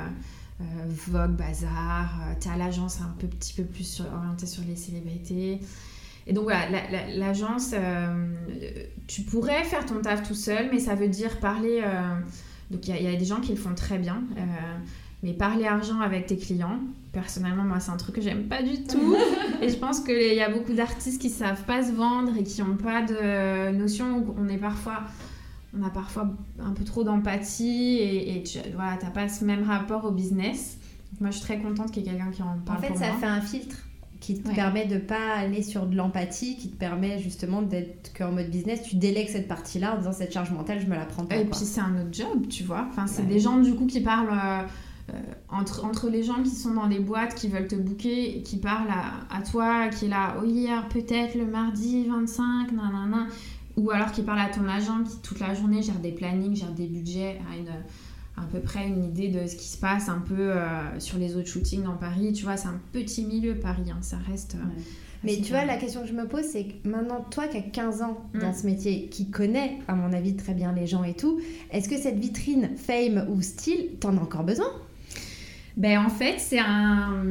Vogue, 0.87 1.33
Bazar, 1.33 2.37
t'as 2.38 2.57
l'agence 2.57 3.01
un 3.01 3.12
peu, 3.19 3.27
petit 3.27 3.55
peu 3.55 3.65
plus 3.65 4.01
orientée 4.01 4.47
sur 4.47 4.62
les 4.62 4.77
célébrités. 4.77 5.59
Et 6.26 6.32
donc 6.32 6.44
voilà, 6.44 6.66
l'agence, 7.16 7.72
euh, 7.74 8.26
tu 9.06 9.22
pourrais 9.22 9.64
faire 9.64 9.85
ton 9.85 10.00
taf 10.00 10.26
tout 10.26 10.35
seul, 10.35 10.68
mais 10.72 10.78
ça 10.78 10.94
veut 10.94 11.08
dire 11.08 11.40
parler. 11.40 11.82
Euh, 11.85 12.14
donc 12.70 12.87
il 12.88 13.02
y, 13.02 13.06
a 13.06 13.16
des 13.16 13.24
gens 13.24 13.40
qui 13.40 13.50
le 13.50 13.58
font 13.58 13.74
très 13.74 13.98
bien, 13.98 14.22
euh, 14.38 14.42
mais 15.22 15.35
parler 15.35 15.66
argent 15.66 16.00
avec 16.00 16.26
tes 16.26 16.38
clients, 16.38 16.78
personnellement, 17.12 17.64
moi, 17.64 17.80
c'est 17.80 17.90
un 17.90 17.96
truc 17.96 18.14
que 18.14 18.20
j'aime 18.22 18.44
pas 18.44 18.62
du 18.62 18.85
tout. 18.85 19.14
et 19.62 19.68
je 19.68 19.76
pense 19.76 20.00
qu'il 20.00 20.35
y 20.35 20.40
a 20.40 20.48
beaucoup 20.48 20.72
d'artistes 20.72 21.20
qui 21.20 21.28
savent 21.28 21.64
pas 21.64 21.82
se 21.82 21.92
vendre 21.92 22.37
et 22.38 22.44
qui 22.44 22.62
n'ont 22.62 22.76
pas 22.76 23.02
de 23.02 23.72
notion. 23.72 24.35
On 24.38 24.48
est 24.48 24.58
parfois. 24.58 25.02
On 25.74 25.82
a 25.82 25.88
parfois 25.88 26.30
un 26.62 26.72
peu 26.72 26.85
trop 26.85 27.02
d'empathie 27.02 27.96
et, 27.98 28.42
tu 28.42 28.58
voilà, 28.74 28.98
n'as 29.02 29.08
pas 29.08 29.26
ce 29.30 29.42
même 29.42 29.62
rapport 29.64 30.04
au 30.04 30.11
business. 30.11 30.76
moi, 31.18 31.30
je 31.30 31.37
suis 31.37 31.44
très 31.46 31.58
contente 31.58 31.90
qu'il 31.90 32.04
y 32.04 32.06
ait 32.06 32.11
quelqu'un 32.11 32.30
qui 32.30 32.42
en 32.42 32.58
parle. 32.64 32.78
En 32.78 32.82
fait, 32.82 32.94
ça 32.94 33.12
fait 33.12 33.26
un 33.26 33.40
filtre 33.40 33.78
qui 34.22 34.40
te 34.40 34.54
permet 34.54 34.87
de 34.87 34.98
pas 34.98 35.35
aller 35.37 35.64
sur 35.64 35.85
de 35.85 35.96
l'empathie, 35.96 36.56
qui 36.56 36.68
te 36.68 36.76
permet 36.76 37.18
justement 37.18 37.61
d'être 37.61 38.12
qu'en 38.16 38.30
mode 38.30 38.50
business, 38.50 38.82
tu 38.82 38.94
délègues 38.94 39.28
cette 39.28 39.48
partie-là 39.48 39.96
en 39.96 39.98
disant 39.98 40.12
cette 40.12 40.32
charge 40.32 40.52
mentale, 40.52 40.80
je 40.80 40.87
me 40.87 40.94
la 40.94 41.04
prends 41.04 41.24
pas. 41.24 41.37
Et 41.37 41.44
puis 41.44 41.64
c'est 41.64 41.80
un 41.80 42.00
autre 42.00 42.12
job, 42.12 42.46
tu 42.48 42.62
vois. 42.62 42.87
Enfin, 42.88 43.08
c'est 43.08 43.26
des 43.26 43.40
gens 43.40 43.58
du 43.58 43.74
coup 43.74 43.87
qui 43.87 44.00
parlent. 44.00 44.30
Euh, 45.12 45.18
entre, 45.50 45.85
entre 45.85 46.08
les 46.08 46.22
gens 46.22 46.40
qui 46.44 46.50
sont 46.50 46.74
dans 46.74 46.87
les 46.87 47.00
boîtes, 47.00 47.35
qui 47.35 47.48
veulent 47.48 47.66
te 47.66 47.74
booker, 47.74 48.42
qui 48.44 48.56
parlent 48.58 48.88
à, 48.88 49.42
toi, 49.42 49.88
qui 49.88 50.04
est 50.04 50.08
là, 50.08 50.37
oh 50.40 50.44
hier, 50.44 50.88
peut-être 50.88 51.35
le 51.35 51.44
mardi 51.44 52.06
25, 52.06 52.70
nanana, 52.70 53.26
ou 53.76 53.90
alors 53.90 54.12
qui 54.12 54.22
parle 54.22 54.38
à 54.38 54.48
ton 54.48 54.66
agent 54.68 55.02
qui 55.02 55.16
toute 55.18 55.40
la 55.40 55.54
journée 55.54 55.82
gère 55.82 55.98
des 55.98 56.12
plannings, 56.12 56.54
gère 56.54 56.70
des 56.70 56.87
budgets, 56.87 57.40
a 57.52 57.56
une, 57.56 57.72
à 58.37 58.42
peu 58.51 58.61
près 58.61 58.87
une 58.87 59.05
idée 59.05 59.29
de 59.29 59.47
ce 59.47 59.57
qui 59.57 59.68
se 59.68 59.77
passe 59.77 60.09
un 60.09 60.21
peu 60.21 60.53
euh, 60.53 60.99
sur 60.99 61.18
les 61.18 61.37
autres 61.37 61.49
shootings 61.49 61.83
dans 61.83 61.97
Paris. 61.97 62.33
Tu 62.33 62.45
vois, 62.45 62.57
c'est 62.57 62.68
un 62.68 62.81
petit 62.92 63.25
milieu 63.25 63.55
Paris, 63.55 63.90
hein, 63.90 63.99
ça 64.01 64.16
reste. 64.31 64.55
Euh, 64.55 64.81
Mais 65.23 65.37
tu 65.37 65.53
vois, 65.53 65.64
la 65.64 65.77
question 65.77 66.03
que 66.03 66.09
je 66.09 66.14
me 66.14 66.27
pose, 66.27 66.45
c'est 66.45 66.64
que 66.64 66.88
maintenant, 66.88 67.25
toi 67.31 67.47
qui 67.47 67.59
as 67.59 67.62
15 67.62 68.03
ans 68.03 68.18
dans 68.35 68.51
mm. 68.51 68.55
ce 68.55 68.66
métier, 68.66 69.09
qui 69.09 69.31
connaît, 69.31 69.79
à 69.87 69.95
mon 69.95 70.12
avis, 70.12 70.35
très 70.35 70.55
bien 70.55 70.73
les 70.73 70.87
gens 70.87 71.05
et 71.05 71.14
tout, 71.14 71.40
est-ce 71.71 71.88
que 71.88 71.97
cette 71.97 72.18
vitrine 72.18 72.71
fame 72.77 73.27
ou 73.31 73.42
style, 73.42 73.90
t'en 74.01 74.16
as 74.16 74.21
encore 74.21 74.45
besoin? 74.45 74.68
Ben 75.77 75.99
en 75.99 76.11
fait, 76.11 76.38
c'est 76.38 76.59
un 76.59 77.25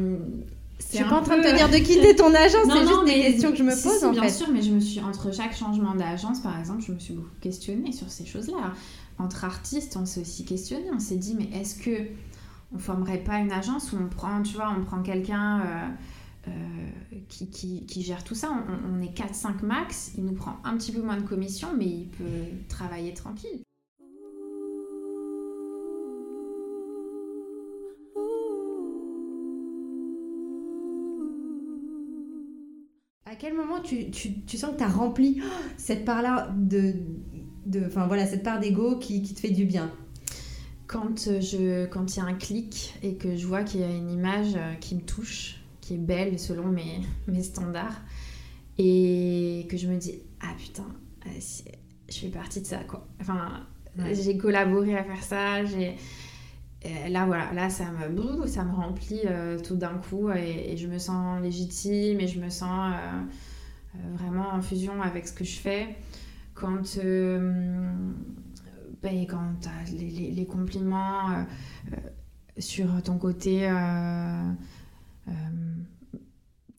je 0.92 0.98
suis 0.98 1.06
pas 1.06 1.20
en 1.20 1.24
train 1.24 1.38
de 1.38 1.44
te 1.44 1.56
dire 1.56 1.70
de 1.70 1.78
quitter 1.86 2.16
ton 2.16 2.34
agence, 2.34 2.68
c'est 2.68 2.88
juste 2.88 3.06
des 3.06 3.22
questions 3.22 3.52
que 3.52 3.58
je 3.58 3.64
me 3.64 3.84
pose 3.84 4.04
en 4.04 4.12
bien 4.12 4.30
sûr, 4.30 4.48
mais 4.52 4.62
je 4.62 4.72
me 4.72 4.80
suis 4.80 5.00
entre 5.00 5.34
chaque 5.34 5.56
changement 5.56 5.96
d'agence, 5.96 6.42
par 6.42 6.60
exemple, 6.60 6.84
je 6.86 6.92
me 6.92 7.00
suis 7.00 7.14
beaucoup 7.14 7.30
questionnée 7.40 7.92
sur 7.92 8.10
ces 8.10 8.26
choses-là. 8.26 8.74
Entre 9.22 9.46
artistes, 9.46 9.98
on 9.98 10.06
s'est 10.08 10.22
aussi 10.22 10.46
questionné, 10.46 10.86
on 10.92 11.00
s'est 11.00 11.18
dit 11.18 11.36
mais 11.36 11.48
est-ce 11.60 11.76
que 11.76 12.08
on 12.74 12.80
formerait 12.80 13.24
pas 13.24 13.38
une 13.38 13.52
agence 13.52 13.94
où 13.94 13.98
on 13.98 14.08
prend, 14.08 14.42
tu 14.42 14.56
vois, 14.56 14.74
on 14.76 14.84
prend 14.84 15.04
quelqu'un 15.04 15.62
euh, 15.62 15.88
euh, 16.48 17.18
qui, 17.30 17.86
qui, 17.86 18.02
gère 18.02 18.24
tout 18.24 18.34
ça? 18.34 18.52
On, 18.90 19.00
est 19.02 19.16
4-5 19.16 19.64
max, 19.64 20.14
il 20.18 20.26
nous 20.26 20.34
prend 20.34 20.58
un 20.64 20.76
petit 20.78 20.92
peu 20.92 21.02
moins 21.02 21.18
de 21.18 21.28
commission, 21.28 21.70
mais 21.78 21.86
il 21.86 22.08
peut 22.08 22.46
travailler 22.68 23.14
tranquille. 23.14 23.62
quel 33.42 33.56
moment 33.56 33.80
tu, 33.82 34.12
tu, 34.12 34.42
tu 34.42 34.56
sens 34.56 34.74
que 34.74 34.78
tu 34.78 34.84
as 34.84 34.88
rempli 34.88 35.42
cette 35.76 36.06
part-là 36.06 36.54
de, 36.56 36.94
de, 37.66 37.86
enfin 37.86 38.08
voilà, 38.08 38.26
cette 38.26 38.44
part 38.44 38.60
d'ego 38.60 38.98
qui, 38.98 39.22
qui, 39.22 39.34
te 39.34 39.40
fait 39.40 39.52
du 39.52 39.66
bien 39.66 39.92
Quand 40.88 41.28
euh, 41.28 41.42
je, 41.42 41.86
quand 41.86 42.16
il 42.16 42.20
y 42.20 42.22
a 42.22 42.26
un 42.26 42.34
clic 42.34 42.96
et 43.04 43.16
que 43.16 43.36
je 43.36 43.46
vois 43.48 43.64
qu'il 43.64 43.82
y 43.82 43.84
a 43.84 43.90
une 43.90 44.12
image 44.12 44.56
euh, 44.56 44.74
qui 44.76 44.96
me 44.96 45.02
touche, 45.02 45.62
qui 45.82 45.96
est 45.96 45.98
belle 45.98 46.40
selon 46.40 46.68
mes, 46.68 47.02
mes 47.28 47.44
standards, 47.44 48.02
et 48.78 49.68
que 49.70 49.78
je 49.78 49.88
me 49.88 49.98
dis 49.98 50.20
ah 50.42 50.54
putain, 50.58 50.88
euh, 51.28 51.40
je 52.10 52.18
fais 52.18 52.30
partie 52.30 52.62
de 52.62 52.66
ça 52.66 52.80
quoi. 52.84 53.08
Enfin, 53.20 53.68
j'ai 54.12 54.38
collaboré 54.38 54.98
à 54.98 55.04
faire 55.04 55.24
ça, 55.24 55.66
j'ai 55.66 55.98
là, 57.10 57.26
voilà, 57.26 57.52
là, 57.54 57.70
ça 57.70 57.86
me, 57.92 58.48
ça 58.48 58.64
me 58.64 58.74
remplit 58.74 59.22
euh, 59.26 59.60
tout 59.60 59.76
d'un 59.76 59.96
coup 60.10 60.32
et, 60.32 60.76
je 60.78 60.88
me 60.88 60.98
sens 60.98 61.42
légitime 61.42 62.20
et 62.20 62.28
je 62.28 62.40
me 62.40 62.50
sens 62.50 62.94
euh, 62.94 64.00
vraiment 64.18 64.50
en 64.50 64.62
fusion 64.62 65.02
avec 65.02 65.28
ce 65.28 65.34
que 65.34 65.44
je 65.44 65.58
fais. 65.58 65.96
Quand, 66.62 66.98
ben, 69.02 69.26
quand 69.28 69.56
tu 69.60 69.68
as 69.68 69.92
les, 69.92 70.32
les, 70.32 70.46
compliments 70.46 71.46
sur 72.60 73.02
ton 73.02 73.18
côté, 73.18 73.68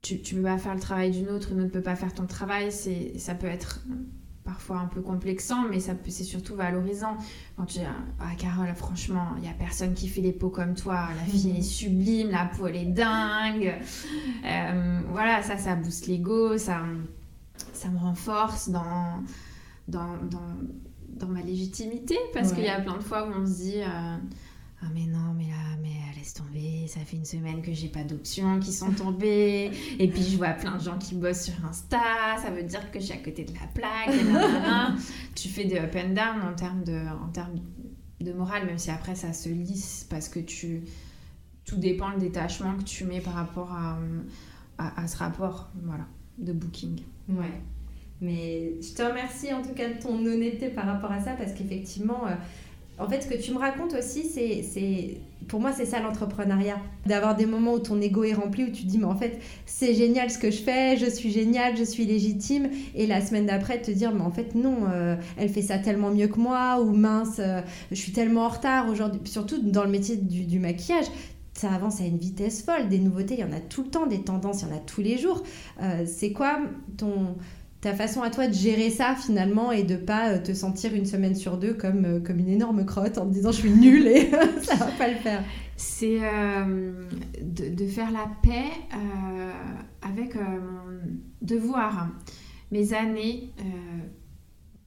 tu, 0.03 0.21
tu 0.23 0.37
peux 0.37 0.43
pas 0.43 0.59
faire 0.59 0.75
le 0.75 0.81
travail 0.81 1.11
d'une 1.11 1.29
autre, 1.31 1.51
une 1.53 1.59
autre 1.59 1.67
ne 1.67 1.69
peut 1.69 1.83
pas 1.83 1.97
faire 1.97 2.15
ton 2.15 2.27
travail, 2.27 2.71
ça 2.71 3.35
peut 3.35 3.49
être 3.49 3.81
parfois 4.45 4.79
un 4.79 4.87
peu 4.87 5.01
complexant, 5.01 5.69
mais 5.69 5.81
ça 5.81 5.93
c'est 6.09 6.25
surtout 6.25 6.57
valorisant. 6.57 7.17
Quand 7.57 7.65
tu 7.65 7.79
dis, 7.79 7.85
ah 8.21 8.35
Carole, 8.39 8.75
franchement, 8.75 9.29
il 9.37 9.43
n'y 9.43 9.49
a 9.49 9.53
personne 9.53 9.95
qui 9.95 10.09
fait 10.09 10.21
les 10.21 10.33
peaux 10.33 10.51
comme 10.51 10.75
toi, 10.75 11.09
la 11.17 11.25
fille 11.25 11.57
est 11.59 11.63
sublime, 11.63 12.31
la 12.31 12.47
peau 12.47 12.67
elle 12.67 12.77
est 12.77 12.87
dingue. 12.87 13.75
Euh, 14.45 15.01
voilà, 15.11 15.43
ça, 15.43 15.57
ça 15.57 15.77
booste 15.77 16.07
l'ego, 16.09 16.59
ça, 16.59 16.83
ça 17.73 17.89
me 17.89 17.99
renforce 17.99 18.69
dans, 18.69 19.23
dans, 19.89 20.17
dans, 20.31 20.57
dans 21.09 21.29
ma 21.29 21.43
légitimité, 21.43 22.17
parce 22.33 22.53
qu'il 22.53 22.65
y 22.65 22.69
a 22.69 22.81
plein 22.81 22.97
de 22.97 23.03
fois 23.03 23.29
où 23.29 23.33
on 23.33 23.47
se 23.47 23.63
dit, 23.63 23.81
euh, 23.81 24.17
ah 24.83 24.87
mais 24.95 25.07
non, 25.07 25.35
mais 25.37 25.45
là, 25.45 25.77
mais 25.83 25.91
laisse 26.23 26.35
tomber, 26.35 26.87
ça 26.87 27.01
fait 27.01 27.17
une 27.17 27.25
semaine 27.25 27.63
que 27.63 27.73
j'ai 27.73 27.89
pas 27.89 28.05
d'options 28.05 28.61
qui 28.61 28.73
sont 28.73 28.93
tombées. 28.93 29.71
Et 29.99 30.09
puis 30.09 30.23
je 30.23 30.37
vois 30.37 30.51
plein 30.51 30.77
de 30.77 30.83
gens 30.83 30.99
qui 30.99 31.15
bossent 31.15 31.45
sur 31.45 31.65
Insta, 31.65 31.99
ça 32.41 32.51
veut 32.51 32.63
dire 32.63 32.91
que 32.91 33.01
je 33.01 33.07
suis 33.07 33.15
à 33.15 33.19
côté 33.19 33.45
de 33.45 33.53
la 33.53 33.67
plaque. 33.75 34.97
tu 35.35 35.49
fais 35.49 35.65
des 35.65 35.79
up 35.79 35.97
and 35.97 36.15
down 36.15 36.43
en 36.49 36.55
termes 36.55 36.85
de, 36.85 36.99
en 37.23 37.29
termes 37.29 37.59
de 38.21 38.33
morale, 38.33 38.67
même 38.67 38.79
si 38.79 38.91
après 38.91 39.17
ça 39.17 39.33
se 39.33 39.49
lisse 39.49 40.07
parce 40.09 40.29
que 40.29 40.39
tu 40.39 40.83
tout 41.65 41.77
dépend 41.77 42.11
le 42.11 42.19
détachement 42.19 42.77
que 42.77 42.83
tu 42.83 43.05
mets 43.05 43.21
par 43.21 43.35
rapport 43.35 43.73
à, 43.73 43.99
à, 44.79 45.07
ce 45.07 45.17
rapport 45.17 45.71
voilà, 45.85 46.07
de 46.39 46.53
booking. 46.53 47.03
Ouais. 47.29 47.61
Mais 48.23 48.75
je 48.81 48.95
te 48.95 49.03
remercie 49.03 49.53
en 49.53 49.63
tout 49.63 49.75
cas 49.75 49.89
de 49.89 50.01
ton 50.01 50.15
honnêteté 50.25 50.69
par 50.69 50.87
rapport 50.87 51.11
à 51.11 51.21
ça 51.21 51.33
parce 51.33 51.53
qu'effectivement, 51.53 52.29
euh, 52.29 52.35
en 52.99 53.09
fait, 53.09 53.23
ce 53.23 53.27
que 53.27 53.35
tu 53.35 53.53
me 53.53 53.59
racontes 53.59 53.95
aussi, 53.95 54.23
c'est, 54.25 55.21
pour 55.49 55.59
moi, 55.59 55.73
c'est 55.73 55.87
ça 55.87 55.99
l'entrepreneuriat. 55.99 56.79
D'avoir 57.05 57.35
des 57.35 57.47
moments 57.47 57.73
où 57.73 57.79
ton 57.81 58.01
ego 58.01 58.23
est 58.23 58.33
rempli, 58.35 58.63
où 58.63 58.71
tu 58.71 58.85
dis, 58.85 58.99
mais 58.99 59.07
en 59.07 59.17
fait, 59.17 59.41
c'est 59.67 59.93
génial 59.93 60.31
ce 60.31 60.39
que 60.39 60.53
je 60.53 60.63
fais, 60.63 60.97
je 60.97 61.07
suis 61.07 61.33
génial, 61.33 61.77
je 61.77 61.83
suis 61.83 62.05
légitime. 62.05 62.69
Et 62.95 63.09
la 63.09 63.21
semaine 63.21 63.47
d'après, 63.47 63.83
te 63.83 63.91
dire, 63.91 64.15
mais 64.15 64.21
en 64.21 64.31
fait, 64.31 64.55
non, 64.55 64.85
euh, 64.89 65.17
elle 65.37 65.49
fait 65.49 65.63
ça 65.63 65.79
tellement 65.79 66.11
mieux 66.11 66.29
que 66.29 66.39
moi, 66.39 66.81
ou 66.81 66.93
mince, 66.93 67.41
euh, 67.41 67.61
je 67.91 67.97
suis 67.97 68.13
tellement 68.13 68.45
en 68.45 68.51
retard 68.51 68.89
aujourd'hui. 68.89 69.21
Surtout 69.25 69.61
dans 69.63 69.83
le 69.83 69.91
métier 69.91 70.17
du, 70.17 70.61
maquillage, 70.61 71.07
ça 71.55 71.73
avance 71.73 72.01
à 72.01 72.05
une 72.05 72.19
vitesse 72.19 72.63
folle. 72.63 72.89
Des 72.89 72.99
nouveautés, 72.99 73.35
il 73.35 73.41
y 73.41 73.45
en 73.45 73.53
a 73.53 73.61
tout 73.61 73.83
le 73.83 73.91
temps, 73.91 74.07
des 74.07 74.23
tendances, 74.23 74.63
il 74.63 74.69
y 74.69 74.73
en 74.73 74.77
a 74.77 74.81
tous 74.81 75.01
les 75.01 75.19
jours. 75.19 75.43
C'est 76.07 76.33
quoi 76.33 76.61
ton 76.97 77.37
ta 77.83 77.93
façon 77.95 78.23
à 78.23 78.31
toi 78.31 78.47
de 78.47 78.55
gérer 78.55 78.91
ça 78.91 79.17
finalement 79.17 79.73
et 79.73 79.83
de 79.83 79.97
pas 79.97 80.31
euh, 80.31 80.39
te 80.39 80.55
sentir 80.55 80.95
une 80.95 81.05
semaine 81.05 81.35
sur 81.35 81.59
deux 81.59 81.75
comme, 81.75 82.05
euh, 82.05 82.21
comme 82.21 82.39
une 82.39 82.49
énorme 82.49 82.87
crotte 82.87 83.19
en 83.19 83.27
te 83.27 83.33
disant 83.33 83.51
je 83.51 83.59
suis 83.59 83.73
nulle 83.73 84.07
et 84.07 84.31
ça 84.63 84.77
va 84.77 84.87
pas 84.93 85.09
le 85.09 85.17
faire. 85.17 85.43
C'est 85.77 86.21
euh, 86.23 86.93
de, 87.43 87.87
faire 87.87 88.13
la 88.13 88.31
paix 88.41 88.71
avec 90.01 90.37
mon 90.37 91.17
devoir, 91.41 92.09
mes 92.71 92.95
années, 92.95 93.53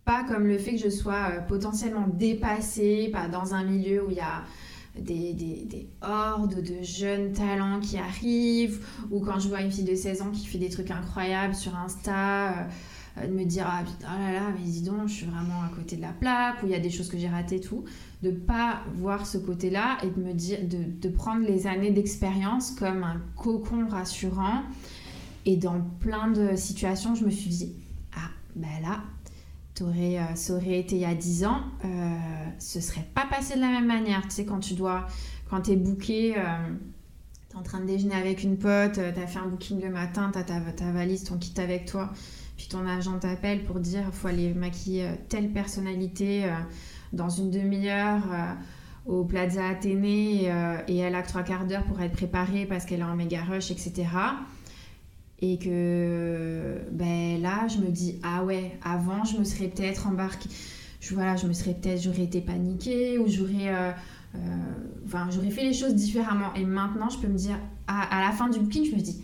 pas 0.05 0.23
comme 0.23 0.47
le 0.47 0.58
fait 0.58 0.75
que 0.75 0.81
je 0.81 0.89
sois 0.89 1.31
potentiellement 1.49 2.08
dépassée, 2.08 3.10
pas 3.12 3.27
dans 3.27 3.53
un 3.53 3.65
milieu 3.65 4.05
où 4.05 4.12
il 4.12 4.17
y 4.17 4.21
a 4.21 4.43
des, 4.99 5.34
des, 5.34 5.65
des, 5.65 5.89
hordes 6.01 6.62
de 6.62 6.84
jeunes 6.84 7.34
talents 7.34 7.79
qui 7.79 7.97
arrivent, 7.97 8.86
ou 9.12 9.19
quand 9.19 9.39
je 9.39 9.47
vois 9.47 9.62
une 9.62 9.71
fille 9.71 9.84
de 9.84 9.95
16 9.95 10.21
ans 10.21 10.31
qui 10.31 10.45
fait 10.45 10.58
des 10.58 10.69
trucs 10.69 10.91
incroyables 10.91 11.55
sur 11.55 11.75
Insta, 11.75 12.49
euh, 12.49 12.63
euh, 13.17 13.27
de 13.27 13.31
me 13.31 13.45
dire 13.45 13.65
ah 13.67 13.84
oh 14.01 14.19
là 14.19 14.34
là, 14.34 14.51
mais 14.58 14.65
dis 14.65 14.81
donc, 14.81 15.08
je 15.08 15.13
suis 15.13 15.25
vraiment 15.25 15.62
à 15.63 15.69
côté 15.75 15.95
de 15.95 16.01
la 16.01 16.13
plaque, 16.13 16.63
ou 16.63 16.67
il 16.67 16.71
y 16.71 16.75
a 16.75 16.79
des 16.79 16.89
choses 16.89 17.10
que 17.10 17.17
j'ai 17.17 17.29
ratées, 17.29 17.60
tout. 17.60 17.84
De 18.23 18.31
pas 18.31 18.81
voir 18.95 19.25
ce 19.25 19.38
côté-là 19.38 19.97
et 20.03 20.08
de 20.08 20.21
me 20.21 20.34
dire, 20.34 20.60
de, 20.63 20.79
de 20.99 21.13
prendre 21.13 21.45
les 21.45 21.67
années 21.67 21.91
d'expérience 21.91 22.71
comme 22.71 23.03
un 23.03 23.21
cocon 23.36 23.88
rassurant. 23.88 24.63
Et 25.45 25.58
dans 25.58 25.79
plein 25.99 26.31
de 26.31 26.55
situations, 26.55 27.13
je 27.13 27.23
me 27.23 27.29
suis 27.29 27.49
dit, 27.49 27.73
ah 28.15 28.29
ben 28.55 28.81
là, 28.81 29.01
Aurais, 29.81 30.19
euh, 30.19 30.35
ça 30.35 30.53
aurait 30.53 30.79
été 30.79 30.95
il 30.95 31.01
y 31.01 31.05
a 31.05 31.13
10 31.13 31.45
ans, 31.45 31.61
euh, 31.83 31.88
ce 32.59 32.79
serait 32.79 33.05
pas 33.13 33.25
passé 33.29 33.55
de 33.55 33.59
la 33.59 33.67
même 33.67 33.88
manière. 33.88 34.21
Tu 34.23 34.29
sais, 34.29 34.45
quand 34.45 34.59
tu 34.59 34.73
dois, 34.73 35.05
quand 35.49 35.63
tu 35.63 35.71
es 35.71 35.75
booké, 35.75 36.38
euh, 36.38 36.41
tu 37.49 37.55
es 37.55 37.59
en 37.59 37.61
train 37.61 37.81
de 37.81 37.85
déjeuner 37.85 38.15
avec 38.15 38.43
une 38.43 38.57
pote, 38.57 38.93
tu 38.93 38.99
as 39.01 39.27
fait 39.27 39.39
un 39.39 39.47
booking 39.47 39.81
le 39.81 39.89
matin, 39.89 40.31
tu 40.31 40.39
as 40.39 40.43
ta, 40.43 40.61
ta, 40.61 40.91
valise, 40.91 41.25
ton 41.25 41.38
kit 41.38 41.53
avec 41.57 41.85
toi, 41.85 42.13
puis 42.55 42.67
ton 42.69 42.88
agent 42.88 43.19
t'appelle 43.19 43.65
pour 43.65 43.81
dire 43.81 44.05
faut 44.13 44.29
aller 44.29 44.53
maquiller 44.53 45.09
telle 45.27 45.51
personnalité 45.51 46.49
dans 47.11 47.29
une 47.29 47.51
demi-heure 47.51 48.23
au 49.05 49.25
Plaza 49.25 49.67
Athénée 49.67 50.45
et 50.88 50.97
elle 50.97 51.15
a 51.15 51.21
trois 51.21 51.43
quarts 51.43 51.65
d'heure 51.65 51.83
pour 51.83 51.99
être 51.99 52.13
préparée 52.13 52.65
parce 52.65 52.85
qu'elle 52.85 53.01
est 53.01 53.03
en 53.03 53.15
méga 53.15 53.43
rush, 53.43 53.71
etc. 53.71 54.05
Et 55.41 55.58
que 55.58 56.80
ben 56.91 57.41
là, 57.41 57.67
je 57.67 57.78
me 57.78 57.89
dis, 57.89 58.19
ah 58.24 58.43
ouais, 58.43 58.78
avant, 58.84 59.24
je 59.26 59.38
me 59.38 59.43
serais 59.43 59.67
peut-être 59.67 60.08
embarquée. 60.08 60.50
Je, 61.02 61.13
voilà, 61.13 61.36
je 61.36 61.45
me 61.45 61.54
serais 61.54 61.74
peut-être, 61.74 62.02
j'aurais 62.02 62.24
été 62.24 62.41
paniquée 62.41 63.19
ou 63.19 63.28
j'aurais, 63.28 63.67
euh, 63.67 63.91
euh, 64.36 64.39
enfin, 65.06 65.28
j'aurais 65.30 65.52
fait 65.52 65.63
les 65.63 65.74
choses 65.74 65.93
différemment. 65.93 66.54
Et 66.56 66.63
maintenant, 66.63 67.10
je 67.10 67.19
peux 67.19 67.28
me 67.28 67.38
dire, 67.38 67.60
à, 67.88 68.21
la 68.21 68.32
fin 68.32 68.50
du 68.50 68.60
booking, 68.60 68.89
je 68.89 68.95
me 68.95 69.02
dis, 69.02 69.21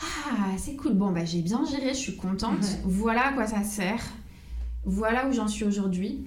ah, 0.00 0.50
c'est 0.58 0.76
cool, 0.76 0.94
bon, 0.94 1.10
ben, 1.10 1.26
j'ai 1.26 1.42
bien 1.42 1.64
géré, 1.64 1.88
je 1.88 1.98
suis 1.98 2.16
contente. 2.16 2.64
Voilà 2.84 3.28
à 3.28 3.32
quoi 3.32 3.46
ça 3.46 3.64
sert. 3.64 4.02
Voilà 4.84 5.28
où 5.28 5.32
j'en 5.32 5.48
suis 5.48 5.64
aujourd'hui. 5.64 6.24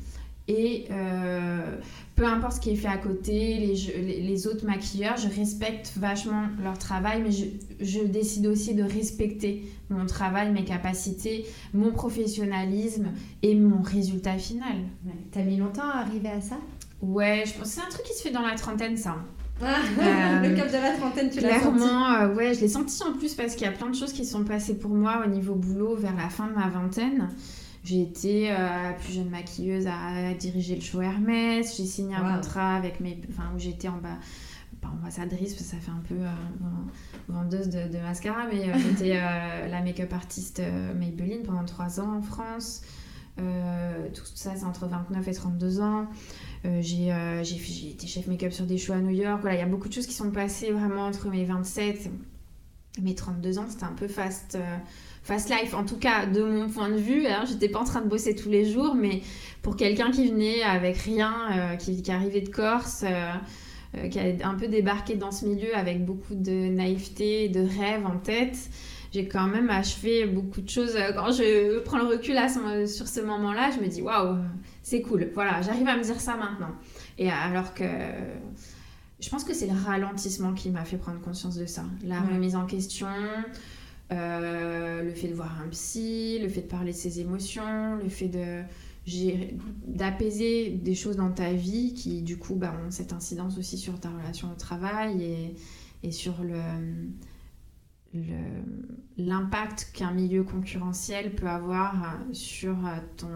Et 0.52 0.86
euh, 0.92 1.78
peu 2.18 2.26
importe 2.26 2.58
ce 2.58 2.60
qui 2.60 2.72
est 2.72 2.76
fait 2.76 2.89
à 2.89 2.97
côté, 2.97 3.56
les, 3.56 4.20
les, 4.20 4.47
autres 4.47 4.66
maquilleurs, 4.66 5.16
je 5.16 5.30
respecte 5.30 5.93
vachement 5.95 6.43
leur 6.62 6.78
travail, 6.78 7.22
mais 7.24 7.32
je, 7.32 7.45
je, 7.80 8.02
décide 8.02 8.47
aussi 8.47 8.74
de 8.74 8.84
respecter 8.84 9.64
mon 9.89 10.06
travail, 10.06 10.52
mes 10.52 10.66
capacités, 10.66 11.45
mon 11.74 11.91
professionnalisme 11.91 13.08
et 13.43 13.56
mon 13.56 13.82
résultat 13.82 14.38
final. 14.38 14.76
T'as 15.32 15.43
mis 15.43 15.56
longtemps 15.56 15.89
à 15.89 15.99
arriver 15.99 16.30
à 16.30 16.41
ça? 16.41 16.58
Ouais, 17.02 17.43
je 17.45 17.54
pense 17.54 17.70
c'est 17.70 17.82
un 17.82 17.89
truc 17.89 18.04
qui 18.04 18.14
se 18.14 18.22
fait 18.22 18.32
dans 18.32 18.45
la 18.45 18.56
trentaine, 18.56 18.97
ça. 18.97 19.16
Ah, 19.64 19.78
le 20.43 20.54
cap 20.54 20.68
de 20.68 20.74
la 20.74 20.97
trentaine, 20.97 21.30
tu 21.30 21.39
l'as 21.39 21.62
senti? 21.62 21.78
Clairement, 21.78 22.34
ouais, 22.36 22.54
je 22.54 22.60
l'ai 22.60 22.68
senti 22.68 23.02
en 23.04 23.14
plus 23.14 23.36
parce 23.36 23.56
qu'il 23.56 23.66
y 23.66 23.70
a 23.70 23.74
plein 23.74 23.89
de 23.89 23.95
choses 23.95 24.12
qui 24.12 24.26
sont 24.26 24.43
passées 24.43 24.78
pour 24.78 24.91
moi 24.91 25.24
au 25.26 25.30
niveau 25.30 25.56
boulot 25.56 25.95
vers 25.95 26.16
la 26.18 26.28
fin 26.28 26.47
de 26.47 26.54
ma 26.54 26.68
vingtaine. 26.68 27.30
J'ai 27.84 28.02
été 28.02 28.50
la 28.50 28.94
plus 28.94 29.14
jeune 29.14 29.30
maquilleuse 29.30 29.88
à 29.88 30.34
diriger 30.36 30.76
le 30.76 30.82
show 30.82 31.02
Hermès. 31.02 31.76
J'ai 31.76 31.86
signé 31.86 32.16
un 32.16 32.36
contrat 32.36 32.76
avec 32.76 33.00
mes, 33.00 33.20
enfin 33.30 33.52
où 33.56 33.60
j'étais 33.60 33.88
en 33.88 33.98
bas 33.98 34.18
pas 34.82 34.90
ambassadrice, 34.90 35.54
parce 35.54 35.64
que 35.64 35.76
ça 35.76 35.78
fait 35.78 35.92
un 35.92 36.04
peu 36.08 36.16
euh, 36.16 36.32
vendeuse 37.28 37.70
de, 37.70 38.00
mascara, 38.00 38.46
mais 38.52 38.70
euh, 38.70 38.74
j'étais 38.78 39.18
euh, 39.18 39.68
la 39.70 39.82
make-up 39.82 40.12
artiste 40.12 40.62
Maybelline 40.96 41.44
pendant 41.44 41.64
3 41.64 42.00
ans 42.00 42.18
en 42.18 42.22
France. 42.22 42.82
tout 43.38 44.26
ça, 44.36 44.56
c'est 44.56 44.66
entre 44.66 44.88
29 44.88 45.28
et 45.28 45.34
32 45.34 45.82
ans. 45.82 46.08
j'ai 46.64 47.10
été 47.90 48.08
chef 48.08 48.28
make-up 48.28 48.52
sur 48.52 48.66
des 48.66 48.78
shows 48.78 48.94
à 48.94 49.00
New 49.00 49.12
York. 49.12 49.40
Voilà, 49.42 49.56
il 49.56 49.60
y 49.60 49.64
a 49.64 49.68
beaucoup 49.68 49.88
de 49.88 49.94
choses 49.94 50.08
qui 50.08 50.14
sont 50.14 50.32
passées 50.32 50.72
vraiment 50.72 51.06
entre 51.06 51.30
mes 51.30 51.46
27 51.46 52.10
et 52.98 53.02
mes 53.02 53.16
32 53.16 53.60
ans. 53.60 53.66
C'était 53.70 53.86
un 53.86 53.94
peu 53.94 54.08
fast 54.08 54.58
fast 55.24 55.49
life, 55.49 55.74
en 55.74 55.86
tout 55.86 55.97
cas 55.97 56.26
de 56.26 56.43
mon 56.43 56.69
point 56.69 56.89
de 56.89 56.97
vue. 56.97 57.28
Hein, 57.28 57.43
J'étais 57.47 57.69
pas 57.69 57.80
en 57.80 57.86
train 57.86 58.01
de 58.01 58.07
bosser 58.07 58.36
tous 58.36 58.49
les 58.49 58.65
jours, 58.65 58.95
mais 58.95 59.22
pour 59.61 59.76
quelqu'un 59.76 60.11
qui 60.11 60.28
venait 60.28 60.63
avec 60.63 60.97
rien, 60.97 61.78
qui, 61.78 62.01
qui, 62.01 62.11
arrivait 62.11 62.41
de 62.41 62.49
Corse, 62.49 63.05
euh, 63.97 64.07
qui 64.07 64.19
a 64.19 64.47
un 64.47 64.55
peu 64.55 64.69
débarqué 64.69 65.15
dans 65.15 65.32
ce 65.32 65.45
milieu 65.45 65.76
avec 65.76 66.05
beaucoup 66.05 66.34
de 66.34 66.69
naïveté, 66.69 67.49
de 67.49 67.59
rêves 67.59 68.05
en 68.05 68.17
tête. 68.17 68.57
J'ai 69.11 69.28
quand 69.28 69.47
même 69.47 69.69
achevé 69.69 70.26
beaucoup 70.26 70.61
de 70.61 70.69
choses. 70.69 70.97
Quand 71.13 71.34
je 71.34 71.80
prends 71.80 71.97
le 71.97 72.05
recul 72.05 72.38
sur 72.88 73.07
ce 73.09 73.19
moment-là, 73.19 73.69
je 73.72 73.84
me 73.84 73.89
dis 73.89 74.01
waouh, 74.01 74.38
c'est 74.82 75.01
cool. 75.01 75.30
Voilà, 75.34 75.61
j'arrive 75.61 75.88
à 75.89 75.97
me 75.97 76.03
dire 76.03 76.22
ça 76.22 76.38
maintenant. 76.38 76.74
Et 77.17 77.30
alors 77.30 77.74
que 77.74 77.84
je 79.19 79.30
pense 79.30 79.43
que 79.43 79.53
c'est 79.53 79.67
le 79.67 79.78
ralentissement 79.86 80.53
qui 80.53 80.69
m'a 80.69 80.86
fait 80.86 80.95
prendre 80.95 81.19
conscience 81.19 81.57
de 81.57 81.65
ça. 81.65 81.84
La 82.05 82.22
remise 82.22 82.55
en 82.55 82.65
question, 82.65 83.07
euh, 84.12 85.03
le 85.03 85.12
fait 85.12 85.28
de 85.28 85.34
voir 85.34 85.62
un 85.62 85.70
psy, 85.70 86.39
le 86.41 86.49
fait 86.49 86.62
de 86.62 86.68
parler 86.68 86.91
de 86.91 86.97
ses 86.97 87.20
émotions, 87.20 87.95
le 87.95 88.09
fait 88.09 88.28
de 88.28 88.62
d'apaiser 89.88 90.70
des 90.70 90.93
choses 90.93 91.16
dans 91.16 91.32
ta 91.32 91.53
vie 91.53 91.95
qui 91.95 92.22
du 92.22 92.38
coup 92.38 92.53
bah, 92.53 92.72
ont 92.86 92.91
cette 92.91 93.14
incidence 93.14 93.57
aussi 93.57 93.76
sur 93.78 93.99
ta 93.99 94.12
relation 94.12 94.51
au 94.51 94.55
travail 94.55 95.55
et, 96.03 96.12
sur 96.12 96.36
l'impact 99.18 99.91
qu'un 99.93 100.12
milieu 100.12 100.43
concurrentiel 100.43 101.34
peut 101.34 101.47
avoir 101.47 102.20
sur 102.32 102.76
ton, 103.18 103.28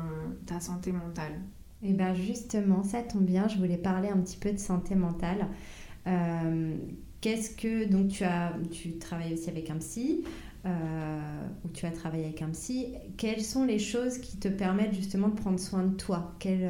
ta 0.45 0.59
santé 0.59 0.91
mentale. 0.91 1.34
Et 1.82 1.89
eh 1.89 1.93
bien 1.93 2.13
justement, 2.13 2.84
ça 2.84 3.01
tombe 3.01 3.26
bien, 3.26 3.47
je 3.47 3.57
voulais 3.57 3.78
parler 3.78 4.09
un 4.09 4.17
petit 4.17 4.38
peu 4.38 4.51
de 4.51 4.57
santé 4.57 4.95
mentale. 4.95 5.47
Euh, 6.07 6.76
qu'est-ce 7.21 7.55
que 7.55 7.86
donc 7.86 8.09
tu 8.09 8.23
as 8.23 8.53
tu 8.71 8.97
travailles 8.97 9.34
aussi 9.34 9.49
avec 9.49 9.69
un 9.69 9.78
psy 9.78 10.23
euh, 10.66 11.20
où 11.63 11.70
tu 11.70 11.86
as 11.86 11.91
travaillé 11.91 12.26
avec 12.26 12.41
un 12.41 12.49
psy, 12.49 12.88
quelles 13.18 13.41
sont 13.41 13.66
les 13.66 13.80
choses 13.80 14.18
qui 14.18 14.38
te 14.38 14.47
permettent 14.47 14.93
justement 14.93 15.28
de 15.28 15.36
prendre 15.36 15.59
soin 15.59 15.84
de 15.84 15.95
toi? 15.95 16.36
Euh, 16.45 16.70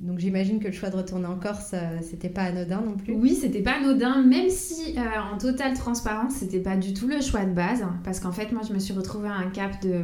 Donc 0.00 0.18
j'imagine 0.18 0.60
que 0.60 0.66
le 0.66 0.72
choix 0.72 0.90
de 0.90 0.96
retourner 0.96 1.26
en 1.26 1.38
Corse, 1.38 1.72
euh, 1.74 1.98
c'était 2.02 2.28
pas 2.28 2.42
anodin 2.42 2.80
non 2.80 2.96
plus? 2.96 3.14
Oui, 3.14 3.34
c'était 3.34 3.62
pas 3.62 3.76
anodin, 3.78 4.22
même 4.22 4.48
si 4.50 4.96
en 5.32 5.38
totale 5.38 5.74
transparence, 5.74 6.34
c'était 6.34 6.60
pas 6.60 6.76
du 6.76 6.94
tout 6.94 7.06
le 7.06 7.20
choix 7.20 7.44
de 7.44 7.52
base, 7.52 7.82
hein, 7.82 8.00
parce 8.04 8.20
qu'en 8.20 8.32
fait, 8.32 8.52
moi, 8.52 8.62
je 8.66 8.72
me 8.72 8.78
suis 8.78 8.94
retrouvée 8.94 9.28
à 9.28 9.34
un 9.34 9.50
cap 9.50 9.82
de 9.82 10.02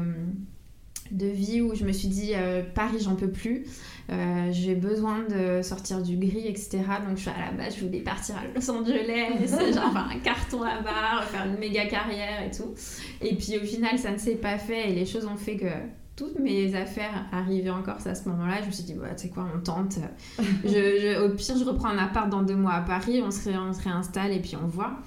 de 1.11 1.27
vie 1.27 1.61
où 1.61 1.75
je 1.75 1.85
me 1.85 1.93
suis 1.93 2.09
dit 2.09 2.33
Paris 2.75 2.99
j'en 3.01 3.17
peux 3.17 3.31
plus 3.31 3.65
euh, 4.11 4.49
j'ai 4.51 4.75
besoin 4.75 5.21
de 5.29 5.63
sortir 5.63 6.03
du 6.03 6.17
gris, 6.17 6.47
etc. 6.47 6.79
Donc 7.07 7.17
je 7.17 7.23
suis 7.23 7.31
à 7.31 7.51
la 7.51 7.53
base, 7.53 7.77
je 7.77 7.85
voulais 7.85 8.01
partir 8.01 8.37
à 8.37 8.41
Los 8.53 8.69
Angeles, 8.69 9.47
genre 9.75 9.93
faire 9.93 10.09
un 10.11 10.19
carton 10.19 10.65
là-bas, 10.65 11.23
faire 11.27 11.47
une 11.47 11.59
méga 11.59 11.87
carrière 11.87 12.43
et 12.45 12.51
tout. 12.51 12.75
Et 13.21 13.37
puis 13.37 13.57
au 13.59 13.65
final, 13.65 13.99
ça 13.99 14.11
ne 14.11 14.19
s'est 14.19 14.37
pas 14.37 14.59
fait 14.59 14.91
et 14.91 14.95
les 14.95 15.07
choses 15.07 15.27
ont 15.27 15.37
fait 15.37 15.57
que 15.57 15.71
toutes 16.17 16.41
mes 16.41 16.75
affaires 16.75 17.27
arrivaient 17.31 17.71
en 17.71 17.83
Corse 17.83 18.07
à 18.07 18.17
ce 18.17 18.29
moment-là. 18.31 18.61
Je 18.63 18.67
me 18.67 18.73
suis 18.73 18.83
dit, 18.83 18.95
bah, 18.95 19.15
tu 19.17 19.23
sais 19.23 19.29
quoi, 19.29 19.47
on 19.55 19.61
tente. 19.61 19.99
je, 20.65 21.25
au 21.25 21.35
pire, 21.37 21.57
je 21.57 21.65
reprends 21.65 21.89
un 21.89 21.99
appart 21.99 22.29
dans 22.29 22.43
deux 22.43 22.57
mois 22.57 22.75
à 22.75 22.81
Paris, 22.81 23.23
on 23.25 23.31
se, 23.31 23.51
on 23.51 23.73
se 23.73 23.83
réinstalle 23.83 24.33
et 24.33 24.41
puis 24.41 24.57
on 24.61 24.67
voit. 24.67 24.99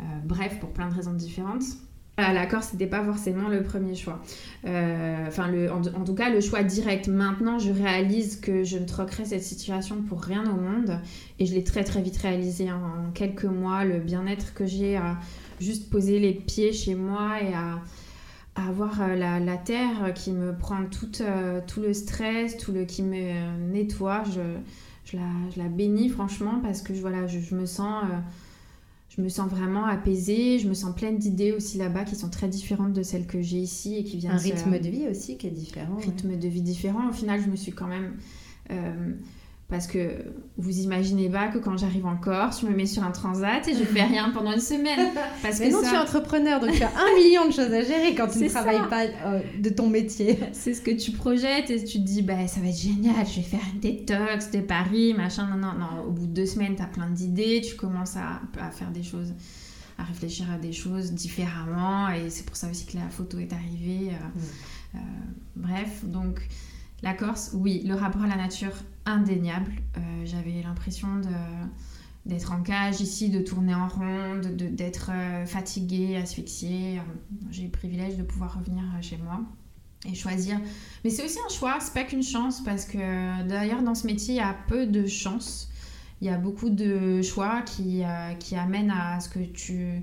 Euh, 0.00 0.04
bref, 0.22 0.60
pour 0.60 0.70
plein 0.70 0.90
de 0.90 0.94
raisons 0.94 1.14
différentes. 1.14 1.62
À 2.16 2.32
la 2.32 2.46
Corse, 2.46 2.68
c'était 2.70 2.86
pas 2.86 3.02
forcément 3.02 3.48
le 3.48 3.64
premier 3.64 3.96
choix. 3.96 4.22
Euh, 4.66 5.26
enfin, 5.26 5.50
en, 5.68 6.04
tout 6.04 6.14
cas, 6.14 6.30
le 6.30 6.40
choix 6.40 6.62
direct. 6.62 7.08
Maintenant, 7.08 7.58
je 7.58 7.72
réalise 7.72 8.38
que 8.40 8.62
je 8.62 8.78
ne 8.78 8.86
troquerai 8.86 9.24
cette 9.24 9.42
situation 9.42 10.00
pour 10.00 10.22
rien 10.22 10.44
au 10.44 10.54
monde. 10.54 11.00
Et 11.40 11.46
je 11.46 11.54
l'ai 11.54 11.64
très 11.64 11.82
très 11.82 12.02
vite 12.02 12.16
réalisé 12.18 12.70
en 12.70 13.10
quelques 13.14 13.46
mois. 13.46 13.84
Le 13.84 13.98
bien-être 13.98 14.54
que 14.54 14.64
j'ai 14.64 14.96
à 14.96 15.18
juste 15.60 15.90
poser 15.90 16.20
les 16.20 16.32
pieds 16.32 16.72
chez 16.72 16.94
moi 16.94 17.42
et 17.42 17.52
à, 17.52 17.80
avoir 18.54 19.02
euh, 19.02 19.16
la, 19.16 19.56
terre 19.56 20.14
qui 20.14 20.30
me 20.30 20.56
prend 20.56 20.84
tout, 20.84 21.20
euh, 21.20 21.60
tout 21.66 21.80
le 21.80 21.92
stress, 21.92 22.56
tout 22.56 22.70
le 22.70 22.84
qui 22.84 23.02
me 23.02 23.72
nettoie. 23.72 24.22
Je, 24.32 25.16
la, 25.16 25.68
bénis 25.68 26.10
franchement 26.10 26.60
parce 26.62 26.80
que 26.80 26.92
voilà, 26.92 27.26
je, 27.26 27.54
me 27.56 27.66
sens 27.66 28.04
je 29.16 29.22
me 29.22 29.28
sens 29.28 29.48
vraiment 29.48 29.84
apaisée, 29.86 30.58
je 30.58 30.68
me 30.68 30.74
sens 30.74 30.94
pleine 30.94 31.18
d'idées 31.18 31.52
aussi 31.52 31.78
là-bas 31.78 32.04
qui 32.04 32.16
sont 32.16 32.30
très 32.30 32.48
différentes 32.48 32.92
de 32.92 33.02
celles 33.02 33.26
que 33.26 33.40
j'ai 33.40 33.58
ici 33.58 33.96
et 33.96 34.04
qui 34.04 34.16
viennent... 34.16 34.32
Un 34.32 34.38
rythme 34.38 34.78
de 34.78 34.88
vie 34.88 35.06
aussi 35.08 35.36
qui 35.36 35.46
est 35.46 35.50
différent. 35.50 35.98
Un 35.98 36.00
rythme 36.00 36.36
de 36.36 36.48
vie 36.48 36.62
différent. 36.62 37.08
Au 37.08 37.12
final, 37.12 37.40
je 37.40 37.48
me 37.48 37.56
suis 37.56 37.72
quand 37.72 37.86
même... 37.86 38.16
Euh, 38.70 39.12
parce 39.74 39.88
que 39.88 40.08
vous 40.56 40.78
imaginez 40.78 41.28
pas 41.28 41.48
que 41.48 41.58
quand 41.58 41.76
j'arrive 41.76 42.06
en 42.06 42.16
Corse, 42.16 42.60
je 42.60 42.66
me 42.68 42.76
mets 42.76 42.86
sur 42.86 43.02
un 43.02 43.10
transat 43.10 43.66
et 43.66 43.74
je 43.74 43.82
fais 43.82 44.04
rien 44.04 44.30
pendant 44.30 44.52
une 44.52 44.60
semaine. 44.60 45.10
Parce 45.42 45.58
Mais 45.58 45.68
que 45.68 45.72
non, 45.72 45.80
tu 45.82 45.92
es 45.92 45.98
entrepreneur, 45.98 46.60
donc 46.60 46.70
tu 46.70 46.82
as 46.84 46.92
un 46.96 47.12
million 47.16 47.44
de 47.46 47.50
choses 47.50 47.72
à 47.72 47.82
gérer 47.82 48.14
quand 48.14 48.28
tu 48.28 48.38
ne 48.38 48.48
travailles 48.48 48.88
pas 48.88 49.02
euh, 49.02 49.40
de 49.58 49.68
ton 49.70 49.88
métier. 49.88 50.38
C'est 50.52 50.74
ce 50.74 50.80
que 50.80 50.92
tu 50.92 51.10
projettes 51.10 51.70
et 51.70 51.82
tu 51.82 51.98
te 51.98 52.04
dis, 52.04 52.22
bah, 52.22 52.46
ça 52.46 52.60
va 52.60 52.68
être 52.68 52.78
génial, 52.78 53.26
je 53.26 53.40
vais 53.40 53.42
faire 53.42 53.62
une 53.72 53.80
détox 53.80 54.52
de 54.52 54.60
Paris, 54.60 55.12
machin. 55.12 55.48
Non, 55.48 55.56
non, 55.56 55.72
non. 55.76 56.04
Au 56.06 56.12
bout 56.12 56.28
de 56.28 56.32
deux 56.32 56.46
semaines, 56.46 56.76
tu 56.76 56.82
as 56.82 56.86
plein 56.86 57.10
d'idées, 57.10 57.60
tu 57.60 57.74
commences 57.74 58.16
à, 58.16 58.42
à 58.64 58.70
faire 58.70 58.92
des 58.92 59.02
choses 59.02 59.34
à 59.98 60.04
réfléchir 60.04 60.48
à 60.52 60.58
des 60.58 60.72
choses 60.72 61.12
différemment 61.12 62.10
et 62.10 62.30
c'est 62.30 62.44
pour 62.44 62.56
ça 62.56 62.68
aussi 62.68 62.86
que 62.86 62.96
la 62.96 63.08
photo 63.10 63.38
est 63.38 63.52
arrivée. 63.52 64.10
Euh, 64.10 64.12
mm. 64.12 64.40
euh, 64.94 64.98
bref, 65.56 66.04
donc 66.04 66.48
la 67.02 67.14
Corse, 67.14 67.50
oui, 67.54 67.82
le 67.86 67.94
rapport 67.94 68.22
à 68.22 68.26
la 68.26 68.36
nature, 68.36 68.72
indéniable. 69.04 69.72
Euh, 69.96 70.00
j'avais 70.24 70.62
l'impression 70.62 71.20
d'être 72.24 72.52
en 72.52 72.62
cage 72.62 73.00
ici, 73.00 73.28
de 73.28 73.40
tourner 73.40 73.74
en 73.74 73.88
rond, 73.88 74.40
d'être 74.52 75.10
euh, 75.12 75.46
fatiguée, 75.46 76.16
asphyxiée. 76.16 77.00
J'ai 77.50 77.62
eu 77.62 77.66
le 77.66 77.70
privilège 77.70 78.16
de 78.16 78.22
pouvoir 78.22 78.58
revenir 78.58 78.82
euh, 78.84 79.02
chez 79.02 79.18
moi 79.18 79.40
et 80.06 80.14
choisir. 80.14 80.58
Mais 81.02 81.10
c'est 81.10 81.24
aussi 81.24 81.38
un 81.44 81.52
choix, 81.52 81.78
c'est 81.80 81.94
pas 81.94 82.04
qu'une 82.04 82.22
chance, 82.22 82.62
parce 82.62 82.84
que 82.84 83.42
d'ailleurs 83.48 83.82
dans 83.82 83.94
ce 83.94 84.06
métier, 84.06 84.34
il 84.34 84.38
y 84.38 84.40
a 84.40 84.54
peu 84.68 84.86
de 84.86 85.06
chance. 85.06 85.70
Il 86.20 86.26
y 86.26 86.30
a 86.30 86.38
beaucoup 86.38 86.70
de 86.70 87.22
choix 87.22 87.62
qui, 87.62 88.02
qui 88.38 88.56
amènent 88.56 88.90
à 88.90 89.20
ce 89.20 89.28
que 89.28 89.40
tu 89.40 90.02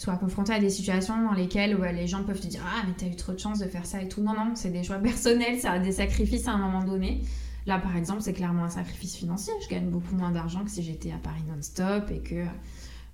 soit 0.00 0.16
confronté 0.16 0.54
à 0.54 0.58
des 0.58 0.70
situations 0.70 1.22
dans 1.22 1.34
lesquelles 1.34 1.78
les 1.94 2.06
gens 2.06 2.24
peuvent 2.24 2.40
te 2.40 2.46
dire 2.46 2.62
Ah, 2.66 2.84
mais 2.86 2.94
t'as 2.96 3.04
eu 3.04 3.16
trop 3.16 3.32
de 3.32 3.38
chance 3.38 3.58
de 3.58 3.66
faire 3.66 3.84
ça 3.84 4.00
et 4.00 4.08
tout. 4.08 4.22
Non, 4.22 4.32
non, 4.32 4.52
c'est 4.54 4.70
des 4.70 4.82
choix 4.82 4.96
personnels, 5.02 5.58
a 5.64 5.78
des 5.78 5.92
sacrifices 5.92 6.48
à 6.48 6.52
un 6.52 6.56
moment 6.56 6.82
donné. 6.84 7.20
Là, 7.66 7.78
par 7.78 7.94
exemple, 7.98 8.22
c'est 8.22 8.32
clairement 8.32 8.64
un 8.64 8.70
sacrifice 8.70 9.14
financier. 9.14 9.52
Je 9.62 9.68
gagne 9.68 9.90
beaucoup 9.90 10.14
moins 10.14 10.30
d'argent 10.30 10.64
que 10.64 10.70
si 10.70 10.82
j'étais 10.82 11.12
à 11.12 11.18
Paris 11.18 11.42
non-stop 11.46 12.10
et 12.10 12.20
que 12.20 12.46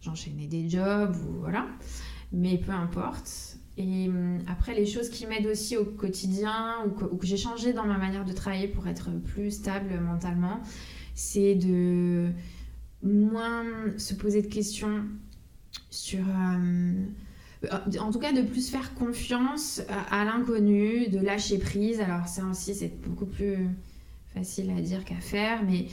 j'enchaînais 0.01 0.47
des 0.47 0.71
jobs 0.71 1.17
ou 1.29 1.41
voilà. 1.41 1.67
Mais 2.31 2.57
peu 2.57 2.71
importe. 2.71 3.57
Et 3.77 4.07
hum, 4.09 4.39
après, 4.47 4.73
les 4.73 4.87
choses 4.87 5.09
qui 5.09 5.27
m'aident 5.27 5.49
aussi 5.49 5.77
au 5.77 5.87
quotidien 5.87 6.77
ou 6.87 7.17
que, 7.17 7.27
j'ai 7.27 7.37
changé 7.37 7.73
dans 7.73 7.85
ma 7.85 7.99
manière 7.99 8.25
de 8.25 8.33
travailler 8.33 8.69
pour 8.69 8.87
être 8.87 9.11
plus 9.25 9.51
stable 9.51 9.99
mentalement, 9.99 10.61
c'est 11.17 11.57
de 11.57 12.29
moins 13.03 13.65
se 13.97 14.15
poser 14.15 14.41
de 14.41 14.47
questions 14.47 15.03
sur... 15.91 16.21
Euh, 16.21 16.93
en 17.99 18.11
tout 18.13 18.19
cas, 18.19 18.33
de 18.33 18.43
plus 18.43 18.71
faire 18.71 18.95
confiance 18.95 19.83
à, 20.11 20.25
l'inconnu, 20.25 21.09
de 21.09 21.19
lâcher 21.19 21.59
prise. 21.59 22.01
Alors 22.01 22.29
ça 22.29 22.45
aussi, 22.45 22.75
c'est 22.75 23.01
beaucoup 23.03 23.27
plus 23.27 23.69
facile 24.35 24.71
à 24.77 24.81
dire 24.81 25.05
qu'à 25.05 25.21
faire, 25.21 25.65
mais 25.65 25.87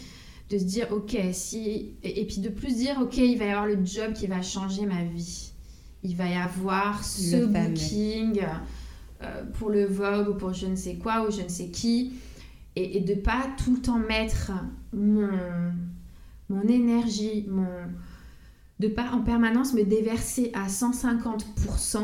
de 0.49 0.57
se 0.57 0.65
dire, 0.65 0.87
ok, 0.91 1.17
si... 1.31 1.93
Et, 2.03 2.25
puis 2.25 2.39
de 2.39 2.49
plus 2.49 2.75
dire, 2.75 2.99
ok, 3.01 3.17
il 3.17 3.37
va 3.37 3.45
y 3.45 3.49
avoir 3.49 3.65
le 3.65 3.83
job 3.83 4.13
qui 4.13 4.27
va 4.27 4.41
changer 4.41 4.85
ma 4.85 5.03
vie. 5.03 5.51
Il 6.03 6.15
va 6.15 6.27
y 6.27 6.35
avoir 6.35 7.03
ce 7.03 7.45
booking 7.45 8.41
euh, 9.21 9.43
pour 9.53 9.69
le 9.69 9.85
Vogue 9.85 10.29
ou 10.29 10.33
pour 10.33 10.53
je 10.53 10.67
ne 10.67 10.75
sais 10.75 10.95
quoi 10.95 11.25
ou 11.25 11.31
je 11.31 11.41
ne 11.41 11.47
sais 11.47 11.69
qui. 11.69 12.13
Et, 12.75 12.97
et 12.97 12.99
de 12.99 13.13
pas 13.13 13.47
tout 13.63 13.75
le 13.75 13.81
temps 13.81 13.99
mettre 13.99 14.51
mon, 14.91 15.29
mon 16.49 16.63
énergie, 16.63 17.45
mon 17.47 17.67
pas 18.87 19.11
en 19.11 19.21
permanence 19.21 19.73
me 19.73 19.83
déverser 19.83 20.51
à 20.53 20.67
150% 20.67 21.99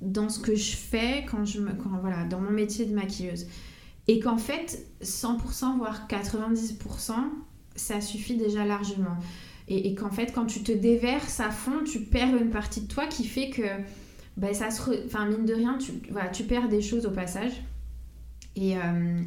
dans 0.00 0.28
ce 0.28 0.38
que 0.40 0.54
je 0.54 0.76
fais 0.76 1.26
quand 1.30 1.44
je 1.44 1.60
me 1.60 1.72
quand, 1.72 1.90
voilà 2.00 2.24
dans 2.24 2.40
mon 2.40 2.50
métier 2.50 2.86
de 2.86 2.94
maquilleuse 2.94 3.46
et 4.08 4.18
qu'en 4.18 4.38
fait 4.38 4.86
100% 5.02 5.76
voire 5.76 6.06
90% 6.08 7.12
ça 7.76 8.00
suffit 8.00 8.36
déjà 8.36 8.64
largement 8.64 9.16
et, 9.72 9.94
qu'en 9.94 10.10
fait, 10.10 10.32
quand 10.32 10.46
tu 10.46 10.64
te 10.64 10.72
déverses 10.72 11.38
à 11.38 11.50
fond, 11.50 11.84
tu 11.84 12.00
perds 12.00 12.36
une 12.36 12.50
partie 12.50 12.80
de 12.80 12.88
toi 12.88 13.06
qui 13.06 13.22
fait 13.22 13.50
que, 13.50 13.62
ben, 14.36 14.52
ça 14.52 14.68
se. 14.68 15.06
Enfin, 15.06 15.26
mine 15.26 15.44
de 15.44 15.54
rien, 15.54 15.78
tu, 15.78 15.92
voilà, 16.10 16.28
tu 16.28 16.42
perds 16.42 16.68
des 16.68 16.82
choses 16.82 17.06
au 17.06 17.12
passage. 17.12 17.52
Et. 18.56 18.76
Euh, 18.76 19.20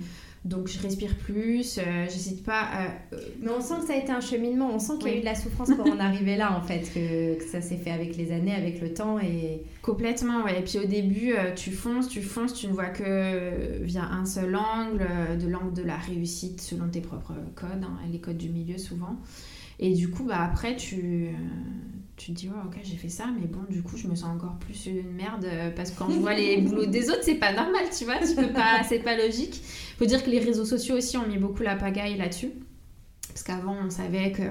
donc 0.45 0.67
je 0.67 0.77
respire 0.79 1.15
plus, 1.15 1.77
euh, 1.77 2.05
j'hésite 2.09 2.43
pas 2.43 2.59
à... 2.59 2.85
Euh, 3.13 3.17
Mais 3.41 3.49
on 3.49 3.61
sent 3.61 3.75
que 3.81 3.87
ça 3.87 3.93
a 3.93 3.97
été 3.97 4.11
un 4.11 4.19
cheminement, 4.19 4.69
on 4.73 4.79
sent 4.79 4.93
qu'il 4.99 5.07
y 5.07 5.11
a 5.11 5.17
eu 5.17 5.19
de 5.21 5.25
la 5.25 5.35
souffrance 5.35 5.69
pour 5.73 5.85
en 5.85 5.99
arriver 5.99 6.35
là 6.35 6.57
en 6.57 6.61
fait, 6.61 6.81
que, 6.93 7.41
ça 7.45 7.61
s'est 7.61 7.77
fait 7.77 7.91
avec 7.91 8.17
les 8.17 8.31
années, 8.33 8.53
avec 8.53 8.81
le 8.81 8.93
temps 8.93 9.19
et... 9.19 9.63
Complètement, 9.81 10.43
ouais. 10.43 10.59
Et 10.59 10.63
puis 10.63 10.79
au 10.79 10.85
début, 10.85 11.33
euh, 11.33 11.53
tu 11.53 11.71
fonces, 11.71 12.09
tu 12.09 12.21
fonces, 12.21 12.53
tu 12.53 12.67
ne 12.67 12.73
vois 12.73 12.87
que 12.87 13.81
via 13.83 14.03
un 14.03 14.25
seul 14.25 14.55
angle, 14.55 15.07
de 15.39 15.47
l'angle 15.47 15.73
de 15.73 15.83
la 15.83 15.97
réussite 15.97 16.59
selon 16.59 16.89
tes 16.89 17.01
propres 17.01 17.33
codes, 17.55 17.83
hein, 17.83 17.97
les 18.11 18.19
codes 18.19 18.37
du 18.37 18.49
milieu 18.49 18.77
souvent. 18.77 19.17
Et 19.79 19.93
du 19.93 20.09
coup, 20.09 20.23
bah, 20.23 20.41
après, 20.41 20.75
tu, 20.75 21.29
tu 22.15 22.31
te 22.31 22.37
dis, 22.37 22.49
oh, 22.53 22.67
ok, 22.67 22.77
j'ai 22.83 22.95
fait 22.95 23.09
ça, 23.09 23.25
mais 23.39 23.47
bon, 23.47 23.63
du 23.69 23.81
coup, 23.81 23.97
je 23.97 24.07
me 24.07 24.15
sens 24.15 24.29
encore 24.35 24.57
plus 24.59 24.85
une 24.85 25.11
merde 25.11 25.47
parce 25.75 25.91
que 25.91 25.97
quand 25.97 26.09
je 26.09 26.19
vois 26.19 26.33
les 26.35 26.57
boulots 26.61 26.85
des 26.85 27.09
autres, 27.09 27.23
c'est 27.23 27.35
pas 27.35 27.53
normal, 27.53 27.83
tu 27.97 28.05
vois, 28.05 28.17
tu 28.17 28.35
peux 28.35 28.53
pas, 28.53 28.83
c'est 28.87 28.99
pas 28.99 29.17
logique. 29.17 29.61
Faut 29.97 30.05
dire 30.05 30.23
que 30.23 30.29
les 30.29 30.39
réseaux 30.39 30.65
sociaux 30.65 30.95
aussi 30.95 31.17
ont 31.17 31.27
mis 31.27 31.37
beaucoup 31.37 31.63
la 31.63 31.75
pagaille 31.75 32.17
là-dessus. 32.17 32.51
Parce 33.27 33.43
qu'avant, 33.43 33.75
on 33.85 33.89
savait 33.89 34.31
que 34.31 34.43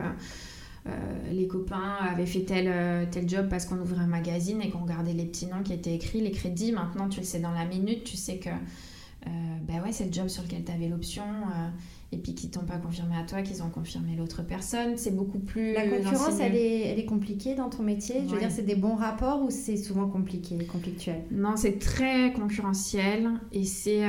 euh, 0.88 0.90
les 1.30 1.46
copains 1.46 1.96
avaient 2.00 2.26
fait 2.26 2.40
tel, 2.40 2.66
euh, 2.68 3.06
tel 3.08 3.28
job 3.28 3.46
parce 3.48 3.66
qu'on 3.66 3.78
ouvrait 3.78 4.00
un 4.00 4.08
magazine 4.08 4.60
et 4.60 4.70
qu'on 4.70 4.80
regardait 4.80 5.12
les 5.12 5.26
petits 5.26 5.46
noms 5.46 5.62
qui 5.62 5.72
étaient 5.72 5.94
écrits, 5.94 6.20
les 6.20 6.32
crédits. 6.32 6.72
Maintenant, 6.72 7.08
tu 7.08 7.20
le 7.20 7.26
sais 7.26 7.38
dans 7.38 7.52
la 7.52 7.64
minute, 7.64 8.02
tu 8.02 8.16
sais 8.16 8.38
que 8.38 8.48
euh, 8.48 9.30
bah 9.68 9.74
ouais, 9.84 9.92
c'est 9.92 10.06
le 10.06 10.12
job 10.12 10.26
sur 10.26 10.42
lequel 10.42 10.64
tu 10.64 10.72
avais 10.72 10.88
l'option 10.88 11.22
et 12.12 12.18
puis 12.18 12.34
qui 12.34 12.50
t'ont 12.50 12.64
pas 12.64 12.76
confirmé 12.76 13.16
à 13.16 13.24
toi, 13.24 13.42
qu'ils 13.42 13.62
ont 13.62 13.70
confirmé 13.70 14.14
l'autre 14.16 14.42
personne. 14.42 14.96
C'est 14.96 15.16
beaucoup 15.16 15.38
plus. 15.38 15.72
La 15.72 15.88
concurrence, 15.88 16.38
elle 16.40 16.54
est, 16.54 16.88
elle 16.88 16.98
est 16.98 17.06
compliquée 17.06 17.54
dans 17.54 17.70
ton 17.70 17.82
métier 17.82 18.16
Je 18.26 18.32
veux 18.32 18.38
dire, 18.38 18.50
c'est 18.50 18.62
des 18.62 18.74
bons 18.74 18.96
rapports 18.96 19.42
ou 19.42 19.50
c'est 19.50 19.76
souvent 19.76 20.06
compliqué, 20.08 20.58
conflictuel? 20.70 21.24
Non, 21.30 21.56
c'est 21.56 21.78
très 21.78 22.32
concurrentiel 22.32 23.30
et 23.52 23.64
c'est 23.64 24.02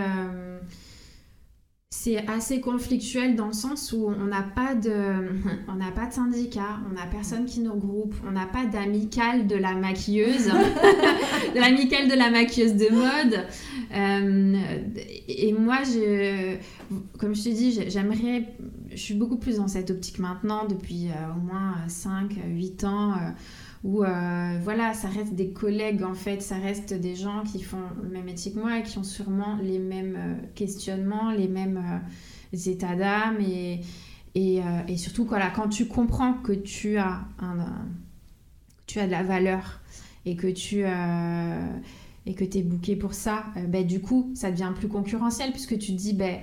c'est 1.96 2.28
assez 2.28 2.60
conflictuel 2.60 3.36
dans 3.36 3.46
le 3.46 3.54
sens 3.54 3.94
où 3.94 4.08
on 4.08 4.26
n'a 4.26 4.42
pas 4.42 4.74
de 4.74 4.92
on 5.68 6.12
syndicat, 6.12 6.80
on 6.90 6.96
n'a 6.96 7.06
personne 7.06 7.46
qui 7.46 7.60
nous 7.60 7.72
regroupe, 7.72 8.16
on 8.28 8.32
n'a 8.32 8.48
pas 8.48 8.66
d'amicale 8.66 9.46
de 9.46 9.56
la 9.56 9.76
maquilleuse, 9.76 10.48
de 11.56 11.60
l'amicale 11.60 12.10
de 12.10 12.16
la 12.16 12.32
maquilleuse 12.32 12.74
de 12.74 12.90
mode. 12.90 13.46
Euh, 13.96 14.58
et 15.28 15.54
moi, 15.54 15.78
je, 15.84 16.56
comme 17.20 17.36
je 17.36 17.44
te 17.44 17.50
dis, 17.50 17.80
j'aimerais, 17.88 18.56
je 18.90 18.98
suis 18.98 19.14
beaucoup 19.14 19.38
plus 19.38 19.58
dans 19.58 19.68
cette 19.68 19.92
optique 19.92 20.18
maintenant 20.18 20.66
depuis 20.66 21.10
euh, 21.10 21.36
au 21.38 21.42
moins 21.42 21.76
5, 21.88 22.34
8 22.44 22.84
ans. 22.86 23.12
Euh, 23.12 23.30
où 23.84 24.04
euh, 24.04 24.60
voilà, 24.64 24.94
ça 24.94 25.10
reste 25.10 25.34
des 25.36 25.50
collègues 25.50 26.04
en 26.04 26.14
fait, 26.14 26.42
ça 26.42 26.56
reste 26.56 26.94
des 26.94 27.16
gens 27.16 27.44
qui 27.44 27.62
font 27.62 27.84
le 28.02 28.10
même 28.10 28.24
métier 28.26 28.54
que 28.54 28.60
moi 28.60 28.80
et 28.80 28.84
qui 28.84 28.98
ont 28.98 29.04
sûrement 29.04 29.58
les 29.62 29.78
mêmes 29.78 30.16
euh, 30.18 30.36
questionnements, 30.56 31.32
les 31.32 31.50
mêmes 31.50 32.02
euh, 32.54 32.58
états 32.70 32.96
d'âme 32.96 33.40
et, 33.42 33.82
et, 34.36 34.98
surtout 34.98 35.26
voilà, 35.26 35.50
quand 35.50 35.68
tu 35.68 35.88
comprends 35.88 36.34
que 36.34 36.54
tu 36.54 36.98
as, 36.98 37.22
un, 37.40 37.68
tu 38.88 39.00
as 39.00 39.06
de 39.06 39.12
la 39.12 39.24
valeur 39.24 39.82
et 40.26 40.36
que 40.36 40.48
tu 40.48 40.84
et 42.26 42.34
que 42.36 42.44
es 42.46 42.64
booké 42.64 42.96
pour 42.96 43.14
ça, 43.14 43.46
ben, 43.68 43.86
du 43.86 44.00
coup 44.00 44.32
ça 44.34 44.50
devient 44.50 44.72
plus 44.74 44.88
concurrentiel 44.88 45.52
puisque 45.52 45.78
tu 45.78 45.92
te 45.92 45.98
dis 45.98 46.14
ben 46.14 46.40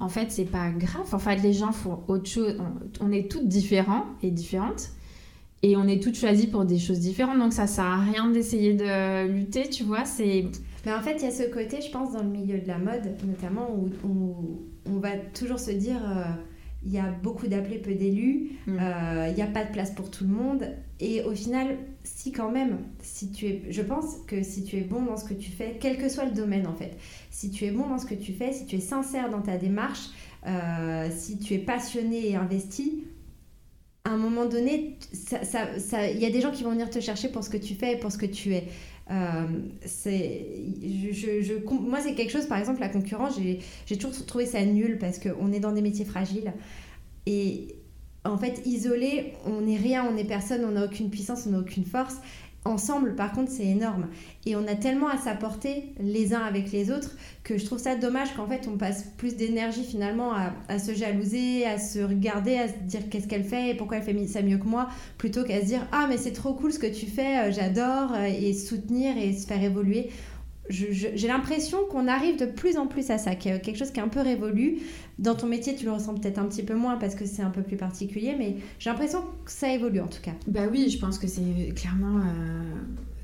en 0.00 0.08
fait 0.08 0.32
c'est 0.32 0.44
pas 0.44 0.70
grave, 0.70 1.14
en 1.14 1.18
fait 1.18 1.36
les 1.36 1.52
gens 1.52 1.72
font 1.72 2.00
autre 2.08 2.28
chose, 2.28 2.60
on 3.00 3.12
est 3.12 3.30
toutes 3.30 3.46
différents 3.46 4.06
et 4.22 4.30
différentes 4.30 4.90
et 5.62 5.76
on 5.76 5.86
est 5.86 6.02
toutes 6.02 6.16
choisies 6.16 6.46
pour 6.46 6.64
des 6.64 6.78
choses 6.78 7.00
différentes, 7.00 7.38
donc 7.38 7.52
ça 7.52 7.66
sert 7.66 7.84
à 7.84 8.00
rien 8.00 8.30
d'essayer 8.30 8.74
de 8.74 9.26
lutter, 9.26 9.68
tu 9.68 9.84
vois. 9.84 10.04
C'est. 10.04 10.46
Mais 10.86 10.92
en 10.92 11.00
fait, 11.00 11.16
il 11.18 11.24
y 11.24 11.26
a 11.26 11.30
ce 11.30 11.42
côté, 11.42 11.82
je 11.82 11.90
pense, 11.90 12.12
dans 12.12 12.22
le 12.22 12.30
milieu 12.30 12.58
de 12.58 12.66
la 12.66 12.78
mode, 12.78 13.14
notamment, 13.26 13.68
où, 13.74 14.60
on 14.86 14.98
va 14.98 15.16
toujours 15.34 15.58
se 15.58 15.70
dire. 15.70 16.00
Euh, 16.04 16.24
il 16.82 16.92
y 16.92 16.98
a 16.98 17.10
beaucoup 17.22 17.46
d'appelés, 17.46 17.78
peu 17.78 17.94
d'élus, 17.94 18.52
mm. 18.66 18.78
euh, 18.80 19.26
il 19.28 19.34
n'y 19.34 19.42
a 19.42 19.46
pas 19.46 19.64
de 19.64 19.70
place 19.70 19.90
pour 19.90 20.10
tout 20.10 20.24
le 20.24 20.30
monde. 20.30 20.64
Et 20.98 21.22
au 21.24 21.32
final, 21.32 21.76
si 22.04 22.32
quand 22.32 22.50
même, 22.50 22.78
si 23.02 23.30
tu 23.30 23.46
es, 23.46 23.62
je 23.68 23.82
pense 23.82 24.16
que 24.26 24.42
si 24.42 24.64
tu 24.64 24.76
es 24.76 24.80
bon 24.80 25.02
dans 25.02 25.16
ce 25.16 25.24
que 25.24 25.34
tu 25.34 25.50
fais, 25.50 25.76
quel 25.78 25.98
que 25.98 26.08
soit 26.08 26.24
le 26.24 26.32
domaine 26.32 26.66
en 26.66 26.74
fait, 26.74 26.96
si 27.30 27.50
tu 27.50 27.64
es 27.64 27.70
bon 27.70 27.88
dans 27.88 27.98
ce 27.98 28.06
que 28.06 28.14
tu 28.14 28.32
fais, 28.32 28.52
si 28.52 28.66
tu 28.66 28.76
es 28.76 28.80
sincère 28.80 29.30
dans 29.30 29.42
ta 29.42 29.56
démarche, 29.56 30.08
euh, 30.46 31.08
si 31.14 31.38
tu 31.38 31.54
es 31.54 31.58
passionné 31.58 32.30
et 32.30 32.36
investi, 32.36 33.04
à 34.04 34.10
un 34.10 34.16
moment 34.16 34.46
donné, 34.46 34.96
il 35.12 36.18
y 36.18 36.26
a 36.26 36.30
des 36.30 36.40
gens 36.40 36.50
qui 36.50 36.62
vont 36.62 36.70
venir 36.70 36.88
te 36.88 37.00
chercher 37.00 37.28
pour 37.28 37.44
ce 37.44 37.50
que 37.50 37.58
tu 37.58 37.74
fais 37.74 37.94
et 37.94 37.96
pour 37.96 38.10
ce 38.10 38.18
que 38.18 38.26
tu 38.26 38.54
es. 38.54 38.64
Euh, 39.10 39.46
c'est, 39.84 40.46
moi, 41.70 42.00
c'est 42.00 42.14
quelque 42.14 42.30
chose, 42.30 42.46
par 42.46 42.58
exemple, 42.58 42.80
la 42.80 42.88
concurrence, 42.88 43.38
j'ai 43.38 43.96
toujours 43.96 44.24
trouvé 44.24 44.46
ça 44.46 44.64
nul 44.64 44.98
parce 44.98 45.18
qu'on 45.18 45.52
est 45.52 45.60
dans 45.60 45.72
des 45.72 45.82
métiers 45.82 46.04
fragiles. 46.04 46.52
Et 47.26 47.74
en 48.24 48.38
fait, 48.38 48.62
isolé, 48.64 49.34
on 49.44 49.62
n'est 49.62 49.76
rien, 49.76 50.06
on 50.08 50.14
n'est 50.14 50.24
personne, 50.24 50.64
on 50.64 50.72
n'a 50.72 50.84
aucune 50.84 51.10
puissance, 51.10 51.46
on 51.46 51.50
n'a 51.50 51.58
aucune 51.58 51.84
force. 51.84 52.16
Ensemble, 52.66 53.14
par 53.14 53.32
contre, 53.32 53.50
c'est 53.50 53.66
énorme. 53.66 54.08
Et 54.44 54.54
on 54.54 54.66
a 54.66 54.74
tellement 54.74 55.08
à 55.08 55.16
s'apporter 55.16 55.94
les 55.98 56.34
uns 56.34 56.42
avec 56.42 56.72
les 56.72 56.90
autres 56.90 57.16
que 57.42 57.56
je 57.56 57.64
trouve 57.64 57.78
ça 57.78 57.96
dommage 57.96 58.34
qu'en 58.34 58.46
fait 58.46 58.68
on 58.68 58.76
passe 58.76 59.04
plus 59.16 59.34
d'énergie 59.34 59.82
finalement 59.82 60.32
à, 60.68 60.78
se 60.78 60.92
jalouser, 60.92 61.64
à 61.64 61.78
se 61.78 62.00
regarder, 62.00 62.56
à 62.58 62.68
se 62.68 62.74
dire 62.84 63.08
qu'est-ce 63.08 63.26
qu'elle 63.26 63.44
fait 63.44 63.70
et 63.70 63.74
pourquoi 63.74 63.96
elle 63.96 64.02
fait 64.02 64.26
ça 64.26 64.42
mieux 64.42 64.58
que 64.58 64.66
moi, 64.66 64.88
plutôt 65.16 65.42
qu'à 65.42 65.60
se 65.60 65.66
dire 65.66 65.86
ah 65.90 66.06
mais 66.08 66.18
c'est 66.18 66.32
trop 66.32 66.52
cool 66.52 66.72
ce 66.72 66.78
que 66.78 66.86
tu 66.86 67.06
fais, 67.06 67.48
euh, 67.48 67.52
j'adore, 67.52 68.12
euh, 68.12 68.24
et 68.24 68.52
soutenir 68.52 69.16
et 69.16 69.32
se 69.32 69.46
faire 69.46 69.62
évoluer 69.62 70.10
j'ai 70.70 71.28
l'impression 71.28 71.78
qu'on 71.90 72.08
arrive 72.08 72.38
de 72.38 72.46
plus 72.46 72.76
en 72.76 72.86
plus 72.86 73.10
à 73.10 73.18
ça, 73.18 73.34
quelque 73.34 73.76
chose 73.76 73.90
qui 73.90 74.00
est 74.00 74.02
un 74.02 74.08
peu 74.08 74.20
révolu. 74.20 74.78
Dans 75.18 75.34
ton 75.34 75.46
métier, 75.46 75.74
tu 75.74 75.84
le 75.84 75.92
ressens 75.92 76.14
peut-être 76.14 76.38
un 76.38 76.46
petit 76.46 76.62
peu 76.62 76.74
moins 76.74 76.96
parce 76.96 77.14
que 77.14 77.26
c'est 77.26 77.42
un 77.42 77.50
peu 77.50 77.62
plus 77.62 77.76
particulier, 77.76 78.34
mais 78.38 78.56
j'ai 78.78 78.90
l'impression 78.90 79.22
que 79.44 79.50
ça 79.50 79.72
évolue 79.72 80.00
en 80.00 80.06
tout 80.06 80.22
cas. 80.22 80.32
Bah 80.46 80.62
oui, 80.70 80.88
je 80.88 80.98
pense 80.98 81.18
que 81.18 81.26
c'est 81.26 81.74
clairement 81.74 82.18
euh, 82.18 82.62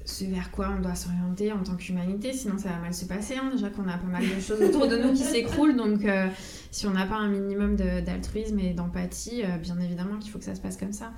ce 0.04 0.24
vers 0.24 0.50
quoi 0.50 0.74
on 0.76 0.82
doit 0.82 0.94
s'orienter 0.94 1.52
en 1.52 1.62
tant 1.62 1.76
qu'humanité, 1.76 2.32
sinon 2.32 2.58
ça 2.58 2.70
va 2.70 2.78
mal 2.78 2.92
se 2.92 3.04
passer. 3.06 3.36
Hein. 3.36 3.50
Déjà 3.52 3.70
qu'on 3.70 3.88
a 3.88 3.96
pas 3.96 4.08
mal 4.08 4.22
de 4.22 4.40
choses 4.40 4.60
autour 4.60 4.88
de 4.88 4.96
nous 4.96 5.12
qui 5.12 5.22
s'écroulent, 5.22 5.76
donc 5.76 6.04
euh, 6.04 6.26
si 6.70 6.86
on 6.86 6.90
n'a 6.90 7.06
pas 7.06 7.16
un 7.16 7.28
minimum 7.28 7.76
d'altruisme 7.76 8.58
et 8.58 8.74
d'empathie, 8.74 9.42
euh, 9.44 9.56
bien 9.58 9.78
évidemment 9.80 10.18
qu'il 10.18 10.30
faut 10.30 10.38
que 10.38 10.44
ça 10.44 10.54
se 10.54 10.60
passe 10.60 10.76
comme 10.76 10.92
ça. 10.92 11.12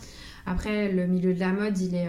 Après, 0.47 0.93
le 0.93 1.07
milieu 1.07 1.35
de 1.35 1.41
la 1.41 1.53
mode, 1.53 1.79
il 1.79 1.95
est 1.95 2.09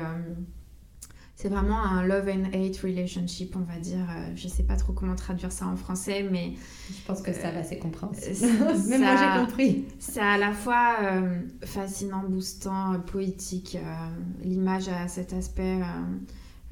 c'est 1.41 1.47
vraiment 1.47 1.81
un 1.81 2.05
love 2.05 2.27
and 2.27 2.47
hate 2.53 2.77
relationship, 2.79 3.55
on 3.55 3.61
va 3.61 3.79
dire. 3.79 4.05
Euh, 4.09 4.29
je 4.35 4.49
sais 4.49 4.63
pas 4.63 4.75
trop 4.75 4.91
comment 4.91 5.15
traduire 5.15 5.53
ça 5.53 5.67
en 5.67 5.77
français, 5.77 6.27
mais. 6.29 6.51
Je 6.89 7.05
pense 7.07 7.21
que 7.21 7.31
ça 7.31 7.51
va, 7.51 7.63
c'est 7.63 7.79
compréhensible. 7.79 8.45
Même 8.89 9.01
moi, 9.01 9.15
j'ai 9.15 9.45
compris. 9.45 9.85
C'est 9.99 10.19
à 10.19 10.37
la 10.37 10.51
fois 10.51 10.97
euh, 11.01 11.39
fascinant, 11.63 12.23
boostant, 12.27 12.99
poétique. 13.07 13.77
Euh, 13.77 14.43
l'image 14.43 14.89
a 14.89 15.07
cet 15.07 15.31
aspect 15.31 15.79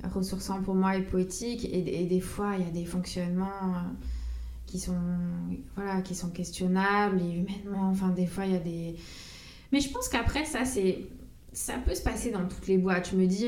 ressourçant 0.04 0.62
pour 0.62 0.76
moi 0.76 0.98
et 0.98 1.02
poétique. 1.02 1.64
Et, 1.72 2.06
des 2.06 2.20
fois, 2.20 2.56
il 2.60 2.66
y 2.66 2.68
a 2.68 2.72
des 2.72 2.84
fonctionnements 2.84 3.72
qui 4.66 4.80
sont, 4.80 5.00
voilà, 5.78 6.02
qui 6.02 6.14
sont 6.14 6.30
questionnables 6.30 7.22
et 7.22 7.36
humainement. 7.36 7.88
Enfin, 7.90 8.10
des 8.10 8.28
fois, 8.28 8.46
il 8.46 8.52
y 8.52 8.58
a 8.58 8.60
des. 8.60 8.98
Mais 9.72 9.80
je 9.80 9.90
pense 9.94 10.10
qu'après, 10.10 10.44
ça, 10.44 10.66
c'est. 10.66 11.06
Ça 11.54 11.76
peut 11.78 11.96
se 11.96 12.04
passer 12.04 12.32
dans 12.32 12.46
toutes 12.46 12.68
les 12.68 12.78
boîtes. 12.78 13.12
Je 13.12 13.16
me 13.16 13.26
dis 13.26 13.48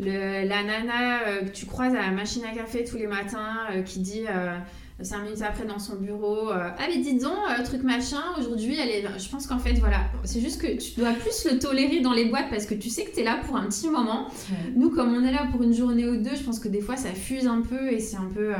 le, 0.00 0.46
la 0.46 0.62
nana 0.62 1.26
euh, 1.26 1.42
que 1.42 1.50
tu 1.50 1.66
croises 1.66 1.94
à 1.94 2.02
la 2.02 2.10
machine 2.10 2.44
à 2.44 2.54
café 2.54 2.84
tous 2.84 2.96
les 2.96 3.06
matins 3.06 3.66
euh, 3.72 3.82
qui 3.82 3.98
dit 3.98 4.24
euh, 4.28 4.56
cinq 5.02 5.24
minutes 5.24 5.42
après 5.42 5.64
dans 5.64 5.78
son 5.78 5.96
bureau 5.96 6.50
Ah, 6.50 6.76
mais 6.88 6.98
dis 6.98 7.18
donc, 7.18 7.34
truc 7.64 7.82
machin, 7.82 8.22
aujourd'hui, 8.38 8.76
elle 8.78 8.88
est. 8.88 9.18
Je 9.18 9.28
pense 9.28 9.46
qu'en 9.46 9.58
fait, 9.58 9.74
voilà, 9.74 10.00
c'est 10.24 10.40
juste 10.40 10.60
que 10.60 10.76
tu 10.76 10.98
dois 10.98 11.12
plus 11.12 11.50
le 11.50 11.58
tolérer 11.58 12.00
dans 12.00 12.12
les 12.12 12.26
boîtes 12.26 12.50
parce 12.50 12.66
que 12.66 12.74
tu 12.74 12.90
sais 12.90 13.04
que 13.04 13.12
tu 13.12 13.20
es 13.20 13.24
là 13.24 13.40
pour 13.44 13.56
un 13.56 13.66
petit 13.66 13.88
moment. 13.88 14.28
Nous, 14.74 14.90
comme 14.90 15.14
on 15.14 15.24
est 15.24 15.32
là 15.32 15.46
pour 15.50 15.62
une 15.62 15.74
journée 15.74 16.08
ou 16.08 16.16
deux, 16.16 16.34
je 16.34 16.42
pense 16.42 16.58
que 16.58 16.68
des 16.68 16.80
fois, 16.80 16.96
ça 16.96 17.10
fuse 17.10 17.46
un 17.46 17.62
peu 17.62 17.92
et 17.92 18.00
c'est 18.00 18.16
un 18.16 18.28
peu. 18.32 18.52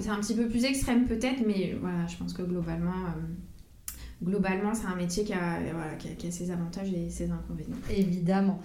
c'est 0.00 0.10
un 0.10 0.20
petit 0.20 0.34
peu 0.34 0.48
plus 0.48 0.64
extrême 0.64 1.06
peut-être, 1.06 1.42
mais 1.46 1.76
voilà, 1.80 2.06
je 2.06 2.16
pense 2.16 2.32
que 2.32 2.42
globalement 2.42 3.12
globalement, 4.22 4.74
c'est 4.74 4.86
un 4.86 4.96
métier 4.96 5.24
qui 5.24 5.32
a, 5.32 5.60
voilà, 5.72 5.94
qui 5.94 6.26
a, 6.26 6.30
ses 6.30 6.50
avantages 6.50 6.92
et 6.92 7.08
ses 7.08 7.30
inconvénients. 7.30 7.76
Évidemment. 7.88 8.60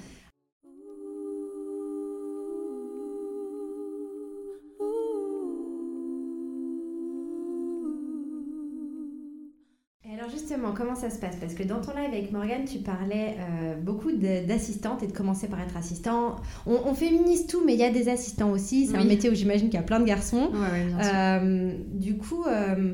Justement, 10.53 10.73
comment 10.73 10.95
ça 10.95 11.09
se 11.09 11.19
passe? 11.19 11.35
Parce 11.39 11.53
que 11.53 11.63
dans 11.63 11.81
ton 11.81 11.91
live 11.91 12.09
avec 12.11 12.31
Morgane, 12.31 12.65
tu 12.65 12.79
parlais 12.79 13.35
euh, 13.39 13.75
beaucoup 13.75 14.11
d'assistantes 14.11 15.03
et 15.03 15.07
de 15.07 15.11
commencer 15.11 15.47
par 15.47 15.59
être 15.61 15.77
assistant. 15.77 16.37
On, 16.65 16.93
féminise 16.93 17.47
tout, 17.47 17.63
mais 17.65 17.73
il 17.73 17.79
y 17.79 17.83
a 17.83 17.91
des 17.91 18.09
assistants 18.09 18.51
aussi. 18.51 18.87
C'est 18.87 18.97
un 18.97 19.03
métier 19.03 19.29
où 19.29 19.33
j'imagine 19.33 19.69
qu'il 19.69 19.79
y 19.79 19.83
a 19.83 19.85
plein 19.85 19.99
de 19.99 20.05
garçons. 20.05 20.51
Ouais, 20.53 20.85
bien 20.85 21.03
sûr. 21.03 21.11
Euh, 21.15 21.73
du 21.93 22.17
coup, 22.17 22.43
euh, 22.47 22.93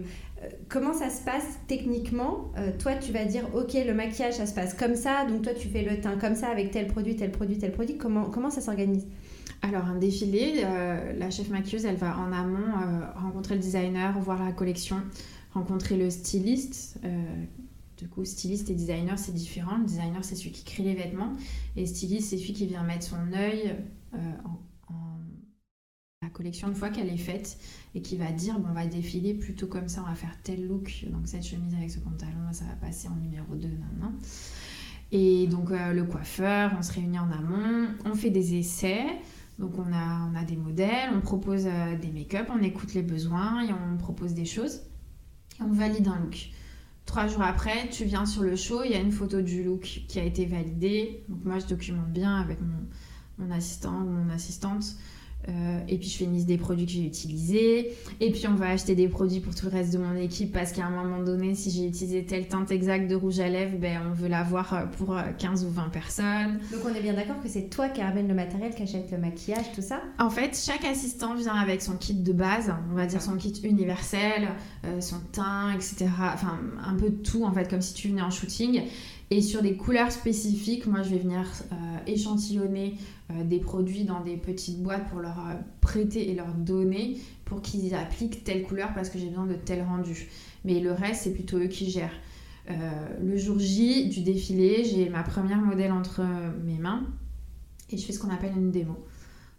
comment 0.69 0.93
ça 0.93 1.09
se 1.09 1.21
passe 1.21 1.59
techniquement? 1.67 2.51
Toi, 2.79 2.93
tu 2.95 3.11
vas 3.11 3.25
dire, 3.25 3.43
ok, 3.53 3.73
le 3.85 3.93
maquillage, 3.93 4.35
ça 4.35 4.45
se 4.45 4.53
passe 4.53 4.73
comme 4.73 4.95
ça, 4.95 5.25
donc 5.25 5.41
toi, 5.41 5.53
tu 5.53 5.67
fais 5.67 5.83
le 5.83 5.99
teint 5.99 6.17
comme 6.17 6.35
ça 6.35 6.47
avec 6.47 6.71
tel 6.71 6.87
produit, 6.87 7.15
tel 7.15 7.31
produit, 7.31 7.57
tel 7.57 7.71
produit. 7.71 7.97
Comment, 7.97 8.25
comment 8.25 8.49
ça 8.49 8.61
s'organise? 8.61 9.05
Alors 9.61 9.83
un 9.85 9.97
défilé, 9.97 10.63
la 11.17 11.29
chef 11.29 11.49
maquilleuse, 11.49 11.83
elle 11.83 11.97
va 11.97 12.15
en 12.17 12.31
amont 12.31 12.71
rencontrer 13.17 13.55
le 13.55 13.61
designer, 13.61 14.17
voir 14.19 14.41
la 14.41 14.53
collection, 14.53 15.01
rencontrer 15.51 15.97
le 15.97 16.09
styliste, 16.09 16.99
du 17.99 18.07
coup, 18.07 18.23
styliste 18.23 18.69
et 18.69 18.75
designer, 18.75 19.19
c'est 19.19 19.33
différent. 19.33 19.77
Le 19.77 19.83
designer, 19.83 20.23
c'est 20.23 20.35
celui 20.35 20.51
qui 20.51 20.63
crée 20.63 20.83
les 20.83 20.95
vêtements. 20.95 21.33
Et 21.75 21.85
styliste, 21.85 22.29
c'est 22.29 22.37
celui 22.37 22.53
qui 22.53 22.65
vient 22.65 22.83
mettre 22.83 23.05
son 23.05 23.33
œil 23.33 23.75
euh, 24.13 24.17
en, 24.45 24.59
la 26.21 26.29
collection 26.29 26.67
une 26.67 26.75
fois 26.75 26.89
qu'elle 26.89 27.09
est 27.09 27.17
faite 27.17 27.57
et 27.95 28.01
qui 28.01 28.17
va 28.17 28.31
dire 28.31 28.59
bon, 28.59 28.69
on 28.71 28.73
va 28.73 28.85
défiler 28.85 29.33
plutôt 29.33 29.67
comme 29.67 29.87
ça, 29.87 30.03
on 30.05 30.09
va 30.09 30.15
faire 30.15 30.35
tel 30.43 30.65
look. 30.65 31.05
Donc, 31.09 31.27
cette 31.27 31.45
chemise 31.45 31.73
avec 31.73 31.89
ce 31.91 31.99
pantalon, 31.99 32.51
ça 32.51 32.65
va 32.65 32.73
passer 32.87 33.09
en 33.09 33.15
numéro 33.15 33.53
2. 33.55 33.67
Non, 33.99 34.13
Et 35.11 35.47
donc, 35.47 35.71
euh, 35.71 35.91
le 35.91 36.05
coiffeur, 36.05 36.71
on 36.77 36.81
se 36.81 36.93
réunit 36.93 37.19
en 37.19 37.31
amont, 37.31 37.89
on 38.05 38.15
fait 38.15 38.29
des 38.29 38.55
essais. 38.55 39.05
Donc, 39.59 39.77
on 39.77 39.91
a, 39.91 40.29
on 40.31 40.35
a 40.35 40.45
des 40.45 40.55
modèles, 40.55 41.09
on 41.13 41.19
propose 41.19 41.65
euh, 41.65 41.97
des 41.97 42.11
make-up, 42.11 42.47
on 42.49 42.61
écoute 42.63 42.93
les 42.93 43.03
besoins 43.03 43.61
et 43.61 43.73
on 43.73 43.97
propose 43.97 44.33
des 44.33 44.45
choses. 44.45 44.81
On 45.61 45.71
valide 45.71 46.07
un 46.07 46.19
look. 46.19 46.49
Trois 47.05 47.27
jours 47.27 47.41
après, 47.41 47.89
tu 47.89 48.05
viens 48.05 48.25
sur 48.25 48.43
le 48.43 48.55
show, 48.55 48.83
il 48.83 48.91
y 48.91 48.95
a 48.95 48.99
une 48.99 49.11
photo 49.11 49.41
du 49.41 49.63
look 49.63 50.03
qui 50.07 50.19
a 50.19 50.23
été 50.23 50.45
validée. 50.45 51.23
Donc 51.27 51.43
moi, 51.43 51.59
je 51.59 51.65
documente 51.65 52.11
bien 52.11 52.35
avec 52.35 52.59
mon 53.37 53.51
assistant 53.51 54.01
ou 54.01 54.09
mon 54.09 54.29
assistante 54.29 54.95
euh, 55.49 55.79
et 55.87 55.97
puis 55.97 56.09
je 56.09 56.17
fais 56.17 56.23
une 56.25 56.33
liste 56.33 56.47
des 56.47 56.57
produits 56.57 56.85
que 56.85 56.91
j'ai 56.91 57.05
utilisés. 57.05 57.93
Et 58.19 58.31
puis 58.31 58.47
on 58.47 58.55
va 58.55 58.69
acheter 58.69 58.95
des 58.95 59.07
produits 59.07 59.39
pour 59.39 59.55
tout 59.55 59.65
le 59.65 59.71
reste 59.71 59.93
de 59.93 59.97
mon 59.97 60.15
équipe 60.15 60.51
parce 60.51 60.71
qu'à 60.71 60.85
un 60.85 60.89
moment 60.89 61.23
donné, 61.23 61.55
si 61.55 61.71
j'ai 61.71 61.87
utilisé 61.87 62.25
telle 62.25 62.47
teinte 62.47 62.71
exacte 62.71 63.09
de 63.09 63.15
rouge 63.15 63.39
à 63.39 63.49
lèvres, 63.49 63.77
ben, 63.77 64.01
on 64.09 64.13
veut 64.13 64.27
l'avoir 64.27 64.73
euh, 64.73 64.85
pour 64.97 65.17
15 65.37 65.63
euh, 65.63 65.67
ou 65.67 65.71
20 65.71 65.89
personnes. 65.89 66.59
Donc 66.71 66.81
on 66.85 66.93
est 66.93 67.01
bien 67.01 67.13
d'accord 67.13 67.41
que 67.41 67.49
c'est 67.49 67.69
toi 67.69 67.89
qui 67.89 68.01
ramène 68.01 68.27
le 68.27 68.33
matériel, 68.33 68.73
qui 68.73 68.83
achète 68.83 69.11
le 69.11 69.17
maquillage, 69.17 69.71
tout 69.73 69.81
ça? 69.81 70.01
En 70.19 70.29
fait, 70.29 70.57
chaque 70.57 70.85
assistant 70.85 71.35
vient 71.35 71.55
avec 71.55 71.81
son 71.81 71.95
kit 71.95 72.13
de 72.13 72.33
base, 72.33 72.73
on 72.91 72.95
va 72.95 73.05
dire 73.05 73.21
son 73.21 73.35
kit 73.35 73.53
universel, 73.63 74.49
son 74.99 75.19
teint, 75.31 75.73
etc. 75.73 76.07
Enfin, 76.33 76.59
un 76.83 76.95
peu 76.95 77.09
de 77.09 77.21
tout 77.21 77.43
en 77.43 77.51
fait, 77.51 77.69
comme 77.69 77.81
si 77.81 77.93
tu 77.93 78.09
venais 78.09 78.21
en 78.21 78.31
shooting. 78.31 78.83
Et 79.31 79.41
sur 79.41 79.61
des 79.61 79.75
couleurs 79.75 80.11
spécifiques, 80.11 80.87
moi 80.87 81.03
je 81.03 81.09
vais 81.09 81.19
venir 81.19 81.45
échantillonner 82.07 82.95
euh, 83.31 83.43
des 83.43 83.59
produits 83.59 84.05
dans 84.05 84.21
des 84.21 84.37
petites 84.37 84.81
boîtes 84.81 85.07
pour 85.09 85.19
leur 85.19 85.37
euh, 85.39 85.53
prêter 85.81 86.31
et 86.31 86.33
leur 86.33 86.51
donner 86.53 87.17
pour 87.45 87.61
qu'ils 87.61 87.93
appliquent 87.93 88.43
telle 88.43 88.63
couleur 88.63 88.91
parce 88.95 89.09
que 89.09 89.19
j'ai 89.19 89.27
besoin 89.27 89.45
de 89.45 89.53
tel 89.53 89.83
rendu. 89.83 90.27
Mais 90.65 90.79
le 90.79 90.91
reste, 90.91 91.23
c'est 91.23 91.33
plutôt 91.33 91.57
eux 91.57 91.67
qui 91.67 91.91
gèrent. 91.91 92.15
Euh, 92.71 92.73
le 93.23 93.37
jour 93.37 93.59
J 93.59 94.09
du 94.09 94.21
défilé, 94.21 94.83
j'ai 94.83 95.09
ma 95.09 95.21
première 95.21 95.59
modèle 95.59 95.91
entre 95.91 96.23
mes 96.65 96.77
mains 96.77 97.03
et 97.91 97.97
je 97.97 98.05
fais 98.05 98.13
ce 98.13 98.19
qu'on 98.19 98.31
appelle 98.31 98.53
une 98.55 98.71
démo. 98.71 98.97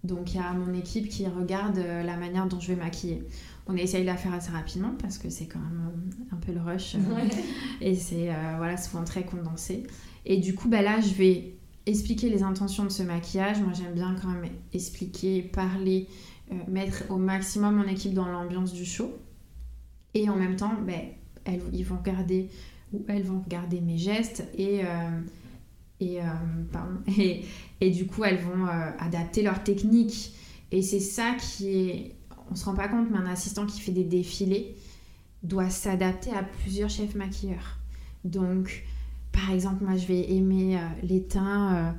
Donc 0.04 0.32
il 0.32 0.36
y 0.36 0.40
a 0.40 0.52
mon 0.52 0.72
équipe 0.72 1.08
qui 1.08 1.26
regarde 1.26 1.78
la 1.78 2.16
manière 2.16 2.46
dont 2.46 2.58
je 2.58 2.68
vais 2.68 2.76
maquiller. 2.76 3.22
On 3.66 3.76
essaye 3.76 4.00
de 4.02 4.06
la 4.06 4.16
faire 4.16 4.32
assez 4.32 4.50
rapidement 4.50 4.94
parce 5.00 5.18
que 5.18 5.28
c'est 5.28 5.46
quand 5.46 5.58
même 5.58 5.92
un 6.32 6.36
peu 6.36 6.52
le 6.52 6.60
rush 6.60 6.96
et 7.80 7.94
c'est 7.94 8.30
voilà 8.56 8.76
souvent 8.76 9.04
très 9.04 9.24
condensé. 9.24 9.84
Et 10.26 10.38
du 10.38 10.54
coup, 10.54 10.68
bah 10.68 10.82
là, 10.82 11.00
je 11.00 11.14
vais 11.14 11.54
expliquer 11.86 12.28
les 12.30 12.42
intentions 12.42 12.84
de 12.84 12.90
ce 12.90 13.02
maquillage. 13.02 13.60
Moi, 13.60 13.72
j'aime 13.72 13.94
bien 13.94 14.14
quand 14.20 14.28
même 14.28 14.50
expliquer, 14.72 15.42
parler, 15.42 16.06
euh, 16.52 16.56
mettre 16.68 17.04
au 17.10 17.16
maximum 17.16 17.76
mon 17.76 17.88
équipe 17.88 18.14
dans 18.14 18.26
l'ambiance 18.26 18.72
du 18.72 18.84
show. 18.84 19.12
Et 20.14 20.28
en 20.28 20.36
même 20.36 20.56
temps, 20.56 20.72
ben, 20.86 21.00
elles, 21.44 21.62
ils 21.72 21.84
vont 21.84 21.96
regarder 21.96 22.48
ou 22.92 23.04
elles 23.06 23.22
vont 23.22 23.40
regarder 23.40 23.80
mes 23.80 23.98
gestes 23.98 24.44
et, 24.58 24.80
euh, 24.84 25.20
et, 26.00 26.20
euh, 26.20 27.42
et, 27.80 27.90
du 27.90 28.06
coup, 28.06 28.24
elles 28.24 28.40
vont 28.40 28.66
adapter 28.98 29.42
leur 29.42 29.62
technique. 29.62 30.34
Et 30.72 30.82
c'est 30.82 31.00
ça 31.00 31.34
qui 31.34 31.68
est... 31.68 32.14
On 32.50 32.56
se 32.56 32.64
rend 32.64 32.74
pas 32.74 32.88
compte, 32.88 33.08
mais 33.10 33.18
un 33.18 33.26
assistant 33.26 33.66
qui 33.66 33.80
fait 33.80 33.92
des 33.92 34.04
défilés 34.04 34.74
doit 35.42 35.70
s'adapter 35.70 36.30
à 36.32 36.42
plusieurs 36.42 36.90
chefs 36.90 37.14
maquilleurs. 37.14 37.78
Donc, 38.24 38.84
par 39.32 39.50
exemple, 39.52 39.84
moi 39.84 39.96
je 39.96 40.06
vais 40.06 40.30
aimer 40.32 40.76
euh, 40.76 40.80
les 41.02 41.22
teints 41.22 41.74
euh, 41.74 41.90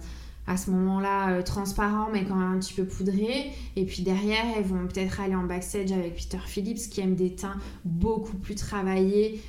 à 0.48 0.58
ce 0.58 0.70
moment-là 0.72 1.32
euh, 1.32 1.42
transparents 1.42 2.10
mais 2.12 2.26
quand 2.26 2.36
même 2.36 2.54
un 2.54 2.60
petit 2.60 2.74
peu 2.74 2.86
poudrés. 2.86 3.52
Et 3.76 3.86
puis 3.86 4.04
derrière, 4.04 4.44
elles 4.56 4.66
vont 4.66 4.88
peut-être 4.88 5.20
aller 5.22 5.36
en 5.36 5.44
backstage 5.44 5.92
avec 5.92 6.16
Peter 6.16 6.40
Phillips 6.46 6.90
qui 6.90 7.02
aime 7.02 7.16
des 7.16 7.36
teints 7.36 7.58
beaucoup 7.86 8.38
plus 8.38 8.56
travaillés, 8.56 9.42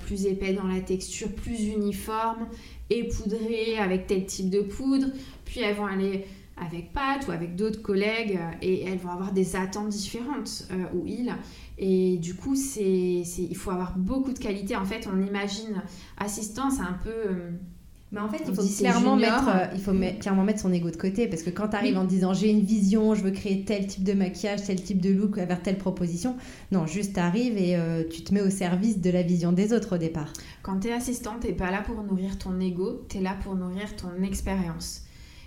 plus 0.00 0.26
épais 0.26 0.52
dans 0.52 0.66
la 0.66 0.80
texture, 0.80 1.32
plus 1.32 1.68
uniformes 1.68 2.46
et 2.90 3.08
poudrés 3.08 3.78
avec 3.78 4.06
tel 4.06 4.26
type 4.26 4.50
de 4.50 4.60
poudre. 4.60 5.08
Puis 5.44 5.60
elles 5.60 5.76
vont 5.76 5.86
aller 5.86 6.24
avec 6.56 6.92
Pat 6.92 7.26
ou 7.28 7.32
avec 7.32 7.54
d'autres 7.54 7.82
collègues 7.82 8.38
et 8.62 8.84
elles 8.84 8.98
vont 8.98 9.10
avoir 9.10 9.32
des 9.32 9.56
attentes 9.56 9.90
différentes 9.90 10.68
ou 10.94 11.06
ils. 11.06 11.34
Et 11.78 12.16
du 12.16 12.34
coup, 12.34 12.54
c'est, 12.54 13.20
il 13.20 13.56
faut 13.56 13.70
avoir 13.70 13.98
beaucoup 13.98 14.32
de 14.32 14.38
qualité. 14.38 14.74
En 14.76 14.84
fait, 14.84 15.06
on 15.12 15.20
imagine 15.26 15.82
assistant, 16.16 16.70
c'est 16.70 16.82
un 16.82 16.98
peu... 17.02 17.58
Euh, 18.06 18.14
mais 18.16 18.20
en 18.20 18.28
fait, 18.28 18.42
il 18.46 18.54
faut, 18.54 18.62
clairement 18.62 19.16
mettre, 19.16 19.48
euh, 19.48 19.66
il 19.74 19.80
faut 19.80 19.92
clairement 20.20 20.44
mettre 20.44 20.60
son 20.60 20.72
ego 20.72 20.90
de 20.90 20.96
côté 20.96 21.26
parce 21.26 21.42
que 21.42 21.50
quand 21.50 21.68
tu 21.68 21.76
arrives 21.76 21.98
en 21.98 22.04
disant 22.04 22.34
j'ai 22.34 22.50
une 22.50 22.60
vision, 22.60 23.14
je 23.14 23.22
veux 23.22 23.30
créer 23.30 23.64
tel 23.64 23.86
type 23.86 24.04
de 24.04 24.12
maquillage, 24.12 24.62
tel 24.64 24.80
type 24.80 25.00
de 25.00 25.10
look 25.10 25.36
vers 25.36 25.62
telle 25.62 25.78
proposition, 25.78 26.36
non, 26.72 26.86
juste 26.86 27.14
tu 27.14 27.20
arrives 27.20 27.56
et 27.56 27.76
euh, 27.76 28.04
tu 28.08 28.22
te 28.22 28.32
mets 28.32 28.42
au 28.42 28.50
service 28.50 29.00
de 29.00 29.10
la 29.10 29.22
vision 29.22 29.52
des 29.52 29.72
autres 29.72 29.96
au 29.96 29.98
départ. 29.98 30.32
Quand 30.62 30.80
tu 30.80 30.88
es 30.88 30.92
assistante, 30.92 31.40
tu 31.40 31.52
pas 31.54 31.70
là 31.70 31.82
pour 31.82 32.02
nourrir 32.02 32.38
ton 32.38 32.58
ego, 32.60 33.04
tu 33.08 33.18
es 33.18 33.20
là 33.20 33.36
pour 33.42 33.54
nourrir 33.56 33.96
ton 33.96 34.22
expérience. 34.22 35.02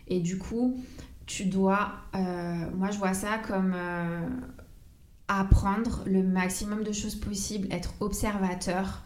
Et 0.08 0.20
du 0.20 0.38
coup, 0.38 0.80
tu 1.26 1.46
dois, 1.46 1.92
moi 2.14 2.90
je 2.92 2.98
vois 2.98 3.14
ça 3.14 3.38
comme 3.48 3.76
apprendre 5.28 6.02
le 6.08 6.24
maximum 6.24 6.84
de 6.84 6.92
choses 6.92 7.16
possibles, 7.16 7.68
être 7.72 7.94
observateur, 8.00 9.04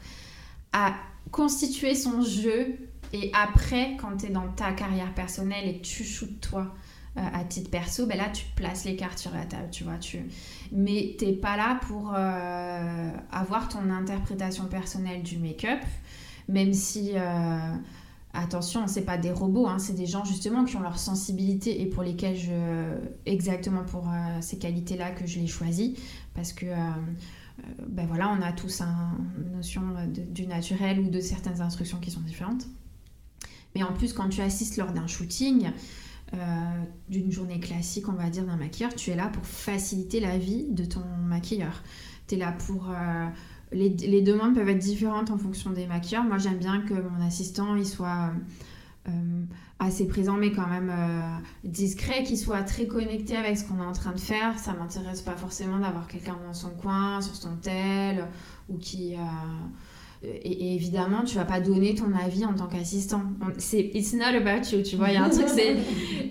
à 0.72 0.94
constituer 1.32 1.94
son 1.94 2.22
jeu 2.22 2.78
et 3.14 3.32
après, 3.34 3.96
quand 3.98 4.18
tu 4.18 4.26
es 4.26 4.30
dans 4.30 4.50
ta 4.50 4.74
carrière 4.74 5.14
personnelle 5.14 5.68
et 5.68 5.80
tu 5.82 6.04
shootes 6.04 6.42
toi 6.42 6.74
euh, 7.16 7.22
à 7.22 7.44
titre 7.44 7.70
perso, 7.70 8.08
ben 8.08 8.18
là 8.18 8.28
tu 8.30 8.44
places 8.56 8.86
les 8.86 8.96
cartes 8.96 9.20
sur 9.20 9.32
la 9.32 9.46
table, 9.46 9.70
tu 9.72 9.84
vois. 9.84 9.98
Tu... 9.98 10.20
Mais 10.72 11.16
t'es 11.20 11.34
pas 11.34 11.56
là 11.56 11.80
pour 11.88 12.12
euh, 12.16 13.12
avoir 13.32 13.70
ton 13.70 13.92
interprétation 13.92 14.66
personnelle 14.66 15.22
du 15.22 15.38
make-up, 15.38 15.80
même 16.50 16.74
si 16.74 17.12
euh, 17.14 17.76
Attention, 18.36 18.88
c'est 18.88 19.06
pas 19.06 19.20
des 19.20 19.32
robots, 19.32 19.68
hein, 19.68 19.78
c'est 19.78 19.94
des 19.94 20.08
gens 20.08 20.26
justement 20.26 20.66
qui 20.66 20.76
ont 20.76 20.82
leur 20.82 20.98
sensibilité 20.98 21.84
et 21.84 21.86
pour 21.86 22.02
lesquels 22.02 22.36
je, 22.36 22.98
exactement 23.28 23.84
pour 23.84 24.10
euh, 24.10 24.42
ces 24.42 24.58
qualités-là 24.58 25.12
que 25.12 25.28
je 25.28 25.38
les 25.38 25.46
choisis, 25.46 26.00
parce 26.34 26.52
que 26.52 26.66
ben 27.88 28.08
voilà, 28.08 28.36
on 28.36 28.42
a 28.42 28.52
tous 28.52 28.82
une 28.82 29.56
notion 29.56 29.84
du 30.32 30.48
naturel 30.48 31.00
ou 31.00 31.12
de 31.12 31.20
certaines 31.20 31.62
instructions 31.62 32.00
qui 32.00 32.10
sont 32.10 32.22
différentes. 32.22 32.66
Mais 33.76 33.84
en 33.84 33.94
plus, 33.94 34.14
quand 34.14 34.30
tu 34.30 34.42
assistes 34.42 34.78
lors 34.78 34.92
d'un 34.92 35.08
shooting, 35.08 35.72
d'une 37.10 37.32
journée 37.32 37.60
classique, 37.60 38.10
on 38.10 38.14
va 38.14 38.30
dire, 38.30 38.44
d'un 38.44 38.56
maquilleur, 38.56 38.96
tu 38.96 39.12
es 39.12 39.16
là 39.16 39.28
pour 39.28 39.46
faciliter 39.46 40.20
la 40.20 40.38
vie 40.40 40.66
de 40.70 40.84
ton 40.84 41.04
maquilleur. 41.28 41.84
Tu 42.28 42.36
es 42.36 42.38
là 42.40 42.52
pour 42.52 42.90
les, 43.74 44.22
demandes 44.22 44.56
peuvent 44.56 44.70
être 44.70 44.80
différentes 44.80 45.32
en 45.32 45.38
fonction 45.38 45.72
des 45.72 45.88
maquilleurs. 45.88 46.24
Moi, 46.24 46.38
j'aime 46.38 46.58
bien 46.58 46.82
que 46.82 46.94
mon 46.94 47.26
assistant 47.26 47.76
il 47.76 47.86
soit 47.86 48.32
euh, 49.08 49.12
assez 49.80 50.08
présent, 50.08 50.38
mais 50.38 50.52
quand 50.52 50.68
même 50.68 50.92
euh, 50.92 51.38
discret, 51.64 52.24
qu'il 52.24 52.38
soit 52.38 52.64
très 52.64 52.88
connecté 52.88 53.36
avec 53.36 53.58
ce 53.58 53.66
qu'on 53.66 53.82
est 53.82 53.86
en 53.86 53.94
train 53.94 54.14
de 54.14 54.20
faire. 54.20 54.58
Ça 54.60 54.74
m'intéresse 54.74 55.22
pas 55.22 55.36
forcément 55.36 55.80
d'avoir 55.80 56.08
quelqu'un 56.08 56.38
dans 56.46 56.54
son 56.54 56.72
coin, 56.72 57.22
sur 57.22 57.36
son 57.36 57.56
tel, 57.58 58.28
ou 58.70 58.78
qui. 58.78 59.16
Euh, 59.16 59.20
et, 60.24 60.76
évidemment, 60.76 61.24
tu 61.24 61.36
vas 61.36 61.46
pas 61.46 61.60
donner 61.60 61.96
ton 61.96 62.14
avis 62.14 62.46
en 62.46 62.54
tant 62.54 62.68
qu'assistant. 62.68 63.24
C'est 63.58 63.92
it's 63.94 64.14
not 64.14 64.36
about 64.36 64.66
you, 64.72 64.82
tu 64.82 64.96
vois. 64.96 65.10
Il 65.10 65.16
y 65.16 65.18
a 65.18 65.24
un 65.24 65.30
truc, 65.30 65.48
c'est. 65.48 65.76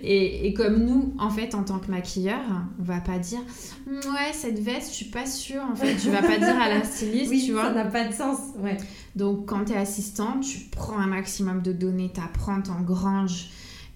Et, 0.05 0.49
et, 0.49 0.53
comme 0.53 0.84
nous, 0.84 1.14
en 1.16 1.30
fait, 1.30 1.55
en 1.55 1.62
tant 1.62 1.78
que 1.78 1.88
maquilleur, 1.88 2.40
on 2.80 2.82
va 2.82 2.99
pas 2.99 3.20
dire 3.20 3.38
Ouais, 3.86 4.32
cette 4.32 4.59
veste, 4.59 4.88
je 4.90 4.95
suis 4.97 5.05
pas 5.05 5.26
sûre, 5.26 5.62
en 5.70 5.76
fait. 5.76 5.95
Tu 5.95 6.11
vas 6.11 6.22
pas 6.22 6.38
dire 6.38 6.61
à 6.61 6.68
la 6.68 6.82
styliste, 6.82 7.30
oui, 7.30 7.45
tu 7.47 7.53
vois. 7.53 7.66
Ça 7.66 7.72
n'a 7.72 7.84
pas 7.84 8.09
de 8.09 8.12
sens, 8.12 8.38
ouais. 8.59 8.76
Donc, 9.14 9.47
quand 9.47 9.66
tu 9.66 9.74
es 9.74 9.76
assistant, 9.76 10.40
tu 10.40 10.59
prends 10.72 10.99
un 10.99 11.07
maximum 11.07 11.62
de 11.62 11.72
données, 11.72 12.11
tu 12.12 12.20
apprends, 12.20 12.61
t'engranges 12.61 13.51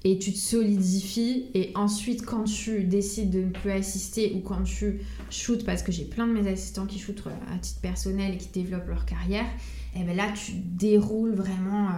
et 0.07 0.19
tu 0.19 0.33
te 0.33 0.39
solidifies. 0.39 1.47
Et 1.55 1.73
ensuite, 1.75 2.25
quand 2.25 2.45
tu 2.45 2.85
décides 2.85 3.31
de 3.31 3.41
ne 3.41 3.51
plus 3.51 3.73
assister 3.73 4.33
ou 4.37 4.41
quand 4.41 4.63
tu 4.63 5.01
shootes, 5.31 5.65
parce 5.65 5.83
que 5.83 5.91
j'ai 5.91 6.05
plein 6.05 6.29
de 6.29 6.33
mes 6.33 6.49
assistants 6.49 6.87
qui 6.87 7.01
shootent 7.01 7.25
à 7.53 7.59
titre 7.59 7.81
personnel 7.81 8.35
et 8.35 8.37
qui 8.37 8.49
développent 8.51 8.89
leur 8.89 9.05
carrière, 9.05 9.47
et 9.97 10.05
bien 10.05 10.15
là, 10.15 10.31
tu 10.33 10.53
déroules 10.53 11.35
vraiment 11.35 11.89
euh, 11.89 11.93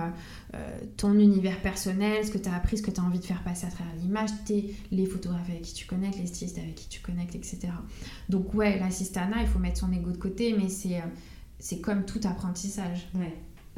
euh, 0.54 0.78
ton 0.96 1.18
univers 1.18 1.60
personnel, 1.60 2.24
ce 2.24 2.30
que 2.30 2.38
tu 2.38 2.48
as 2.48 2.54
appris, 2.54 2.78
ce 2.78 2.82
que 2.82 2.90
tu 2.90 2.98
as 2.98 3.04
envie 3.04 3.18
de 3.18 3.24
faire 3.24 3.42
passer 3.42 3.66
à 3.66 3.70
travers 3.70 3.94
l'image, 3.96 4.30
les 4.90 5.04
photographes 5.04 5.50
avec 5.50 5.62
qui 5.62 5.74
tu 5.74 5.86
connectes, 5.86 6.18
les 6.18 6.26
stylistes 6.26 6.58
avec 6.58 6.76
qui 6.76 6.88
tu 6.88 7.00
connectes, 7.00 7.34
etc. 7.34 7.58
Donc 8.30 8.54
ouais, 8.54 8.78
l'assistana, 8.78 9.42
il 9.42 9.48
faut 9.48 9.58
mettre 9.58 9.80
son 9.80 9.92
ego 9.92 10.10
de 10.12 10.16
côté, 10.16 10.54
mais 10.58 10.70
c'est... 10.70 10.96
Euh, 10.96 11.06
c'est 11.60 11.80
comme 11.80 12.04
tout 12.04 12.20
apprentissage. 12.22 13.08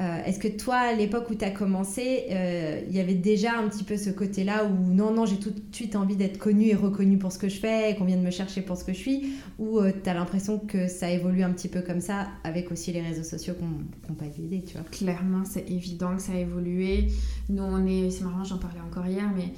Euh, 0.01 0.25
est-ce 0.25 0.39
que 0.39 0.49
toi, 0.49 0.77
à 0.77 0.93
l'époque 0.95 1.29
où 1.31 1.35
tu 1.35 1.45
as 1.45 1.51
commencé, 1.51 2.25
euh, 2.31 2.81
il 2.89 2.97
y 2.97 3.01
avait 3.01 3.15
déjà 3.15 3.59
un 3.59 3.69
petit 3.69 3.85
peu 3.85 3.99
ce 3.99 4.09
côté-là 4.09 4.65
où 4.65 4.95
non, 4.95 5.13
non, 5.13 5.27
j'ai 5.27 5.37
tout 5.37 5.51
de 5.51 5.61
suite 5.73 5.95
envie 5.95 6.17
d'être 6.17 6.39
connue 6.39 6.69
et 6.69 6.75
reconnue 6.75 7.19
pour 7.19 7.33
ce 7.33 7.39
que 7.39 7.51
je 7.51 7.59
fais, 7.59 7.95
qu'on 7.99 8.07
vienne 8.07 8.23
me 8.23 8.31
chercher 8.31 8.63
pour 8.63 8.79
ce 8.79 8.85
que 8.85 8.95
je 8.95 8.99
suis 8.99 9.35
Ou 9.59 9.79
euh, 9.79 9.93
tu 10.03 10.09
as 10.09 10.15
l'impression 10.15 10.59
que 10.59 10.89
ça 10.89 11.11
évolue 11.11 11.43
un 11.43 11.51
petit 11.51 11.69
peu 11.69 11.83
comme 11.83 12.01
ça, 12.01 12.29
avec 12.45 12.73
aussi 12.73 12.93
les 12.93 13.03
réseaux 13.03 13.25
sociaux 13.25 13.55
qui 13.55 13.65
n'ont 13.65 14.15
pas 14.15 14.25
aidé, 14.25 14.65
tu 14.65 14.73
vois? 14.79 14.87
Clairement, 14.91 15.45
c'est 15.45 15.71
évident 15.71 16.17
que 16.17 16.23
ça 16.23 16.33
a 16.33 16.37
évolué. 16.37 17.09
Nous, 17.51 17.63
on 17.63 17.87
est, 17.87 18.11
c'est 18.11 18.25
marrant, 18.25 18.45
j'en 18.45 18.59
parlais 18.59 18.81
encore 18.81 19.07
hier, 19.07 19.31
mais 19.37 19.53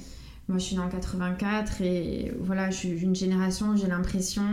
moi, 0.49 0.57
je 0.57 0.65
suis 0.65 0.75
née 0.75 0.81
en 0.81 0.89
84 0.89 1.81
et 1.81 2.33
voilà, 2.41 2.69
je 2.69 2.75
suis 2.75 2.89
d'une 2.89 3.15
génération, 3.15 3.77
j'ai 3.77 3.87
l'impression 3.87 4.43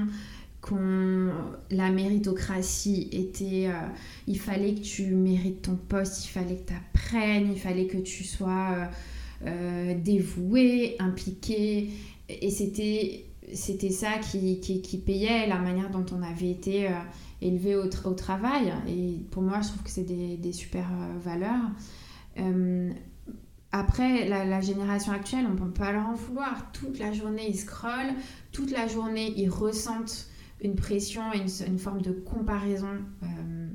qu'on 0.61 1.33
la 1.71 1.91
méritocratie 1.91 3.09
était 3.13 3.69
euh, 3.69 3.89
il 4.27 4.39
fallait 4.39 4.75
que 4.75 4.81
tu 4.81 5.15
mérites 5.15 5.63
ton 5.63 5.77
poste 5.77 6.25
il 6.27 6.29
fallait 6.29 6.57
que 6.57 6.69
tu 6.69 6.75
apprennes 6.75 7.51
il 7.53 7.59
fallait 7.59 7.87
que 7.87 7.97
tu 7.97 8.25
sois 8.25 8.71
euh, 8.73 8.85
euh, 9.47 9.95
dévoué 9.99 10.97
impliqué 10.99 11.91
et 12.29 12.51
c'était 12.51 13.27
c'était 13.53 13.91
ça 13.91 14.19
qui, 14.19 14.61
qui, 14.61 14.99
payait 14.99 15.49
la 15.49 15.59
manière 15.59 15.91
dont 15.91 16.07
on 16.13 16.23
avait 16.23 16.51
été 16.51 16.89
élevé 17.43 17.75
au, 17.75 17.87
au, 17.87 18.15
travail 18.15 18.73
et 18.87 19.17
pour 19.33 19.43
moi 19.43 19.61
je 19.61 19.69
trouve 19.71 19.83
que 19.83 19.91
c'est 19.91 20.05
des, 20.05 20.53
super 20.53 20.87
valeurs 21.19 21.69
après, 23.73 24.29
la, 24.29 24.45
la, 24.45 24.61
génération 24.61 25.13
actuelle, 25.13 25.47
on 25.49 25.55
ne 25.55 25.59
peut 25.59 25.71
pas 25.71 25.91
leur 25.93 26.07
en 26.07 26.15
vouloir. 26.15 26.71
Toute 26.73 26.99
la 26.99 27.13
journée, 27.13 27.49
ils 27.49 27.59
scrollent. 27.59 28.15
Toute 28.51 28.73
la 28.73 28.89
journée, 28.89 29.33
ils 29.37 29.49
ressentent 29.49 30.30
une 30.63 30.75
pression 30.75 31.23
et 31.33 31.39
une, 31.67 31.79
forme 31.79 32.03
de 32.03 32.13
comparaison 32.13 32.99
euh, 33.23 33.69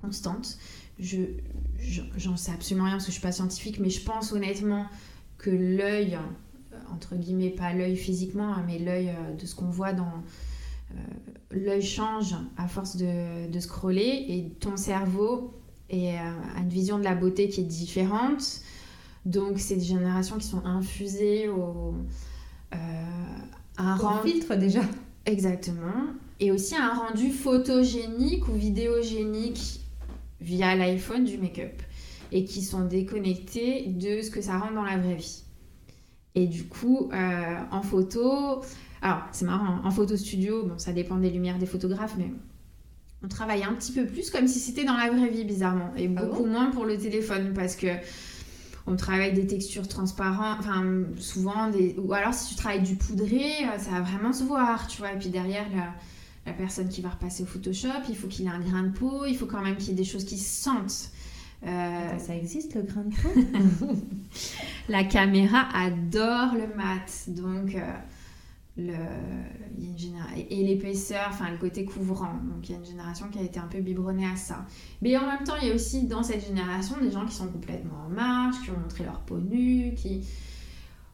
constante. 0.00 0.58
Je, 0.98 1.18
j'en 2.16 2.36
sais 2.36 2.52
absolument 2.52 2.84
rien 2.84 2.94
parce 2.94 3.04
que 3.04 3.10
je 3.10 3.16
suis 3.16 3.22
pas 3.22 3.32
scientifique, 3.32 3.80
mais 3.80 3.90
je 3.90 4.02
pense 4.02 4.32
honnêtement 4.32 4.86
que 5.38 5.50
l'œil, 5.50 6.14
euh, 6.72 6.76
entre 6.92 7.16
guillemets, 7.16 7.50
pas 7.50 7.72
l'œil 7.72 7.96
physiquement, 7.96 8.52
hein, 8.54 8.64
mais 8.66 8.78
l'œil 8.78 9.10
euh, 9.10 9.34
de 9.34 9.46
ce 9.46 9.54
qu'on 9.54 9.70
voit 9.70 9.92
dans. 9.92 10.22
l'œil 11.50 11.82
change 11.82 12.34
à 12.56 12.68
force 12.68 12.96
de, 12.96 13.50
de, 13.50 13.60
scroller 13.60 14.26
et 14.28 14.50
ton 14.60 14.76
cerveau 14.76 15.54
est, 15.88 16.16
a 16.16 16.60
une 16.60 16.68
vision 16.68 16.98
de 16.98 17.04
la 17.04 17.14
beauté 17.14 17.48
qui 17.48 17.60
est 17.60 17.64
différente. 17.64 18.60
Donc, 19.24 19.58
c'est 19.58 19.76
des 19.76 19.84
générations 19.84 20.38
qui 20.38 20.46
sont 20.46 20.64
infusées 20.64 21.48
au. 21.48 21.94
un 23.78 23.96
rang... 23.96 24.22
filtre 24.22 24.54
déjà. 24.54 24.82
Exactement. 25.26 26.14
Et 26.40 26.52
aussi 26.52 26.76
un 26.76 26.94
rendu 26.94 27.30
photogénique 27.30 28.48
ou 28.48 28.52
vidéogénique 28.52 29.80
via 30.40 30.74
l'iPhone 30.74 31.24
du 31.24 31.38
make-up. 31.38 31.82
Et 32.32 32.44
qui 32.44 32.62
sont 32.62 32.84
déconnectés 32.84 33.86
de 33.86 34.22
ce 34.22 34.30
que 34.30 34.40
ça 34.40 34.58
rend 34.58 34.72
dans 34.72 34.82
la 34.82 34.96
vraie 34.96 35.14
vie. 35.14 35.42
Et 36.34 36.46
du 36.46 36.64
coup, 36.64 37.08
euh, 37.12 37.56
en 37.70 37.82
photo, 37.82 38.62
alors 39.00 39.22
c'est 39.32 39.44
marrant, 39.44 39.80
en 39.84 39.90
photo 39.90 40.16
studio, 40.16 40.64
bon, 40.64 40.78
ça 40.78 40.92
dépend 40.92 41.16
des 41.16 41.30
lumières 41.30 41.58
des 41.58 41.66
photographes, 41.66 42.14
mais 42.18 42.30
on 43.22 43.28
travaille 43.28 43.64
un 43.64 43.72
petit 43.72 43.92
peu 43.92 44.04
plus 44.04 44.30
comme 44.30 44.46
si 44.46 44.58
c'était 44.58 44.84
dans 44.84 44.96
la 44.96 45.10
vraie 45.10 45.30
vie, 45.30 45.44
bizarrement. 45.44 45.92
Et 45.96 46.10
ah 46.14 46.22
beaucoup 46.22 46.44
moins 46.44 46.70
pour 46.70 46.84
le 46.84 46.98
téléphone, 46.98 47.52
parce 47.54 47.74
que 47.74 47.86
on 48.86 48.96
travaille 48.96 49.32
des 49.32 49.46
textures 49.46 49.88
transparentes, 49.88 50.58
enfin 50.60 50.84
souvent, 51.18 51.70
des... 51.70 51.96
ou 51.98 52.12
alors 52.12 52.32
si 52.32 52.50
tu 52.50 52.54
travailles 52.54 52.82
du 52.82 52.94
poudré, 52.94 53.50
euh, 53.64 53.78
ça 53.78 53.90
va 53.90 54.00
vraiment 54.00 54.32
se 54.32 54.44
voir, 54.44 54.86
tu 54.86 54.98
vois. 54.98 55.12
Et 55.12 55.18
puis 55.18 55.28
derrière, 55.28 55.66
la, 55.74 56.52
personne 56.52 56.88
qui 56.88 57.00
va 57.00 57.08
repasser 57.08 57.42
au 57.42 57.46
Photoshop, 57.46 57.88
il 58.08 58.16
faut 58.16 58.28
qu'il 58.28 58.46
ait 58.46 58.50
un 58.50 58.60
grain 58.60 58.84
de 58.84 58.90
peau, 58.90 59.24
il 59.26 59.36
faut 59.36 59.46
quand 59.46 59.62
même 59.62 59.76
qu'il 59.76 59.88
y 59.88 59.90
ait 59.90 59.94
des 59.94 60.04
choses 60.04 60.24
qui 60.24 60.38
se 60.38 60.62
sentent. 60.62 61.10
Euh, 61.66 62.18
ça 62.18 62.36
existe 62.36 62.74
le 62.76 62.82
grain 62.82 63.02
de 63.02 63.14
peau? 63.14 63.88
La 64.88 65.02
caméra 65.02 65.66
adore 65.74 66.54
le 66.54 66.72
mat, 66.76 67.24
donc 67.26 67.74
euh, 67.74 67.80
le, 68.76 68.92
et 70.36 70.64
l'épaisseur, 70.64 71.26
enfin 71.28 71.50
le 71.50 71.58
côté 71.58 71.84
couvrant. 71.84 72.34
Donc 72.34 72.68
il 72.68 72.72
y 72.72 72.74
a 72.74 72.78
une 72.78 72.84
génération 72.84 73.28
qui 73.28 73.38
a 73.38 73.42
été 73.42 73.58
un 73.58 73.66
peu 73.66 73.80
biberonnée 73.80 74.26
à 74.26 74.36
ça. 74.36 74.66
Mais 75.02 75.16
en 75.16 75.26
même 75.26 75.44
temps, 75.44 75.54
il 75.60 75.68
y 75.68 75.70
a 75.70 75.74
aussi 75.74 76.04
dans 76.04 76.22
cette 76.22 76.46
génération 76.46 76.96
des 77.00 77.10
gens 77.10 77.26
qui 77.26 77.34
sont 77.34 77.48
complètement 77.48 78.04
en 78.06 78.10
marche, 78.10 78.62
qui 78.62 78.70
ont 78.70 78.78
montré 78.78 79.04
leur 79.04 79.20
peau 79.20 79.38
nue, 79.38 79.94
qui... 79.96 80.26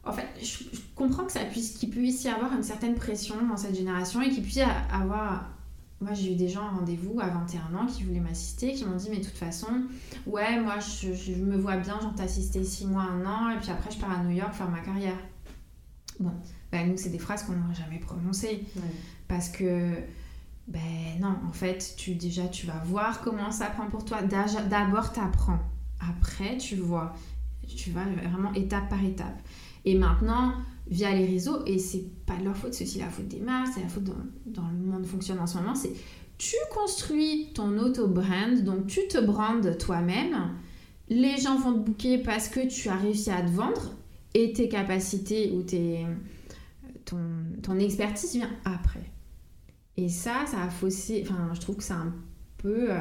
En 0.05 0.11
fait, 0.11 0.27
je, 0.41 0.79
comprends 0.95 1.23
que 1.23 1.31
ça 1.31 1.45
puisse, 1.45 1.77
qu'il 1.77 1.89
puisse 1.89 2.25
y 2.25 2.27
avoir 2.27 2.53
une 2.53 2.63
certaine 2.63 2.95
pression 2.95 3.35
dans 3.47 3.55
cette 3.55 3.75
génération 3.75 4.21
et 4.21 4.29
qu'il 4.29 4.43
puisse 4.43 4.59
avoir... 4.91 5.49
Moi, 6.01 6.13
j'ai 6.13 6.33
eu 6.33 6.35
des 6.35 6.49
gens 6.49 6.63
en 6.63 6.79
rendez-vous 6.79 7.17
à 7.21 7.27
21 7.27 7.77
ans 7.77 7.85
qui 7.85 8.03
voulaient 8.03 8.19
m'assister, 8.19 8.73
qui 8.73 8.83
m'ont 8.83 8.97
dit, 8.97 9.07
mais 9.09 9.19
de 9.19 9.23
toute 9.23 9.37
façon, 9.37 9.69
ouais, 10.25 10.59
moi, 10.59 10.75
je, 10.79 11.31
me 11.35 11.55
vois 11.55 11.77
bien, 11.77 11.97
genre 12.01 12.13
t'assister 12.13 12.61
6 12.61 12.87
mois, 12.87 13.03
un 13.03 13.25
an, 13.25 13.49
et 13.51 13.57
puis 13.57 13.69
après, 13.71 13.89
je 13.89 13.99
pars 13.99 14.11
à 14.11 14.21
New 14.21 14.35
York 14.35 14.53
faire 14.53 14.69
ma 14.69 14.81
carrière. 14.81 15.15
Bon, 16.19 16.33
ben, 16.73 16.89
nous, 16.89 16.97
c'est 16.97 17.09
des 17.09 17.19
phrases 17.19 17.43
qu'on 17.43 17.53
n'aurait 17.53 17.75
jamais 17.75 17.99
prononcées. 17.99 18.65
Parce 19.27 19.47
que, 19.47 19.91
ben 20.67 20.81
non, 21.21 21.35
en 21.47 21.51
fait, 21.51 21.93
tu, 21.97 22.15
déjà, 22.15 22.47
tu 22.47 22.65
vas 22.65 22.81
voir 22.83 23.21
comment 23.21 23.51
ça 23.51 23.67
prend 23.67 23.85
pour 23.85 24.03
toi. 24.03 24.23
D'abord, 24.23 25.13
tu 25.13 25.19
apprends. 25.19 25.59
Après, 25.99 26.57
tu 26.57 26.75
vois. 26.75 27.13
Tu 27.67 27.91
vas 27.91 28.05
vraiment 28.05 28.51
étape 28.53 28.89
par 28.89 29.03
étape. 29.05 29.39
Et 29.85 29.95
maintenant, 29.95 30.53
via 30.87 31.13
les 31.13 31.27
réseaux, 31.27 31.63
et 31.67 31.77
c'est 31.77 32.05
pas 32.25 32.37
de 32.37 32.43
leur 32.43 32.57
faute, 32.57 32.73
c'est 32.73 32.85
aussi 32.85 32.97
la 32.97 33.09
faute 33.09 33.27
des 33.27 33.39
marques, 33.39 33.73
c'est 33.75 33.83
la 33.83 33.87
faute 33.87 34.05
dans, 34.05 34.15
dans, 34.47 34.67
le 34.67 34.91
monde 34.91 35.05
fonctionne 35.05 35.39
en 35.39 35.47
ce 35.47 35.57
moment, 35.57 35.75
c'est 35.75 35.93
tu 36.37 36.55
construis 36.73 37.51
ton 37.53 37.77
auto-brand, 37.77 38.63
donc 38.63 38.87
tu 38.87 39.07
te 39.07 39.17
brandes 39.17 39.77
toi-même, 39.77 40.51
les 41.09 41.37
gens 41.37 41.57
vont 41.57 41.73
te 41.73 41.79
booker 41.79 42.17
parce 42.17 42.49
que 42.49 42.67
tu 42.67 42.89
as 42.89 42.95
réussi 42.95 43.31
à 43.31 43.41
te 43.41 43.49
vendre, 43.49 43.93
et 44.33 44.53
tes 44.53 44.67
capacités 44.67 45.51
ou 45.51 45.61
tes, 45.61 46.05
ton, 47.05 47.19
ton 47.61 47.79
expertise 47.79 48.33
vient 48.33 48.49
après. 48.65 49.11
Et 49.97 50.09
ça, 50.09 50.45
ça 50.47 50.63
a 50.63 50.69
faussé. 50.69 51.25
Enfin, 51.25 51.51
je 51.53 51.59
trouve 51.59 51.77
que 51.77 51.83
c'est 51.83 51.93
un 51.93 52.13
peu. 52.57 52.91
Euh, 52.91 52.97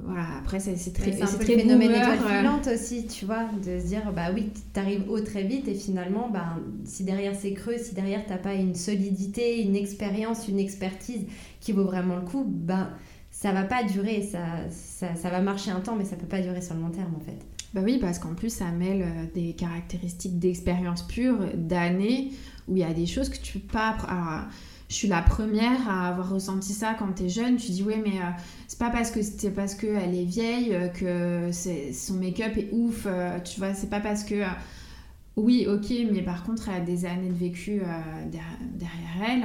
voilà, 0.00 0.26
après, 0.38 0.60
c'est 0.60 0.74
très. 0.92 1.12
C'est 1.12 1.22
un 1.22 1.26
peu 1.26 1.44
très 1.44 1.54
le 1.54 1.60
phénomène 1.60 1.90
étoile 1.90 2.18
euh. 2.22 2.38
filante 2.38 2.68
aussi, 2.68 3.06
tu 3.06 3.24
vois, 3.24 3.44
de 3.64 3.80
se 3.80 3.86
dire, 3.86 4.12
bah 4.14 4.30
oui, 4.34 4.50
t'arrives 4.72 5.08
haut 5.08 5.20
très 5.20 5.44
vite 5.44 5.66
et 5.66 5.74
finalement, 5.74 6.28
bah, 6.28 6.56
si 6.84 7.04
derrière 7.04 7.34
c'est 7.34 7.52
creux, 7.52 7.78
si 7.78 7.94
derrière 7.94 8.24
t'as 8.26 8.38
pas 8.38 8.54
une 8.54 8.74
solidité, 8.74 9.62
une 9.62 9.76
expérience, 9.76 10.46
une 10.46 10.58
expertise 10.58 11.26
qui 11.60 11.72
vaut 11.72 11.84
vraiment 11.84 12.16
le 12.16 12.22
coup, 12.22 12.44
bah 12.46 12.90
ça 13.30 13.52
va 13.52 13.62
pas 13.62 13.84
durer, 13.84 14.22
ça, 14.22 14.40
ça, 14.70 15.14
ça 15.14 15.30
va 15.30 15.40
marcher 15.40 15.70
un 15.70 15.80
temps, 15.80 15.96
mais 15.96 16.04
ça 16.04 16.16
peut 16.16 16.26
pas 16.26 16.40
durer 16.40 16.60
sur 16.60 16.74
le 16.74 16.80
long 16.80 16.90
terme 16.90 17.14
en 17.14 17.20
fait. 17.20 17.38
Bah 17.74 17.82
oui, 17.84 17.98
parce 18.00 18.18
qu'en 18.18 18.34
plus, 18.34 18.50
ça 18.50 18.70
mêle 18.72 19.02
euh, 19.02 19.24
des 19.34 19.52
caractéristiques 19.52 20.38
d'expérience 20.38 21.02
pure, 21.06 21.38
d'années, 21.54 22.30
où 22.68 22.76
il 22.76 22.80
y 22.80 22.84
a 22.84 22.92
des 22.92 23.06
choses 23.06 23.28
que 23.28 23.38
tu 23.38 23.58
peux 23.58 23.72
pas... 23.72 23.96
Alors, 24.08 24.48
je 24.88 24.94
suis 24.94 25.08
la 25.08 25.20
première 25.20 25.88
à 25.88 26.08
avoir 26.08 26.30
ressenti 26.30 26.72
ça 26.72 26.94
quand 26.98 27.12
tu 27.12 27.24
es 27.24 27.28
jeune. 27.28 27.56
Tu 27.56 27.72
dis, 27.72 27.82
oui, 27.82 27.96
mais 28.02 28.18
euh, 28.18 28.30
c'est 28.66 28.78
pas 28.78 28.90
parce 28.90 29.10
que 29.10 29.20
c'est 29.22 29.50
parce 29.50 29.74
qu'elle 29.74 30.14
est 30.14 30.24
vieille 30.24 30.74
euh, 30.74 30.88
que 30.88 31.50
son 31.92 32.14
make-up 32.14 32.56
est 32.56 32.70
ouf. 32.72 33.06
tu 33.44 33.60
vois, 33.60 33.74
c'est 33.74 33.90
pas 33.90 34.00
parce 34.00 34.24
que... 34.24 34.44
oui, 35.36 35.66
ok, 35.66 35.92
mais 36.10 36.22
par 36.22 36.44
contre, 36.44 36.68
elle 36.68 36.82
a 36.82 36.84
des 36.84 37.04
années 37.04 37.28
de 37.28 37.34
vécu 37.34 37.82
derrière 38.32 39.28
elle 39.28 39.44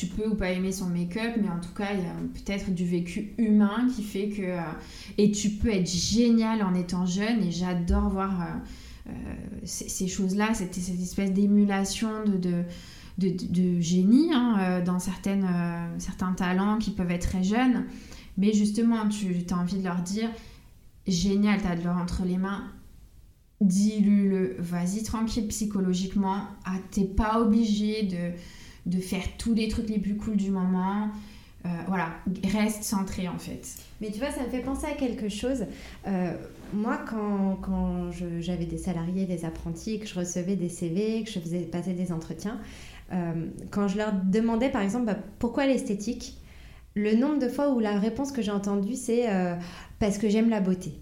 tu 0.00 0.06
peux 0.06 0.28
ou 0.28 0.34
pas 0.34 0.50
aimer 0.50 0.72
son 0.72 0.86
make-up, 0.86 1.34
mais 1.36 1.48
en 1.50 1.60
tout 1.60 1.74
cas, 1.76 1.92
il 1.92 2.00
y 2.00 2.06
a 2.06 2.14
peut-être 2.32 2.70
du 2.72 2.86
vécu 2.86 3.34
humain 3.36 3.86
qui 3.94 4.02
fait 4.02 4.28
que. 4.28 4.42
Euh, 4.42 4.60
et 5.18 5.30
tu 5.30 5.50
peux 5.50 5.68
être 5.68 5.90
génial 5.90 6.62
en 6.62 6.74
étant 6.74 7.04
jeune, 7.04 7.42
et 7.42 7.50
j'adore 7.50 8.08
voir 8.08 8.40
euh, 9.10 9.12
euh, 9.12 9.60
ces, 9.64 10.08
choses-là, 10.08 10.54
cette, 10.54 10.74
cette, 10.74 11.00
espèce 11.00 11.32
d'émulation 11.32 12.24
de, 12.26 12.64
génie 13.80 14.32
hein, 14.32 14.80
dans 14.80 14.98
certaines, 14.98 15.46
certains 15.98 16.32
talents 16.32 16.78
qui 16.78 16.90
peuvent 16.90 17.10
être 17.10 17.28
très 17.28 17.42
jeunes. 17.42 17.84
Mais 18.38 18.52
justement, 18.52 19.08
tu 19.08 19.44
as 19.50 19.54
envie 19.54 19.78
de 19.78 19.84
leur 19.84 20.00
dire 20.00 20.30
génial, 21.06 21.60
tu 21.60 21.66
as 21.66 21.76
de 21.76 21.84
l'or 21.84 21.96
entre 21.96 22.24
les 22.24 22.38
mains, 22.38 22.64
dis-le, 23.60 24.56
vas-y 24.58 25.02
tranquille 25.02 25.48
psychologiquement, 25.48 26.44
ah, 26.64 26.76
t'es 26.90 27.04
pas 27.04 27.40
obligé 27.40 28.04
de 28.04 28.32
de 28.86 28.98
faire 28.98 29.24
tous 29.38 29.54
les 29.54 29.68
trucs 29.68 29.88
les 29.88 29.98
plus 29.98 30.16
cool 30.16 30.36
du 30.36 30.50
moment. 30.50 31.10
Euh, 31.66 31.68
voilà, 31.88 32.10
reste 32.54 32.84
centré 32.84 33.28
en 33.28 33.38
fait. 33.38 33.68
Mais 34.00 34.10
tu 34.10 34.18
vois, 34.18 34.30
ça 34.30 34.42
me 34.42 34.48
fait 34.48 34.62
penser 34.62 34.86
à 34.86 34.94
quelque 34.94 35.28
chose. 35.28 35.66
Euh, 36.06 36.32
moi, 36.72 36.98
quand, 37.08 37.58
quand 37.60 38.10
j'avais 38.40 38.64
des 38.64 38.78
salariés, 38.78 39.26
des 39.26 39.44
apprentis, 39.44 40.00
que 40.00 40.06
je 40.06 40.18
recevais 40.18 40.56
des 40.56 40.70
CV, 40.70 41.22
que 41.22 41.30
je 41.30 41.38
faisais 41.38 41.60
passer 41.60 41.92
des 41.92 42.12
entretiens, 42.12 42.58
euh, 43.12 43.46
quand 43.70 43.88
je 43.88 43.98
leur 43.98 44.12
demandais 44.12 44.70
par 44.70 44.80
exemple 44.80 45.04
bah, 45.04 45.18
pourquoi 45.38 45.66
l'esthétique, 45.66 46.38
le 46.94 47.14
nombre 47.14 47.38
de 47.38 47.48
fois 47.48 47.70
où 47.72 47.78
la 47.78 47.98
réponse 47.98 48.32
que 48.32 48.40
j'ai 48.40 48.50
entendue 48.50 48.94
c'est 48.94 49.26
parce 49.98 50.18
que 50.18 50.28
j'aime 50.28 50.50
la 50.50 50.60
beauté. 50.60 50.92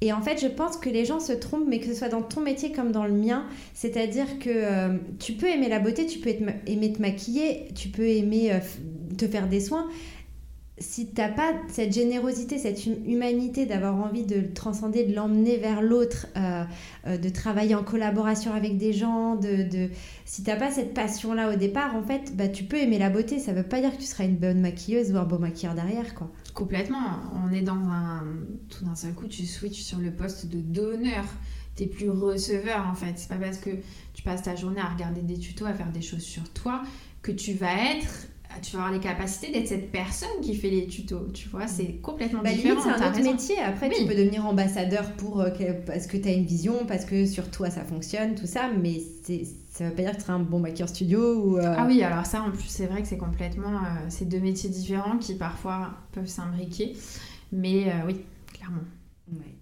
Et 0.00 0.12
en 0.12 0.20
fait, 0.20 0.40
je 0.40 0.48
pense 0.48 0.76
que 0.76 0.90
les 0.90 1.04
gens 1.04 1.20
se 1.20 1.32
trompent, 1.32 1.66
mais 1.66 1.80
que 1.80 1.86
ce 1.86 1.94
soit 1.94 2.08
dans 2.08 2.22
ton 2.22 2.40
métier 2.40 2.72
comme 2.72 2.92
dans 2.92 3.04
le 3.04 3.12
mien, 3.12 3.46
c'est-à-dire 3.72 4.38
que 4.38 4.50
euh, 4.50 4.98
tu 5.18 5.32
peux 5.32 5.46
aimer 5.46 5.68
la 5.68 5.78
beauté, 5.78 6.06
tu 6.06 6.18
peux 6.18 6.30
aimer 6.66 6.92
te 6.92 7.00
maquiller, 7.00 7.68
tu 7.74 7.88
peux 7.88 8.06
aimer 8.06 8.52
euh, 8.52 8.58
te 9.16 9.26
faire 9.26 9.48
des 9.48 9.60
soins, 9.60 9.88
si 10.78 11.06
t'as 11.06 11.28
pas 11.28 11.52
cette 11.68 11.92
générosité, 11.92 12.58
cette 12.58 12.84
humanité 12.86 13.64
d'avoir 13.64 13.94
envie 13.94 14.24
de 14.24 14.36
le 14.36 14.52
transcender, 14.52 15.04
de 15.04 15.14
l'emmener 15.14 15.56
vers 15.56 15.80
l'autre, 15.80 16.26
euh, 16.36 17.16
de 17.16 17.28
travailler 17.28 17.76
en 17.76 17.84
collaboration 17.84 18.52
avec 18.52 18.76
des 18.76 18.92
gens, 18.92 19.36
de, 19.36 19.62
de... 19.62 19.90
si 20.24 20.42
t'as 20.42 20.56
pas 20.56 20.72
cette 20.72 20.92
passion-là 20.92 21.52
au 21.52 21.56
départ, 21.56 21.94
en 21.94 22.02
fait, 22.02 22.36
bah, 22.36 22.48
tu 22.48 22.64
peux 22.64 22.76
aimer 22.76 22.98
la 22.98 23.08
beauté. 23.08 23.38
Ça 23.38 23.52
veut 23.52 23.62
pas 23.62 23.80
dire 23.80 23.92
que 23.92 24.00
tu 24.00 24.06
seras 24.06 24.24
une 24.24 24.36
bonne 24.36 24.60
maquilleuse 24.60 25.12
ou 25.12 25.16
un 25.16 25.24
beau 25.24 25.38
maquilleur 25.38 25.74
derrière, 25.74 26.14
quoi. 26.14 26.30
Complètement. 26.54 27.18
On 27.34 27.52
est 27.52 27.62
dans 27.62 27.74
un... 27.74 28.24
Tout 28.70 28.84
d'un 28.84 28.94
seul 28.94 29.12
coup, 29.12 29.26
tu 29.26 29.44
switches 29.44 29.82
sur 29.82 29.98
le 29.98 30.12
poste 30.12 30.46
de 30.46 30.60
donneur. 30.60 31.24
T'es 31.74 31.86
plus 31.86 32.08
receveur, 32.08 32.86
en 32.86 32.94
fait. 32.94 33.14
C'est 33.16 33.28
pas 33.28 33.36
parce 33.36 33.58
que 33.58 33.70
tu 34.14 34.22
passes 34.22 34.42
ta 34.42 34.54
journée 34.54 34.80
à 34.80 34.88
regarder 34.88 35.22
des 35.22 35.38
tutos, 35.38 35.66
à 35.66 35.74
faire 35.74 35.90
des 35.90 36.02
choses 36.02 36.22
sur 36.22 36.48
toi, 36.52 36.82
que 37.22 37.32
tu 37.32 37.54
vas 37.54 37.96
être 37.96 38.28
tu 38.62 38.76
vas 38.76 38.82
avoir 38.84 38.94
les 38.94 39.00
capacités 39.00 39.52
d'être 39.52 39.68
cette 39.68 39.90
personne 39.90 40.40
qui 40.40 40.54
fait 40.54 40.70
les 40.70 40.86
tutos, 40.86 41.28
tu 41.32 41.48
vois, 41.48 41.66
c'est 41.66 41.96
complètement 41.96 42.42
bah, 42.42 42.52
différent. 42.52 42.80
c'est 42.82 43.02
un 43.02 43.10
autre 43.10 43.22
métier. 43.22 43.58
Après, 43.58 43.90
tu 43.90 44.06
peux 44.06 44.14
devenir 44.14 44.46
ambassadeur 44.46 45.12
pour, 45.12 45.40
euh, 45.40 45.50
parce 45.86 46.06
que 46.06 46.16
tu 46.16 46.28
as 46.28 46.32
une 46.32 46.44
vision, 46.44 46.86
parce 46.86 47.04
que 47.04 47.26
sur 47.26 47.50
toi 47.50 47.70
ça 47.70 47.82
fonctionne, 47.84 48.34
tout 48.34 48.46
ça, 48.46 48.70
mais 48.80 49.00
ça 49.74 49.88
veut 49.88 49.94
pas 49.94 50.02
dire 50.02 50.12
que 50.12 50.16
tu 50.18 50.22
seras 50.22 50.34
un 50.34 50.38
bon 50.38 50.60
maquilleur 50.60 50.88
studio 50.88 51.34
ou... 51.42 51.58
Euh, 51.58 51.74
ah 51.76 51.84
oui, 51.84 52.00
alors 52.04 52.24
ça, 52.24 52.42
en 52.42 52.52
plus, 52.52 52.68
c'est 52.68 52.86
vrai 52.86 53.02
que 53.02 53.08
c'est 53.08 53.18
complètement... 53.18 53.78
Euh, 53.78 54.06
c'est 54.08 54.24
deux 54.24 54.38
métiers 54.38 54.70
différents 54.70 55.18
qui 55.18 55.34
parfois 55.34 55.90
peuvent 56.12 56.28
s'imbriquer, 56.28 56.96
mais 57.50 57.92
oui, 58.06 58.24
clairement. 58.52 58.84
Ouais. 59.32 59.58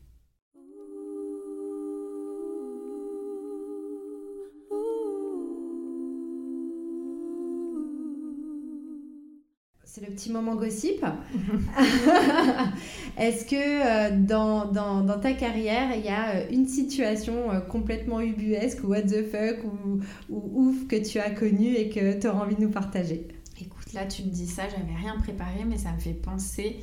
C'est 9.95 10.01
le 10.01 10.07
petit 10.07 10.33
moment 10.33 10.55
gossip. 10.55 11.05
Est-ce 13.19 13.45
que 13.45 13.57
euh, 13.57 14.19
dans, 14.19 14.73
dans, 14.73 15.03
dans, 15.03 15.21
ta 15.21 15.35
carrière, 15.35 15.95
il 15.95 16.03
y 16.03 16.09
a 16.09 16.37
euh, 16.37 16.47
une 16.51 16.67
situation 16.67 17.53
euh, 17.53 17.61
complètement 17.61 18.23
ubuesque 18.23 18.83
ou 18.85 18.87
what 18.87 19.03
the 19.03 19.23
fuck 19.31 19.63
ou, 19.65 20.01
ou 20.31 20.63
ouf 20.63 20.89
que 20.89 20.97
tu 20.97 21.19
as 21.19 21.29
connue 21.29 21.75
et 21.75 21.91
que 21.91 22.19
tu 22.19 22.27
auras 22.27 22.47
envie 22.47 22.55
de 22.55 22.63
nous 22.63 22.71
partager? 22.71 23.29
Écoute, 23.61 23.93
là, 23.93 24.07
tu 24.07 24.23
me 24.23 24.31
dis 24.31 24.47
ça, 24.47 24.63
j'avais 24.63 24.99
rien 24.99 25.19
préparé, 25.19 25.67
mais 25.67 25.77
ça 25.77 25.93
me 25.93 26.01
fait 26.01 26.15
penser 26.15 26.79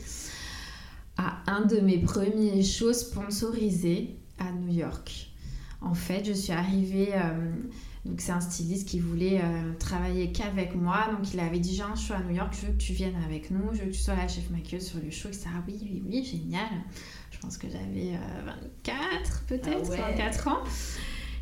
à 1.17 1.39
un 1.47 1.65
de 1.65 1.79
mes 1.79 1.97
premiers 1.97 2.61
shows 2.61 2.93
sponsorisés 2.93 4.19
à 4.37 4.51
New 4.51 4.71
York. 4.71 5.31
En 5.81 5.95
fait, 5.95 6.25
je 6.25 6.33
suis 6.33 6.53
arrivée 6.53 7.09
donc 8.05 8.21
c'est 8.21 8.31
un 8.31 8.39
styliste 8.39 8.87
qui 8.87 8.99
voulait 8.99 9.41
euh, 9.43 9.73
travailler 9.77 10.31
qu'avec 10.31 10.73
moi. 10.75 11.07
Donc 11.11 11.33
il 11.33 11.39
avait 11.39 11.59
dit 11.59 11.75
j'ai 11.75 11.83
un 11.83 11.95
show 11.95 12.13
à 12.13 12.21
New 12.21 12.35
York, 12.35 12.55
je 12.59 12.67
veux 12.67 12.73
que 12.73 12.77
tu 12.77 12.93
viennes 12.93 13.21
avec 13.25 13.51
nous, 13.51 13.73
je 13.73 13.79
veux 13.79 13.87
que 13.87 13.91
tu 13.91 13.99
sois 13.99 14.15
la 14.15 14.27
chef 14.27 14.49
maquilleuse 14.49 14.87
sur 14.87 14.99
le 14.99 15.11
show, 15.11 15.27
etc. 15.27 15.49
Oui, 15.67 15.77
oui, 15.81 16.03
oui, 16.07 16.23
génial. 16.23 16.69
Je 17.31 17.39
pense 17.39 17.57
que 17.57 17.67
j'avais 17.69 18.17
24 18.45 18.93
euh, 18.93 19.47
peut-être, 19.47 19.91
24 19.91 20.47
ah 20.47 20.51
ans. 20.51 20.63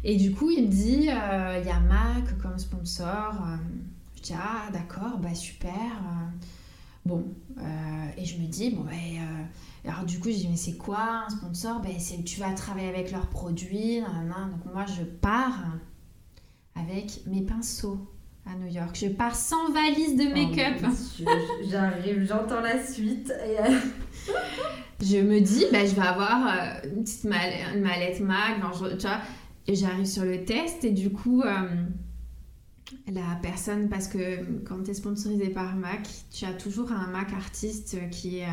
Et 0.03 0.15
du 0.15 0.31
coup 0.31 0.49
il 0.49 0.65
me 0.65 0.71
dit 0.71 1.09
euh, 1.09 1.59
il 1.61 1.67
y 1.67 1.71
a 1.71 1.79
Mac 1.79 2.37
comme 2.41 2.57
sponsor. 2.57 3.35
je 4.15 4.21
dis 4.21 4.33
ah 4.33 4.71
d'accord, 4.71 5.19
bah 5.19 5.35
super. 5.35 5.73
Bon, 7.05 7.23
et 8.17 8.25
je 8.25 8.37
me 8.37 8.47
dis, 8.47 8.71
bon, 8.71 8.81
bah, 8.81 8.91
alors 9.85 10.03
du 10.03 10.19
coup, 10.19 10.29
je 10.29 10.35
dis, 10.35 10.49
mais 10.49 10.57
c'est 10.57 10.75
quoi 10.75 11.23
un 11.25 11.29
sponsor? 11.29 11.79
Ben, 11.79 11.93
c'est 11.99 12.21
Tu 12.25 12.41
vas 12.41 12.51
travailler 12.51 12.89
avec 12.89 13.13
leurs 13.13 13.27
produits. 13.27 14.01
Donc 14.01 14.73
moi, 14.73 14.85
je 14.85 15.03
pars 15.03 15.63
avec 16.79 17.25
mes 17.25 17.41
pinceaux 17.41 17.99
à 18.45 18.55
New 18.55 18.71
York. 18.73 18.97
Je 18.99 19.07
pars 19.07 19.35
sans 19.35 19.71
valise 19.71 20.15
de 20.15 20.25
oh, 20.27 20.33
make-up. 20.33 20.89
J'arrive, 21.69 22.25
j'entends 22.27 22.61
la 22.61 22.83
suite. 22.83 23.31
Euh, 23.31 23.79
je 25.01 25.17
me 25.17 25.39
dis, 25.39 25.65
bah, 25.71 25.85
je 25.85 25.95
vais 25.95 26.07
avoir 26.07 26.47
euh, 26.47 26.89
une 26.95 27.03
petite 27.03 27.25
mallette 27.25 28.17
tu 28.17 28.23
vois, 28.23 29.21
et 29.67 29.75
j'arrive 29.75 30.05
sur 30.05 30.23
le 30.23 30.45
test 30.45 30.85
et 30.85 30.91
du 30.91 31.09
coup, 31.09 31.41
euh, 31.41 31.67
la 33.11 33.37
personne, 33.41 33.89
parce 33.89 34.07
que 34.07 34.61
quand 34.63 34.83
tu 34.83 34.91
es 34.91 34.93
sponsorisé 34.93 35.49
par 35.49 35.75
Mac, 35.75 36.07
tu 36.31 36.45
as 36.45 36.53
toujours 36.53 36.93
un 36.93 37.07
Mac 37.07 37.33
artiste 37.33 37.97
qui 38.11 38.39
est 38.39 38.47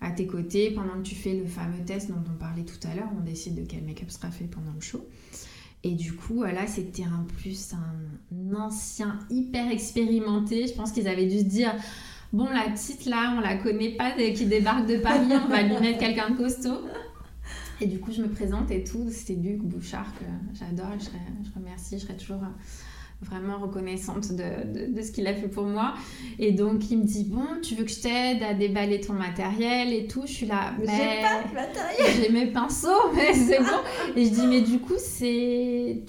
à 0.00 0.10
tes 0.10 0.26
côtés 0.26 0.70
pendant 0.70 0.94
que 0.94 1.02
tu 1.02 1.14
fais 1.14 1.34
le 1.34 1.44
fameux 1.44 1.84
test 1.84 2.08
dont 2.08 2.24
on 2.26 2.38
parlait 2.38 2.64
tout 2.64 2.88
à 2.90 2.94
l'heure. 2.94 3.08
On 3.18 3.20
décide 3.20 3.54
de 3.54 3.66
quel 3.68 3.82
make-up 3.82 4.10
sera 4.10 4.30
fait 4.30 4.46
pendant 4.46 4.72
le 4.72 4.80
show. 4.80 5.06
Et 5.84 5.92
du 5.92 6.14
coup, 6.14 6.42
là, 6.42 6.66
c'était 6.66 7.04
un 7.04 7.24
plus 7.38 7.72
un 7.74 8.54
ancien 8.54 9.18
hyper 9.30 9.70
expérimenté. 9.70 10.66
Je 10.66 10.74
pense 10.74 10.92
qu'ils 10.92 11.08
avaient 11.08 11.26
dû 11.26 11.38
se 11.38 11.44
dire 11.44 11.74
bon, 12.32 12.48
la 12.48 12.70
petite 12.70 13.06
là, 13.06 13.34
on 13.36 13.40
la 13.40 13.56
connaît 13.56 13.96
pas 13.96 14.12
qui 14.12 14.46
débarque 14.46 14.86
de 14.86 14.98
Paris, 14.98 15.28
on 15.30 15.48
va 15.48 15.62
lui 15.62 15.78
mettre 15.78 15.98
quelqu'un 15.98 16.30
de 16.30 16.36
costaud. 16.36 16.80
Et 17.80 17.86
du 17.86 18.00
coup, 18.00 18.10
je 18.10 18.22
me 18.22 18.28
présente 18.28 18.70
et 18.70 18.82
tout. 18.82 19.08
C'était 19.10 19.34
Luc 19.34 19.62
Bouchard 19.62 20.12
que 20.18 20.24
j'adore 20.58 20.92
je, 20.98 21.04
je 21.04 21.54
remercie. 21.54 21.98
Je 21.98 22.04
serai 22.04 22.16
toujours 22.16 22.40
vraiment 23.22 23.58
reconnaissante 23.58 24.32
de, 24.32 24.92
de, 24.92 25.02
ce 25.02 25.10
qu'il 25.10 25.26
a 25.26 25.34
fait 25.34 25.48
pour 25.48 25.64
moi. 25.64 25.94
Et 26.38 26.52
donc, 26.52 26.90
il 26.90 26.98
me 26.98 27.04
dit 27.04 27.24
Bon, 27.24 27.46
tu 27.62 27.74
veux 27.74 27.84
que 27.84 27.90
je 27.90 28.00
t'aide 28.00 28.42
à 28.42 28.54
déballer 28.54 29.00
ton 29.00 29.14
matériel 29.14 29.92
et 29.92 30.06
tout? 30.06 30.22
Je 30.26 30.32
suis 30.32 30.46
là. 30.46 30.74
Mais 30.78 30.86
j'ai 30.86 31.22
pas 31.22 31.48
de 31.48 31.54
matériel 31.54 32.22
J'ai 32.22 32.28
mes 32.30 32.46
pinceaux, 32.46 32.88
mais 33.14 33.32
c'est 33.32 33.58
bon. 33.58 34.14
Et 34.14 34.24
je 34.24 34.30
dis 34.30 34.46
Mais 34.46 34.60
du 34.60 34.78
coup, 34.78 34.98
c'est 34.98 36.02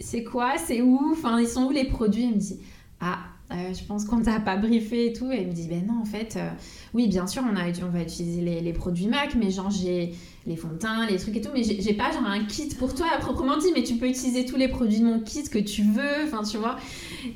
c'est 0.00 0.24
quoi? 0.24 0.56
C'est 0.58 0.80
où? 0.80 1.12
Enfin, 1.12 1.38
ils 1.40 1.48
sont 1.48 1.64
où 1.64 1.70
les 1.70 1.84
produits? 1.84 2.24
Il 2.24 2.34
me 2.34 2.38
dit 2.38 2.60
Ah, 3.00 3.18
euh, 3.54 3.72
je 3.72 3.84
pense 3.84 4.04
qu'on 4.04 4.20
t'a 4.20 4.40
pas 4.40 4.56
briefé 4.56 5.06
et 5.06 5.12
tout. 5.12 5.30
Et 5.30 5.42
il 5.42 5.48
me 5.48 5.52
dit 5.52 5.68
Ben 5.68 5.86
non, 5.86 6.00
en 6.00 6.04
fait, 6.04 6.36
euh, 6.36 6.50
oui, 6.92 7.08
bien 7.08 7.26
sûr, 7.26 7.42
on, 7.48 7.54
va 7.54 8.02
utiliser 8.02 8.40
les, 8.40 8.72
produits 8.72 9.06
MAC, 9.06 9.34
mais 9.36 9.50
genre, 9.50 9.70
j'ai 9.70 10.14
les 10.46 10.56
fonds 10.56 10.68
de 10.68 10.78
teint, 10.78 11.06
les 11.06 11.16
trucs 11.16 11.36
et 11.36 11.40
tout, 11.40 11.50
mais 11.54 11.62
j'ai 11.62 11.94
pas 11.94 12.12
genre 12.12 12.26
un 12.26 12.44
kit 12.44 12.68
pour 12.78 12.94
toi 12.94 13.06
à 13.14 13.18
proprement 13.18 13.56
dit, 13.56 13.68
mais 13.74 13.82
tu 13.82 13.94
peux 13.94 14.08
utiliser 14.08 14.44
tous 14.44 14.56
les 14.56 14.68
produits 14.68 15.00
de 15.00 15.04
mon 15.04 15.20
kit 15.20 15.44
que 15.44 15.58
tu 15.58 15.82
veux, 15.82 16.24
enfin 16.24 16.42
tu 16.42 16.58
vois. 16.58 16.76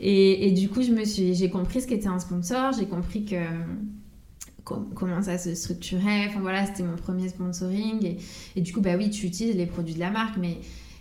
Et, 0.01 0.51
du 0.53 0.69
coup, 0.69 0.81
j'ai 0.83 1.51
compris 1.51 1.81
ce 1.81 1.87
qu'était 1.87 2.09
un 2.09 2.19
sponsor, 2.19 2.73
j'ai 2.79 2.87
compris 2.87 3.25
que 3.25 3.37
comment 4.65 5.23
ça 5.23 5.39
se 5.39 5.55
structurait, 5.55 6.27
enfin 6.29 6.41
voilà, 6.41 6.67
c'était 6.67 6.83
mon 6.83 6.97
premier 6.97 7.29
sponsoring. 7.29 8.05
Et, 8.05 8.19
et, 8.57 8.61
du 8.61 8.73
coup, 8.75 8.81
bah 8.81 8.97
oui, 8.99 9.09
tu 9.09 9.27
utilises 9.27 9.57
les 9.57 9.67
produits 9.67 9.95
de 9.95 10.01
la 10.01 10.11
marque, 10.11 10.37
mais 10.37 10.59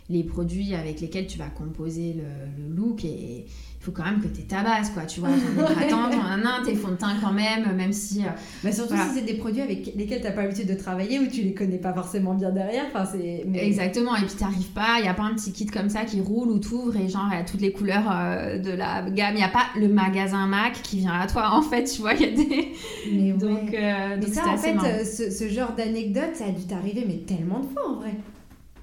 les 0.09 0.23
produits 0.23 0.73
avec 0.73 1.01
lesquels 1.01 1.27
tu 1.27 1.37
vas 1.37 1.49
composer 1.49 2.13
le, 2.13 2.63
le 2.63 2.75
look 2.75 3.03
et, 3.03 3.45
faut 3.87 3.93
quand 3.93 4.03
même 4.03 4.19
que 4.19 4.27
tu 4.27 4.43
ta 4.43 4.63
base, 4.63 4.89
quoi. 4.89 5.03
Tu 5.03 5.21
vois, 5.21 5.29
hydratant, 5.29 6.09
ton 6.09 6.63
tes 6.65 6.75
fonds 6.75 6.91
de 6.91 6.95
teint 6.95 7.15
quand 7.21 7.31
même, 7.31 7.73
même 7.75 7.93
si. 7.93 8.21
Euh, 8.21 8.29
mais 8.63 8.71
surtout 8.71 8.95
si 8.95 9.19
c'est 9.19 9.25
des 9.25 9.35
produits 9.35 9.61
avec 9.61 9.93
lesquels 9.95 10.19
tu 10.19 10.25
n'as 10.25 10.31
pas 10.31 10.43
l'habitude 10.43 10.67
de 10.67 10.73
travailler 10.73 11.19
ou 11.19 11.27
tu 11.27 11.41
les 11.41 11.53
connais 11.53 11.77
pas 11.77 11.93
forcément 11.93 12.33
bien 12.33 12.51
derrière. 12.51 12.85
Enfin, 12.87 13.05
c'est. 13.05 13.45
Exactement. 13.55 14.15
Et 14.15 14.25
puis 14.25 14.35
t'arrives 14.35 14.71
pas, 14.71 14.97
il 14.99 15.03
n'y 15.03 15.07
a 15.07 15.13
pas 15.13 15.23
un 15.23 15.33
petit 15.35 15.53
kit 15.53 15.67
comme 15.67 15.89
ça 15.89 16.03
qui 16.03 16.19
roule 16.19 16.49
ou 16.49 16.59
t'ouvres 16.59 16.97
et 16.97 17.07
genre 17.07 17.27
il 17.31 17.37
y 17.37 17.41
a 17.41 17.45
toutes 17.45 17.61
les 17.61 17.71
couleurs 17.71 18.09
euh, 18.11 18.57
de 18.57 18.71
la 18.71 19.09
gamme. 19.09 19.35
Il 19.35 19.37
n'y 19.37 19.43
a 19.43 19.49
pas 19.49 19.67
le 19.77 19.87
magasin 19.87 20.47
Mac 20.47 20.73
qui 20.81 20.97
vient 20.97 21.13
à 21.13 21.27
toi. 21.27 21.51
En 21.53 21.61
fait, 21.61 21.85
tu 21.85 22.01
vois, 22.01 22.13
il 22.13 22.21
y 22.21 22.25
a 22.25 22.31
des. 22.31 22.73
Mais 23.13 23.31
donc, 23.37 23.73
euh, 23.73 24.17
mais 24.19 24.27
ça, 24.27 24.47
en 24.47 24.57
fait, 24.57 25.05
ce, 25.05 25.29
ce, 25.29 25.47
genre 25.47 25.73
d'anecdote, 25.75 26.35
ça 26.35 26.45
a 26.45 26.51
dû 26.51 26.65
t'arriver, 26.65 27.05
mais 27.07 27.19
tellement 27.19 27.59
de 27.59 27.67
fois 27.67 27.89
en 27.89 27.95
vrai 27.95 28.11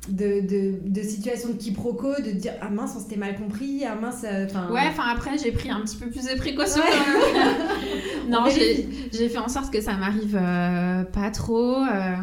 de, 0.09 0.41
de, 0.41 0.75
de 0.83 1.03
situations 1.03 1.49
de 1.51 1.55
quiproquo, 1.55 2.15
de 2.21 2.31
dire 2.33 2.53
ah 2.61 2.69
mince, 2.69 2.93
on 2.97 3.01
s'était 3.01 3.17
mal 3.17 3.37
compris, 3.37 3.85
ah 3.85 3.95
mince. 3.95 4.25
Euh, 4.25 4.47
enfin 4.47 4.71
ouais, 4.71 4.87
enfin 4.89 5.05
après, 5.11 5.39
j'ai 5.39 5.53
pris 5.53 5.71
un 5.71 5.81
petit 5.81 5.97
peu 5.97 6.11
plus 6.11 6.27
de 6.27 6.37
précautions. 6.37 6.83
non, 8.29 8.45
j'ai 8.49 9.29
fait 9.29 9.39
en 9.39 9.49
sorte 9.49 9.73
que 9.73 9.81
ça 9.81 9.95
m'arrive 9.95 10.39
euh, 10.41 11.05
pas 11.05 11.31
trop. 11.31 11.77
Euh, 11.77 12.17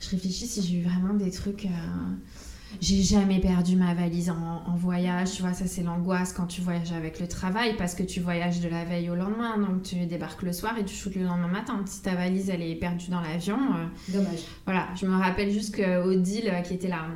je 0.00 0.10
réfléchis 0.10 0.46
si 0.46 0.62
j'ai 0.62 0.78
eu 0.78 0.82
vraiment 0.82 1.14
des 1.14 1.30
trucs. 1.30 1.66
J'ai 2.80 3.02
jamais 3.02 3.40
perdu 3.40 3.76
ma 3.76 3.94
valise 3.94 4.30
en, 4.30 4.76
voyage, 4.76 5.32
tu 5.32 5.42
vois, 5.42 5.52
ça 5.52 5.66
c'est 5.66 5.82
l'angoisse 5.82 6.32
quand 6.32 6.46
tu 6.46 6.60
voyages 6.60 6.92
avec 6.92 7.18
le 7.18 7.26
travail 7.26 7.76
parce 7.76 7.94
que 7.94 8.02
tu 8.02 8.20
voyages 8.20 8.60
de 8.60 8.68
la 8.68 8.84
veille 8.84 9.10
au 9.10 9.14
lendemain, 9.14 9.58
donc 9.58 9.82
tu 9.82 9.96
débarques 10.06 10.42
le 10.42 10.52
soir 10.52 10.78
et 10.78 10.84
tu 10.84 10.94
shootes 10.94 11.16
le 11.16 11.24
lendemain 11.24 11.48
matin. 11.48 11.80
Si 11.86 12.02
ta 12.02 12.14
valise 12.14 12.50
elle 12.50 12.62
est 12.62 12.76
perdue 12.76 13.10
dans 13.10 13.20
l'avion. 13.20 13.58
Euh, 13.58 14.12
Dommage. 14.12 14.40
Voilà, 14.64 14.86
je 15.00 15.06
me 15.06 15.16
rappelle 15.16 15.50
juste 15.50 15.74
qu'Odile, 15.74 16.52
qui 16.64 16.74
était 16.74 16.88
la 16.88 17.06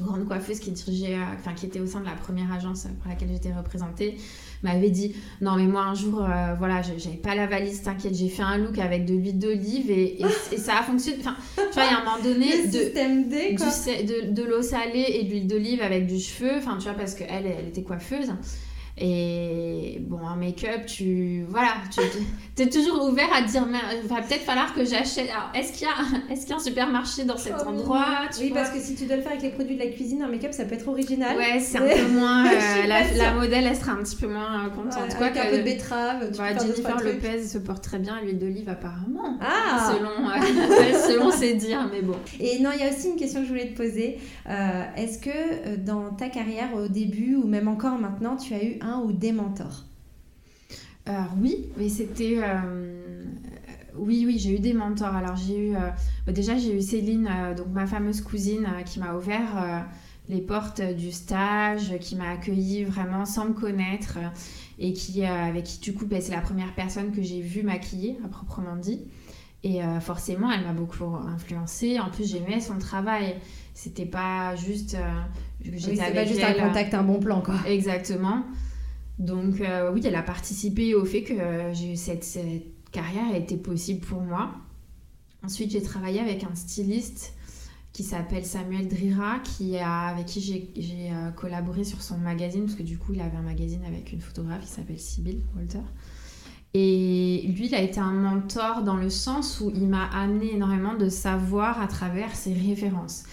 grande 0.00 0.26
coiffeuse 0.26 0.60
qui 0.60 0.70
dirigeait, 0.70 1.16
euh, 1.16 1.34
enfin 1.34 1.54
qui 1.54 1.66
était 1.66 1.80
au 1.80 1.86
sein 1.86 2.00
de 2.00 2.06
la 2.06 2.14
première 2.14 2.52
agence 2.52 2.86
pour 3.00 3.10
laquelle 3.10 3.30
j'étais 3.32 3.52
représentée, 3.52 4.16
m'avait 4.62 4.90
dit 4.90 5.14
non 5.40 5.56
mais 5.56 5.66
moi 5.66 5.82
un 5.82 5.94
jour 5.94 6.22
euh, 6.22 6.54
voilà 6.58 6.82
j'avais 6.82 7.16
pas 7.16 7.34
la 7.34 7.46
valise 7.46 7.82
t'inquiète 7.82 8.14
j'ai 8.14 8.28
fait 8.28 8.42
un 8.42 8.58
look 8.58 8.78
avec 8.78 9.06
de 9.06 9.14
l'huile 9.14 9.38
d'olive 9.38 9.90
et, 9.90 10.20
et, 10.20 10.56
ça 10.56 10.78
a 10.78 10.82
fonctionné. 10.82 11.18
Enfin 11.20 11.36
tu 11.56 11.74
vois 11.74 11.84
il 11.84 11.90
y 11.90 11.94
a 11.94 12.00
un 12.00 12.04
moment 12.04 12.22
donné 12.22 12.66
de, 12.66 14.32
de, 14.32 14.42
l'eau 14.42 14.62
salée 14.62 15.06
et 15.08 15.24
de 15.24 15.30
l'huile 15.30 15.46
d'olive 15.46 15.82
avec 15.82 16.06
du 16.06 16.18
cheveu. 16.18 16.52
Enfin 16.58 16.76
tu 16.78 16.84
vois 16.84 16.94
parce 16.94 17.14
qu'elle 17.14 17.46
elle 17.46 17.68
était 17.68 17.82
coiffeuse 17.82 18.32
Et 19.02 19.98
bon, 20.02 20.18
en 20.18 20.36
make-up, 20.36 20.84
tu. 20.86 21.46
Voilà, 21.48 21.68
tu 22.54 22.62
es 22.62 22.68
toujours 22.68 23.02
ouvert 23.08 23.32
à 23.34 23.40
dire, 23.40 23.64
mais 23.66 23.78
il 24.02 24.06
va 24.06 24.20
peut-être 24.20 24.42
falloir 24.42 24.74
que 24.74 24.84
j'achète. 24.84 25.30
Alors, 25.30 25.50
est-ce 25.54 25.72
qu'il 25.72 25.86
y, 25.86 25.90
a, 25.90 26.30
est 26.30 26.38
qu'il 26.38 26.50
y 26.50 26.52
a 26.52 26.56
un 26.56 26.58
supermarché 26.58 27.24
dans 27.24 27.38
cet 27.38 27.54
oh, 27.64 27.68
endroit 27.68 28.04
Oui, 28.38 28.50
parce 28.52 28.68
que 28.68 28.78
si 28.78 28.94
tu 28.94 29.06
dois 29.06 29.16
le 29.16 29.22
faire 29.22 29.32
avec 29.32 29.42
les 29.42 29.50
produits 29.50 29.76
de 29.76 29.82
la 29.82 29.90
cuisine, 29.90 30.22
en 30.22 30.28
make-up, 30.28 30.52
ça 30.52 30.66
peut 30.66 30.74
être 30.74 30.86
original. 30.86 31.34
Ouais, 31.34 31.60
c'est 31.60 31.78
un 31.78 31.88
peu 31.88 32.08
moins. 32.12 32.50
Euh, 32.50 32.86
la, 32.86 33.32
modèle, 33.32 33.64
elle 33.66 33.76
sera 33.76 33.92
un 33.92 34.02
petit 34.02 34.16
peu 34.16 34.26
moins 34.26 34.68
contente. 34.70 35.16
Quoi, 35.16 35.26
avec 35.26 35.38
un 35.38 35.50
peu 35.50 35.58
de 35.58 35.62
betterave. 35.62 36.30
Tu 36.30 36.36
Jennifer 36.36 37.00
Lopez 37.02 37.42
se 37.44 37.58
porte 37.58 37.82
très 37.82 37.98
bien 37.98 38.16
à 38.16 38.20
l'huile 38.22 38.38
d'olive, 38.38 38.68
apparemment. 38.68 39.38
Ah 39.40 39.92
selon, 39.92 40.28
euh, 40.28 41.08
selon 41.08 41.30
ses 41.30 41.54
dires, 41.54 41.88
mais 41.92 42.02
bon. 42.02 42.16
Et 42.38 42.58
non, 42.60 42.70
il 42.74 42.80
y 42.80 42.84
a 42.84 42.90
aussi 42.90 43.08
une 43.08 43.16
question 43.16 43.40
que 43.40 43.46
je 43.46 43.52
voulais 43.52 43.68
te 43.68 43.76
poser. 43.76 44.18
Euh, 44.48 44.84
est-ce 44.96 45.18
que 45.18 45.76
dans 45.76 46.10
ta 46.10 46.28
carrière, 46.28 46.74
au 46.74 46.88
début, 46.88 47.36
ou 47.36 47.46
même 47.46 47.68
encore 47.68 47.98
maintenant, 47.98 48.36
tu 48.36 48.54
as 48.54 48.62
eu 48.62 48.78
un 48.80 48.89
ou 48.98 49.12
des 49.12 49.32
mentors 49.32 49.84
Alors 51.06 51.32
oui, 51.40 51.66
mais 51.76 51.88
c'était... 51.88 52.38
Euh, 52.38 53.24
oui, 53.96 54.24
oui, 54.26 54.38
j'ai 54.38 54.54
eu 54.54 54.58
des 54.58 54.72
mentors. 54.72 55.14
Alors 55.14 55.36
j'ai 55.36 55.68
eu... 55.68 55.76
Euh, 55.76 55.90
bah, 56.26 56.32
déjà, 56.32 56.56
j'ai 56.56 56.76
eu 56.76 56.80
Céline, 56.80 57.28
euh, 57.30 57.54
donc 57.54 57.68
ma 57.68 57.86
fameuse 57.86 58.20
cousine, 58.20 58.66
qui 58.86 59.00
m'a 59.00 59.14
ouvert 59.14 59.86
les 60.28 60.40
portes 60.40 60.80
du 60.80 61.10
stage, 61.10 61.98
qui 61.98 62.16
m'a 62.16 62.30
accueilli 62.30 62.84
vraiment 62.84 63.24
sans 63.24 63.46
me 63.46 63.52
connaître 63.52 64.18
et 64.78 64.92
qui, 64.92 65.24
avec 65.24 65.64
qui, 65.64 65.80
du 65.80 65.92
coup, 65.92 66.06
bah, 66.06 66.20
c'est 66.20 66.32
la 66.32 66.40
première 66.40 66.74
personne 66.74 67.10
que 67.12 67.22
j'ai 67.22 67.40
vue 67.40 67.62
maquiller, 67.62 68.18
à 68.24 68.28
proprement 68.28 68.76
dit. 68.76 69.00
Et 69.62 69.80
forcément, 70.00 70.50
elle 70.50 70.64
m'a 70.64 70.72
beaucoup 70.72 71.04
influencée. 71.04 71.98
En 71.98 72.10
plus, 72.10 72.30
j'aimais 72.30 72.60
son 72.60 72.78
travail. 72.78 73.36
C'était 73.74 74.06
pas 74.06 74.54
juste. 74.56 74.96
j'étais 75.62 76.12
pas 76.12 76.24
juste 76.24 76.42
un 76.42 76.54
contact, 76.54 76.94
un 76.94 77.02
bon 77.02 77.18
plan, 77.18 77.40
quoi. 77.40 77.56
Exactement. 77.66 78.44
Donc 79.20 79.60
euh, 79.60 79.92
oui, 79.92 80.00
elle 80.02 80.14
a 80.14 80.22
participé 80.22 80.94
au 80.94 81.04
fait 81.04 81.22
que 81.22 81.34
cette, 81.94 82.24
cette, 82.24 82.64
carrière 82.90 83.26
a 83.32 83.36
été 83.36 83.56
possible 83.56 84.00
pour 84.00 84.22
moi. 84.22 84.50
Ensuite, 85.44 85.70
j'ai 85.70 85.82
travaillé 85.82 86.20
avec 86.20 86.42
un 86.42 86.54
styliste 86.54 87.34
qui 87.92 88.02
s'appelle 88.02 88.44
Samuel 88.44 88.88
Drira, 88.88 89.38
qui 89.40 89.76
a, 89.76 90.06
avec 90.06 90.26
qui 90.26 90.40
j'ai 90.40 91.12
euh, 91.12 91.30
collaboré 91.32 91.84
sur 91.84 92.02
son 92.02 92.16
magazine, 92.18 92.64
parce 92.64 92.76
que 92.76 92.82
du 92.82 92.98
coup, 92.98 93.12
il 93.12 93.20
avait 93.20 93.36
un 93.36 93.42
magazine 93.42 93.84
avec 93.84 94.12
une 94.12 94.20
photographe 94.20 94.62
qui 94.62 94.68
s'appelle 94.68 94.98
Sibyl 94.98 95.42
Walter. 95.54 95.82
Et 96.72 97.44
lui, 97.54 97.66
il 97.66 97.74
a 97.74 97.82
été 97.82 98.00
un 98.00 98.12
mentor 98.12 98.82
dans 98.84 98.96
le 98.96 99.10
sens 99.10 99.60
où 99.60 99.70
il 99.74 99.86
m'a 99.86 100.06
amené 100.06 100.54
énormément 100.54 100.94
de 100.94 101.08
savoir 101.08 101.80
à 101.80 101.88
travers 101.88 102.34
ses 102.34 102.54
références. 102.54 103.24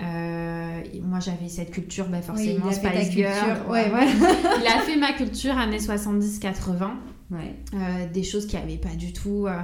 Euh, 0.00 0.80
moi, 1.02 1.20
j'avais 1.20 1.48
cette 1.48 1.70
culture, 1.70 2.08
bah, 2.08 2.20
forcément, 2.20 2.66
oui, 2.66 2.74
Spice 2.74 3.10
Girl. 3.12 3.62
Ouais, 3.68 3.92
ouais. 3.92 4.06
il 4.60 4.66
a 4.66 4.80
fait 4.80 4.96
ma 4.96 5.12
culture 5.12 5.56
années 5.56 5.78
70-80. 5.78 6.90
Ouais. 7.30 7.54
Euh, 7.74 8.06
des 8.12 8.22
choses 8.22 8.46
qui 8.46 8.56
n'avaient 8.56 8.76
pas 8.76 8.94
du 8.94 9.12
tout 9.12 9.46
euh, 9.46 9.62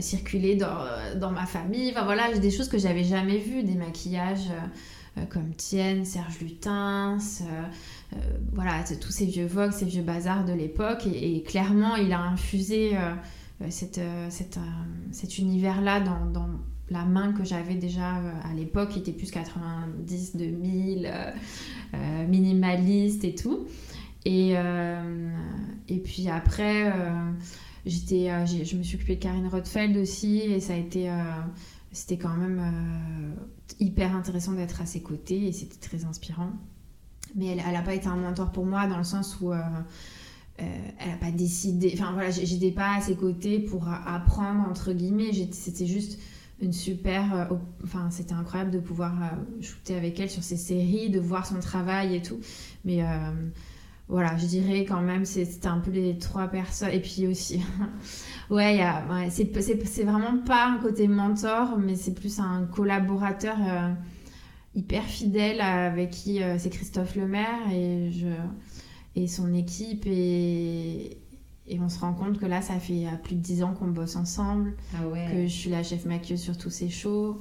circulé 0.00 0.56
dans, 0.56 0.78
dans, 1.16 1.30
ma 1.30 1.46
famille. 1.46 1.90
Enfin 1.90 2.04
voilà, 2.04 2.32
des 2.38 2.50
choses 2.50 2.68
que 2.68 2.78
j'avais 2.78 3.04
jamais 3.04 3.38
vues, 3.38 3.62
des 3.62 3.74
maquillages 3.74 4.50
comme 5.28 5.54
Tienne, 5.54 6.06
Serge 6.06 6.40
Lutens, 6.40 7.42
voilà, 8.54 8.82
tous 8.98 9.12
ces 9.12 9.26
vieux 9.26 9.44
vogues, 9.44 9.72
ces 9.72 9.84
vieux 9.84 10.02
bazars 10.02 10.46
de 10.46 10.54
l'époque. 10.54 11.06
Et, 11.06 11.42
clairement, 11.42 11.96
il 11.96 12.14
a 12.14 12.20
infusé 12.20 12.92
cette, 13.68 14.00
cette, 14.30 14.58
cet 15.10 15.38
univers-là 15.38 16.00
dans, 16.00 16.24
dans 16.24 16.48
la 16.90 17.04
main 17.04 17.32
que 17.32 17.44
j'avais 17.44 17.74
déjà 17.74 18.18
euh, 18.18 18.32
à 18.44 18.54
l'époque, 18.54 18.96
était 18.96 19.12
plus 19.12 19.30
90, 19.30 20.36
2000, 20.36 21.06
euh, 21.06 21.30
euh, 21.94 22.26
minimaliste 22.26 23.24
et 23.24 23.34
tout. 23.34 23.66
Et, 24.24 24.52
et 25.88 25.98
puis 25.98 26.28
après, 26.28 26.92
j'étais, 27.84 28.28
je 28.46 28.76
me 28.76 28.84
suis 28.84 28.94
occupée 28.94 29.16
de 29.16 29.20
Karine 29.20 29.48
Rothfeld 29.48 29.96
aussi, 29.96 30.38
et 30.38 30.60
ça 30.60 30.74
a 30.74 30.76
été, 30.76 31.10
c'était 31.90 32.18
quand 32.18 32.36
même 32.36 33.34
hyper 33.80 34.14
intéressant 34.14 34.52
d'être 34.52 34.80
à 34.80 34.86
ses 34.86 35.00
côtés, 35.00 35.48
et 35.48 35.52
c'était 35.52 35.80
très 35.80 36.04
inspirant. 36.04 36.52
Mais 37.34 37.46
elle 37.46 37.72
n'a 37.72 37.82
pas 37.82 37.94
été 37.94 38.06
un 38.06 38.14
mentor 38.14 38.52
pour 38.52 38.64
moi 38.64 38.86
dans 38.86 38.98
le 38.98 39.02
sens 39.02 39.40
où 39.40 39.52
elle 39.52 40.60
n'a 40.60 41.16
pas 41.20 41.32
décidé, 41.32 41.90
enfin 41.92 42.12
voilà, 42.12 42.30
j'étais 42.30 42.70
pas 42.70 42.98
à 42.98 43.00
ses 43.00 43.16
côtés 43.16 43.58
pour 43.58 43.88
apprendre 43.88 44.68
entre 44.70 44.92
guillemets, 44.92 45.32
c'était 45.50 45.86
juste 45.86 46.20
une 46.62 46.72
super. 46.72 47.34
Euh, 47.34 47.56
enfin, 47.84 48.08
c'était 48.10 48.34
incroyable 48.34 48.70
de 48.70 48.78
pouvoir 48.78 49.12
euh, 49.20 49.62
shooter 49.62 49.96
avec 49.96 50.18
elle 50.20 50.30
sur 50.30 50.42
ses 50.42 50.56
séries, 50.56 51.10
de 51.10 51.20
voir 51.20 51.44
son 51.44 51.60
travail 51.60 52.16
et 52.16 52.22
tout. 52.22 52.40
Mais 52.84 53.02
euh, 53.02 53.06
voilà, 54.08 54.36
je 54.38 54.46
dirais 54.46 54.84
quand 54.84 55.02
même, 55.02 55.24
c'était 55.24 55.66
un 55.66 55.80
peu 55.80 55.90
les 55.90 56.16
trois 56.18 56.48
personnes. 56.48 56.90
Et 56.90 57.00
puis 57.00 57.26
aussi, 57.26 57.60
ouais, 58.50 58.80
c'est 59.30 60.04
vraiment 60.04 60.38
pas 60.38 60.66
un 60.68 60.78
côté 60.78 61.08
mentor, 61.08 61.78
mais 61.78 61.96
c'est 61.96 62.14
plus 62.14 62.38
un 62.38 62.64
collaborateur 62.64 63.56
hyper 64.74 65.04
fidèle 65.04 65.60
avec 65.60 66.10
qui 66.10 66.40
c'est 66.58 66.70
Christophe 66.70 67.16
Lemaire 67.16 67.70
et, 67.72 68.10
et 69.16 69.26
son 69.28 69.52
équipe. 69.52 70.06
Et 71.68 71.78
on 71.80 71.88
se 71.88 72.00
rend 72.00 72.12
compte 72.12 72.38
que 72.38 72.46
là, 72.46 72.60
ça 72.60 72.78
fait 72.78 73.06
euh, 73.06 73.16
plus 73.22 73.36
de 73.36 73.40
10 73.40 73.62
ans 73.62 73.72
qu'on 73.72 73.88
bosse 73.88 74.16
ensemble, 74.16 74.74
ah 74.94 74.98
que 75.30 75.46
je 75.46 75.52
suis 75.52 75.70
la 75.70 75.82
chef 75.82 76.04
maquilleuse 76.06 76.40
sur 76.40 76.58
tous 76.58 76.70
ces 76.70 76.88
shows. 76.88 77.40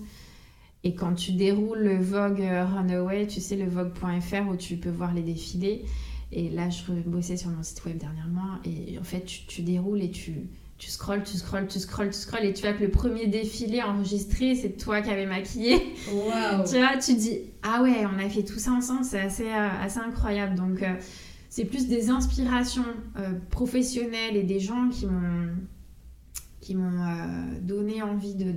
Et 0.83 0.95
quand 0.95 1.13
tu 1.13 1.33
déroules 1.33 1.79
le 1.79 1.97
Vogue 1.97 2.41
euh, 2.41 2.65
Runaway, 2.65 3.27
tu 3.27 3.39
sais, 3.39 3.55
le 3.55 3.67
Vogue.fr 3.67 4.49
où 4.49 4.55
tu 4.55 4.77
peux 4.77 4.89
voir 4.89 5.13
les 5.13 5.21
défilés. 5.21 5.85
Et 6.31 6.49
là, 6.49 6.69
je 6.69 6.91
bossais 7.05 7.37
sur 7.37 7.49
mon 7.49 7.61
site 7.61 7.83
web 7.85 7.97
dernièrement. 7.97 8.57
Et 8.63 8.97
en 8.97 9.03
fait, 9.03 9.25
tu, 9.25 9.61
déroules 9.63 10.01
et 10.01 10.11
tu, 10.11 10.33
tu 10.77 10.89
scrolles, 10.89 11.23
tu 11.23 11.37
scrolles, 11.37 11.67
tu 11.67 11.79
scrolles, 11.79 12.09
tu 12.09 12.17
scrolles. 12.17 12.45
Et 12.45 12.53
tu 12.53 12.61
vois 12.61 12.73
que 12.73 12.83
le 12.83 12.89
premier 12.89 13.27
défilé 13.27 13.81
enregistré, 13.81 14.55
c'est 14.55 14.77
toi 14.77 15.01
qui 15.01 15.09
avais 15.09 15.25
maquillé. 15.25 15.75
Wow. 16.11 16.63
tu 16.67 16.77
vois, 16.77 16.97
tu 16.97 17.15
dis, 17.15 17.39
ah 17.63 17.83
ouais, 17.83 18.05
on 18.05 18.17
a 18.17 18.29
fait 18.29 18.43
tout 18.43 18.59
ça 18.59 18.71
ensemble, 18.71 19.03
c'est 19.03 19.19
assez, 19.19 19.47
euh, 19.47 19.67
assez 19.83 19.99
incroyable. 19.99 20.55
Donc, 20.55 20.83
c'est 21.51 21.65
plus 21.65 21.89
des 21.89 22.09
inspirations 22.09 22.85
euh, 23.17 23.33
professionnelles 23.49 24.37
et 24.37 24.43
des 24.43 24.61
gens 24.61 24.89
qui 24.89 25.05
m'ont 25.05 25.49
qui 26.61 26.75
m'ont 26.75 27.03
euh, 27.03 27.59
donné 27.59 28.01
envie 28.01 28.35
de, 28.35 28.53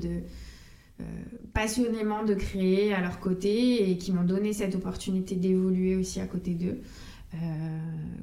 euh, 1.00 1.04
passionnément 1.54 2.22
de 2.22 2.34
créer 2.34 2.94
à 2.94 3.00
leur 3.00 3.18
côté 3.18 3.90
et 3.90 3.98
qui 3.98 4.12
m'ont 4.12 4.22
donné 4.22 4.52
cette 4.52 4.76
opportunité 4.76 5.34
d'évoluer 5.34 5.96
aussi 5.96 6.20
à 6.20 6.26
côté 6.26 6.54
d'eux 6.54 6.80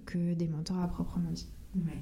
que 0.05 0.33
des 0.33 0.47
mentors 0.47 0.79
à 0.79 0.87
proprement 0.87 1.31
dit. 1.31 1.49
Ouais. 1.75 2.01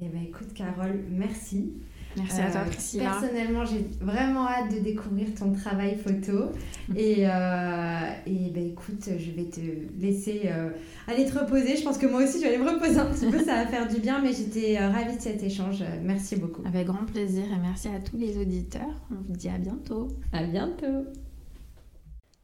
Eh 0.00 0.08
bien 0.08 0.22
écoute 0.22 0.54
Carole, 0.54 1.04
merci. 1.10 1.74
Merci 2.16 2.40
à 2.40 2.50
toi, 2.50 2.60
euh, 2.60 2.70
Priscilla. 2.70 3.10
Personnellement, 3.10 3.64
j'ai 3.64 3.86
vraiment 4.00 4.46
hâte 4.48 4.74
de 4.74 4.80
découvrir 4.80 5.28
ton 5.34 5.52
travail 5.52 5.96
photo. 5.96 6.52
et, 6.96 7.26
euh, 7.26 8.10
et 8.26 8.50
ben, 8.50 8.68
écoute, 8.68 9.08
je 9.18 9.30
vais 9.30 9.48
te 9.48 9.60
laisser 10.00 10.42
euh, 10.46 10.70
aller 11.06 11.26
te 11.26 11.38
reposer. 11.38 11.76
Je 11.76 11.82
pense 11.82 11.98
que 11.98 12.06
moi 12.06 12.22
aussi, 12.22 12.38
je 12.38 12.42
vais 12.42 12.54
aller 12.54 12.58
me 12.58 12.70
reposer 12.70 12.98
un 12.98 13.06
petit 13.06 13.30
peu. 13.30 13.38
Ça 13.38 13.64
va 13.64 13.66
faire 13.66 13.88
du 13.88 14.00
bien, 14.00 14.20
mais 14.20 14.32
j'étais 14.32 14.78
ravie 14.78 15.16
de 15.16 15.20
cet 15.20 15.42
échange. 15.42 15.84
Merci 16.02 16.36
beaucoup. 16.36 16.62
Avec 16.66 16.86
grand 16.86 17.04
plaisir 17.04 17.44
et 17.44 17.60
merci 17.60 17.88
à 17.88 18.00
tous 18.00 18.16
les 18.16 18.38
auditeurs. 18.38 18.94
On 19.10 19.22
vous 19.26 19.36
dit 19.36 19.48
à 19.48 19.58
bientôt. 19.58 20.08
À 20.32 20.42
bientôt. 20.44 21.06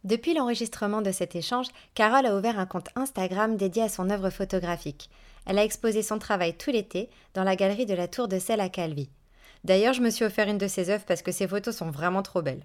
Depuis 0.05 0.35
l'enregistrement 0.35 1.01
de 1.01 1.13
cet 1.13 1.37
échange, 1.37 1.69
Carole 1.95 2.27
a 2.27 2.37
ouvert 2.37 2.59
un 2.59 2.67
compte 2.67 2.89
Instagram 2.97 3.57
dédié 3.57 3.85
à 3.85 3.89
son 3.89 4.11
œuvre 4.11 4.31
photographique. 4.31 5.09
Elle 5.47 5.59
a 5.59 5.65
exposé 5.65 6.03
son 6.03 6.19
travail 6.19 6.55
tout 6.57 6.71
l'été 6.71 7.09
dans 7.35 7.45
la 7.45 7.57
galerie 7.57 7.87
de 7.87 7.95
la 7.95 8.09
Tour 8.09 8.27
de 8.27 8.39
Selle 8.39 8.61
à 8.61 8.69
Calvi. 8.69 9.09
D'ailleurs, 9.65 9.95
je 9.95 10.03
me 10.03 10.11
suis 10.11 10.25
offert 10.25 10.49
une 10.49 10.59
de 10.59 10.67
ses 10.67 10.91
œuvres 10.91 11.05
parce 11.07 11.23
que 11.23 11.33
ses 11.33 11.47
photos 11.47 11.77
sont 11.77 11.91
vraiment 11.91 12.23
trop 12.23 12.43
belles. 12.43 12.65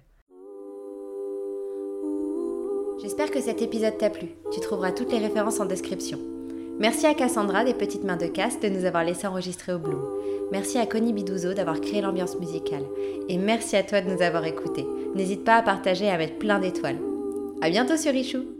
J'espère 3.00 3.30
que 3.30 3.40
cet 3.40 3.62
épisode 3.62 3.96
t'a 3.96 4.10
plu. 4.10 4.28
Tu 4.52 4.60
trouveras 4.60 4.90
toutes 4.90 5.12
les 5.12 5.18
références 5.18 5.60
en 5.60 5.66
description. 5.66 6.18
Merci 6.80 7.06
à 7.06 7.14
Cassandra 7.14 7.64
des 7.64 7.74
Petites 7.74 8.04
Mains 8.04 8.16
de 8.16 8.26
Casse 8.26 8.60
de 8.60 8.68
nous 8.68 8.84
avoir 8.84 9.04
laissé 9.04 9.26
enregistrer 9.26 9.72
au 9.72 9.78
Bloom. 9.78 10.04
Merci 10.50 10.78
à 10.78 10.86
Connie 10.86 11.12
Bidouzo 11.12 11.54
d'avoir 11.54 11.80
créé 11.80 12.00
l'ambiance 12.00 12.38
musicale. 12.38 12.84
Et 13.28 13.38
merci 13.38 13.76
à 13.76 13.82
toi 13.82 14.00
de 14.00 14.10
nous 14.10 14.22
avoir 14.22 14.44
écoutés. 14.44 14.86
N'hésite 15.14 15.44
pas 15.44 15.56
à 15.56 15.62
partager 15.62 16.06
et 16.06 16.10
à 16.10 16.18
mettre 16.18 16.38
plein 16.38 16.58
d'étoiles. 16.58 16.98
À 17.60 17.70
bientôt 17.70 17.96
sur 17.96 18.12
Richou 18.12 18.57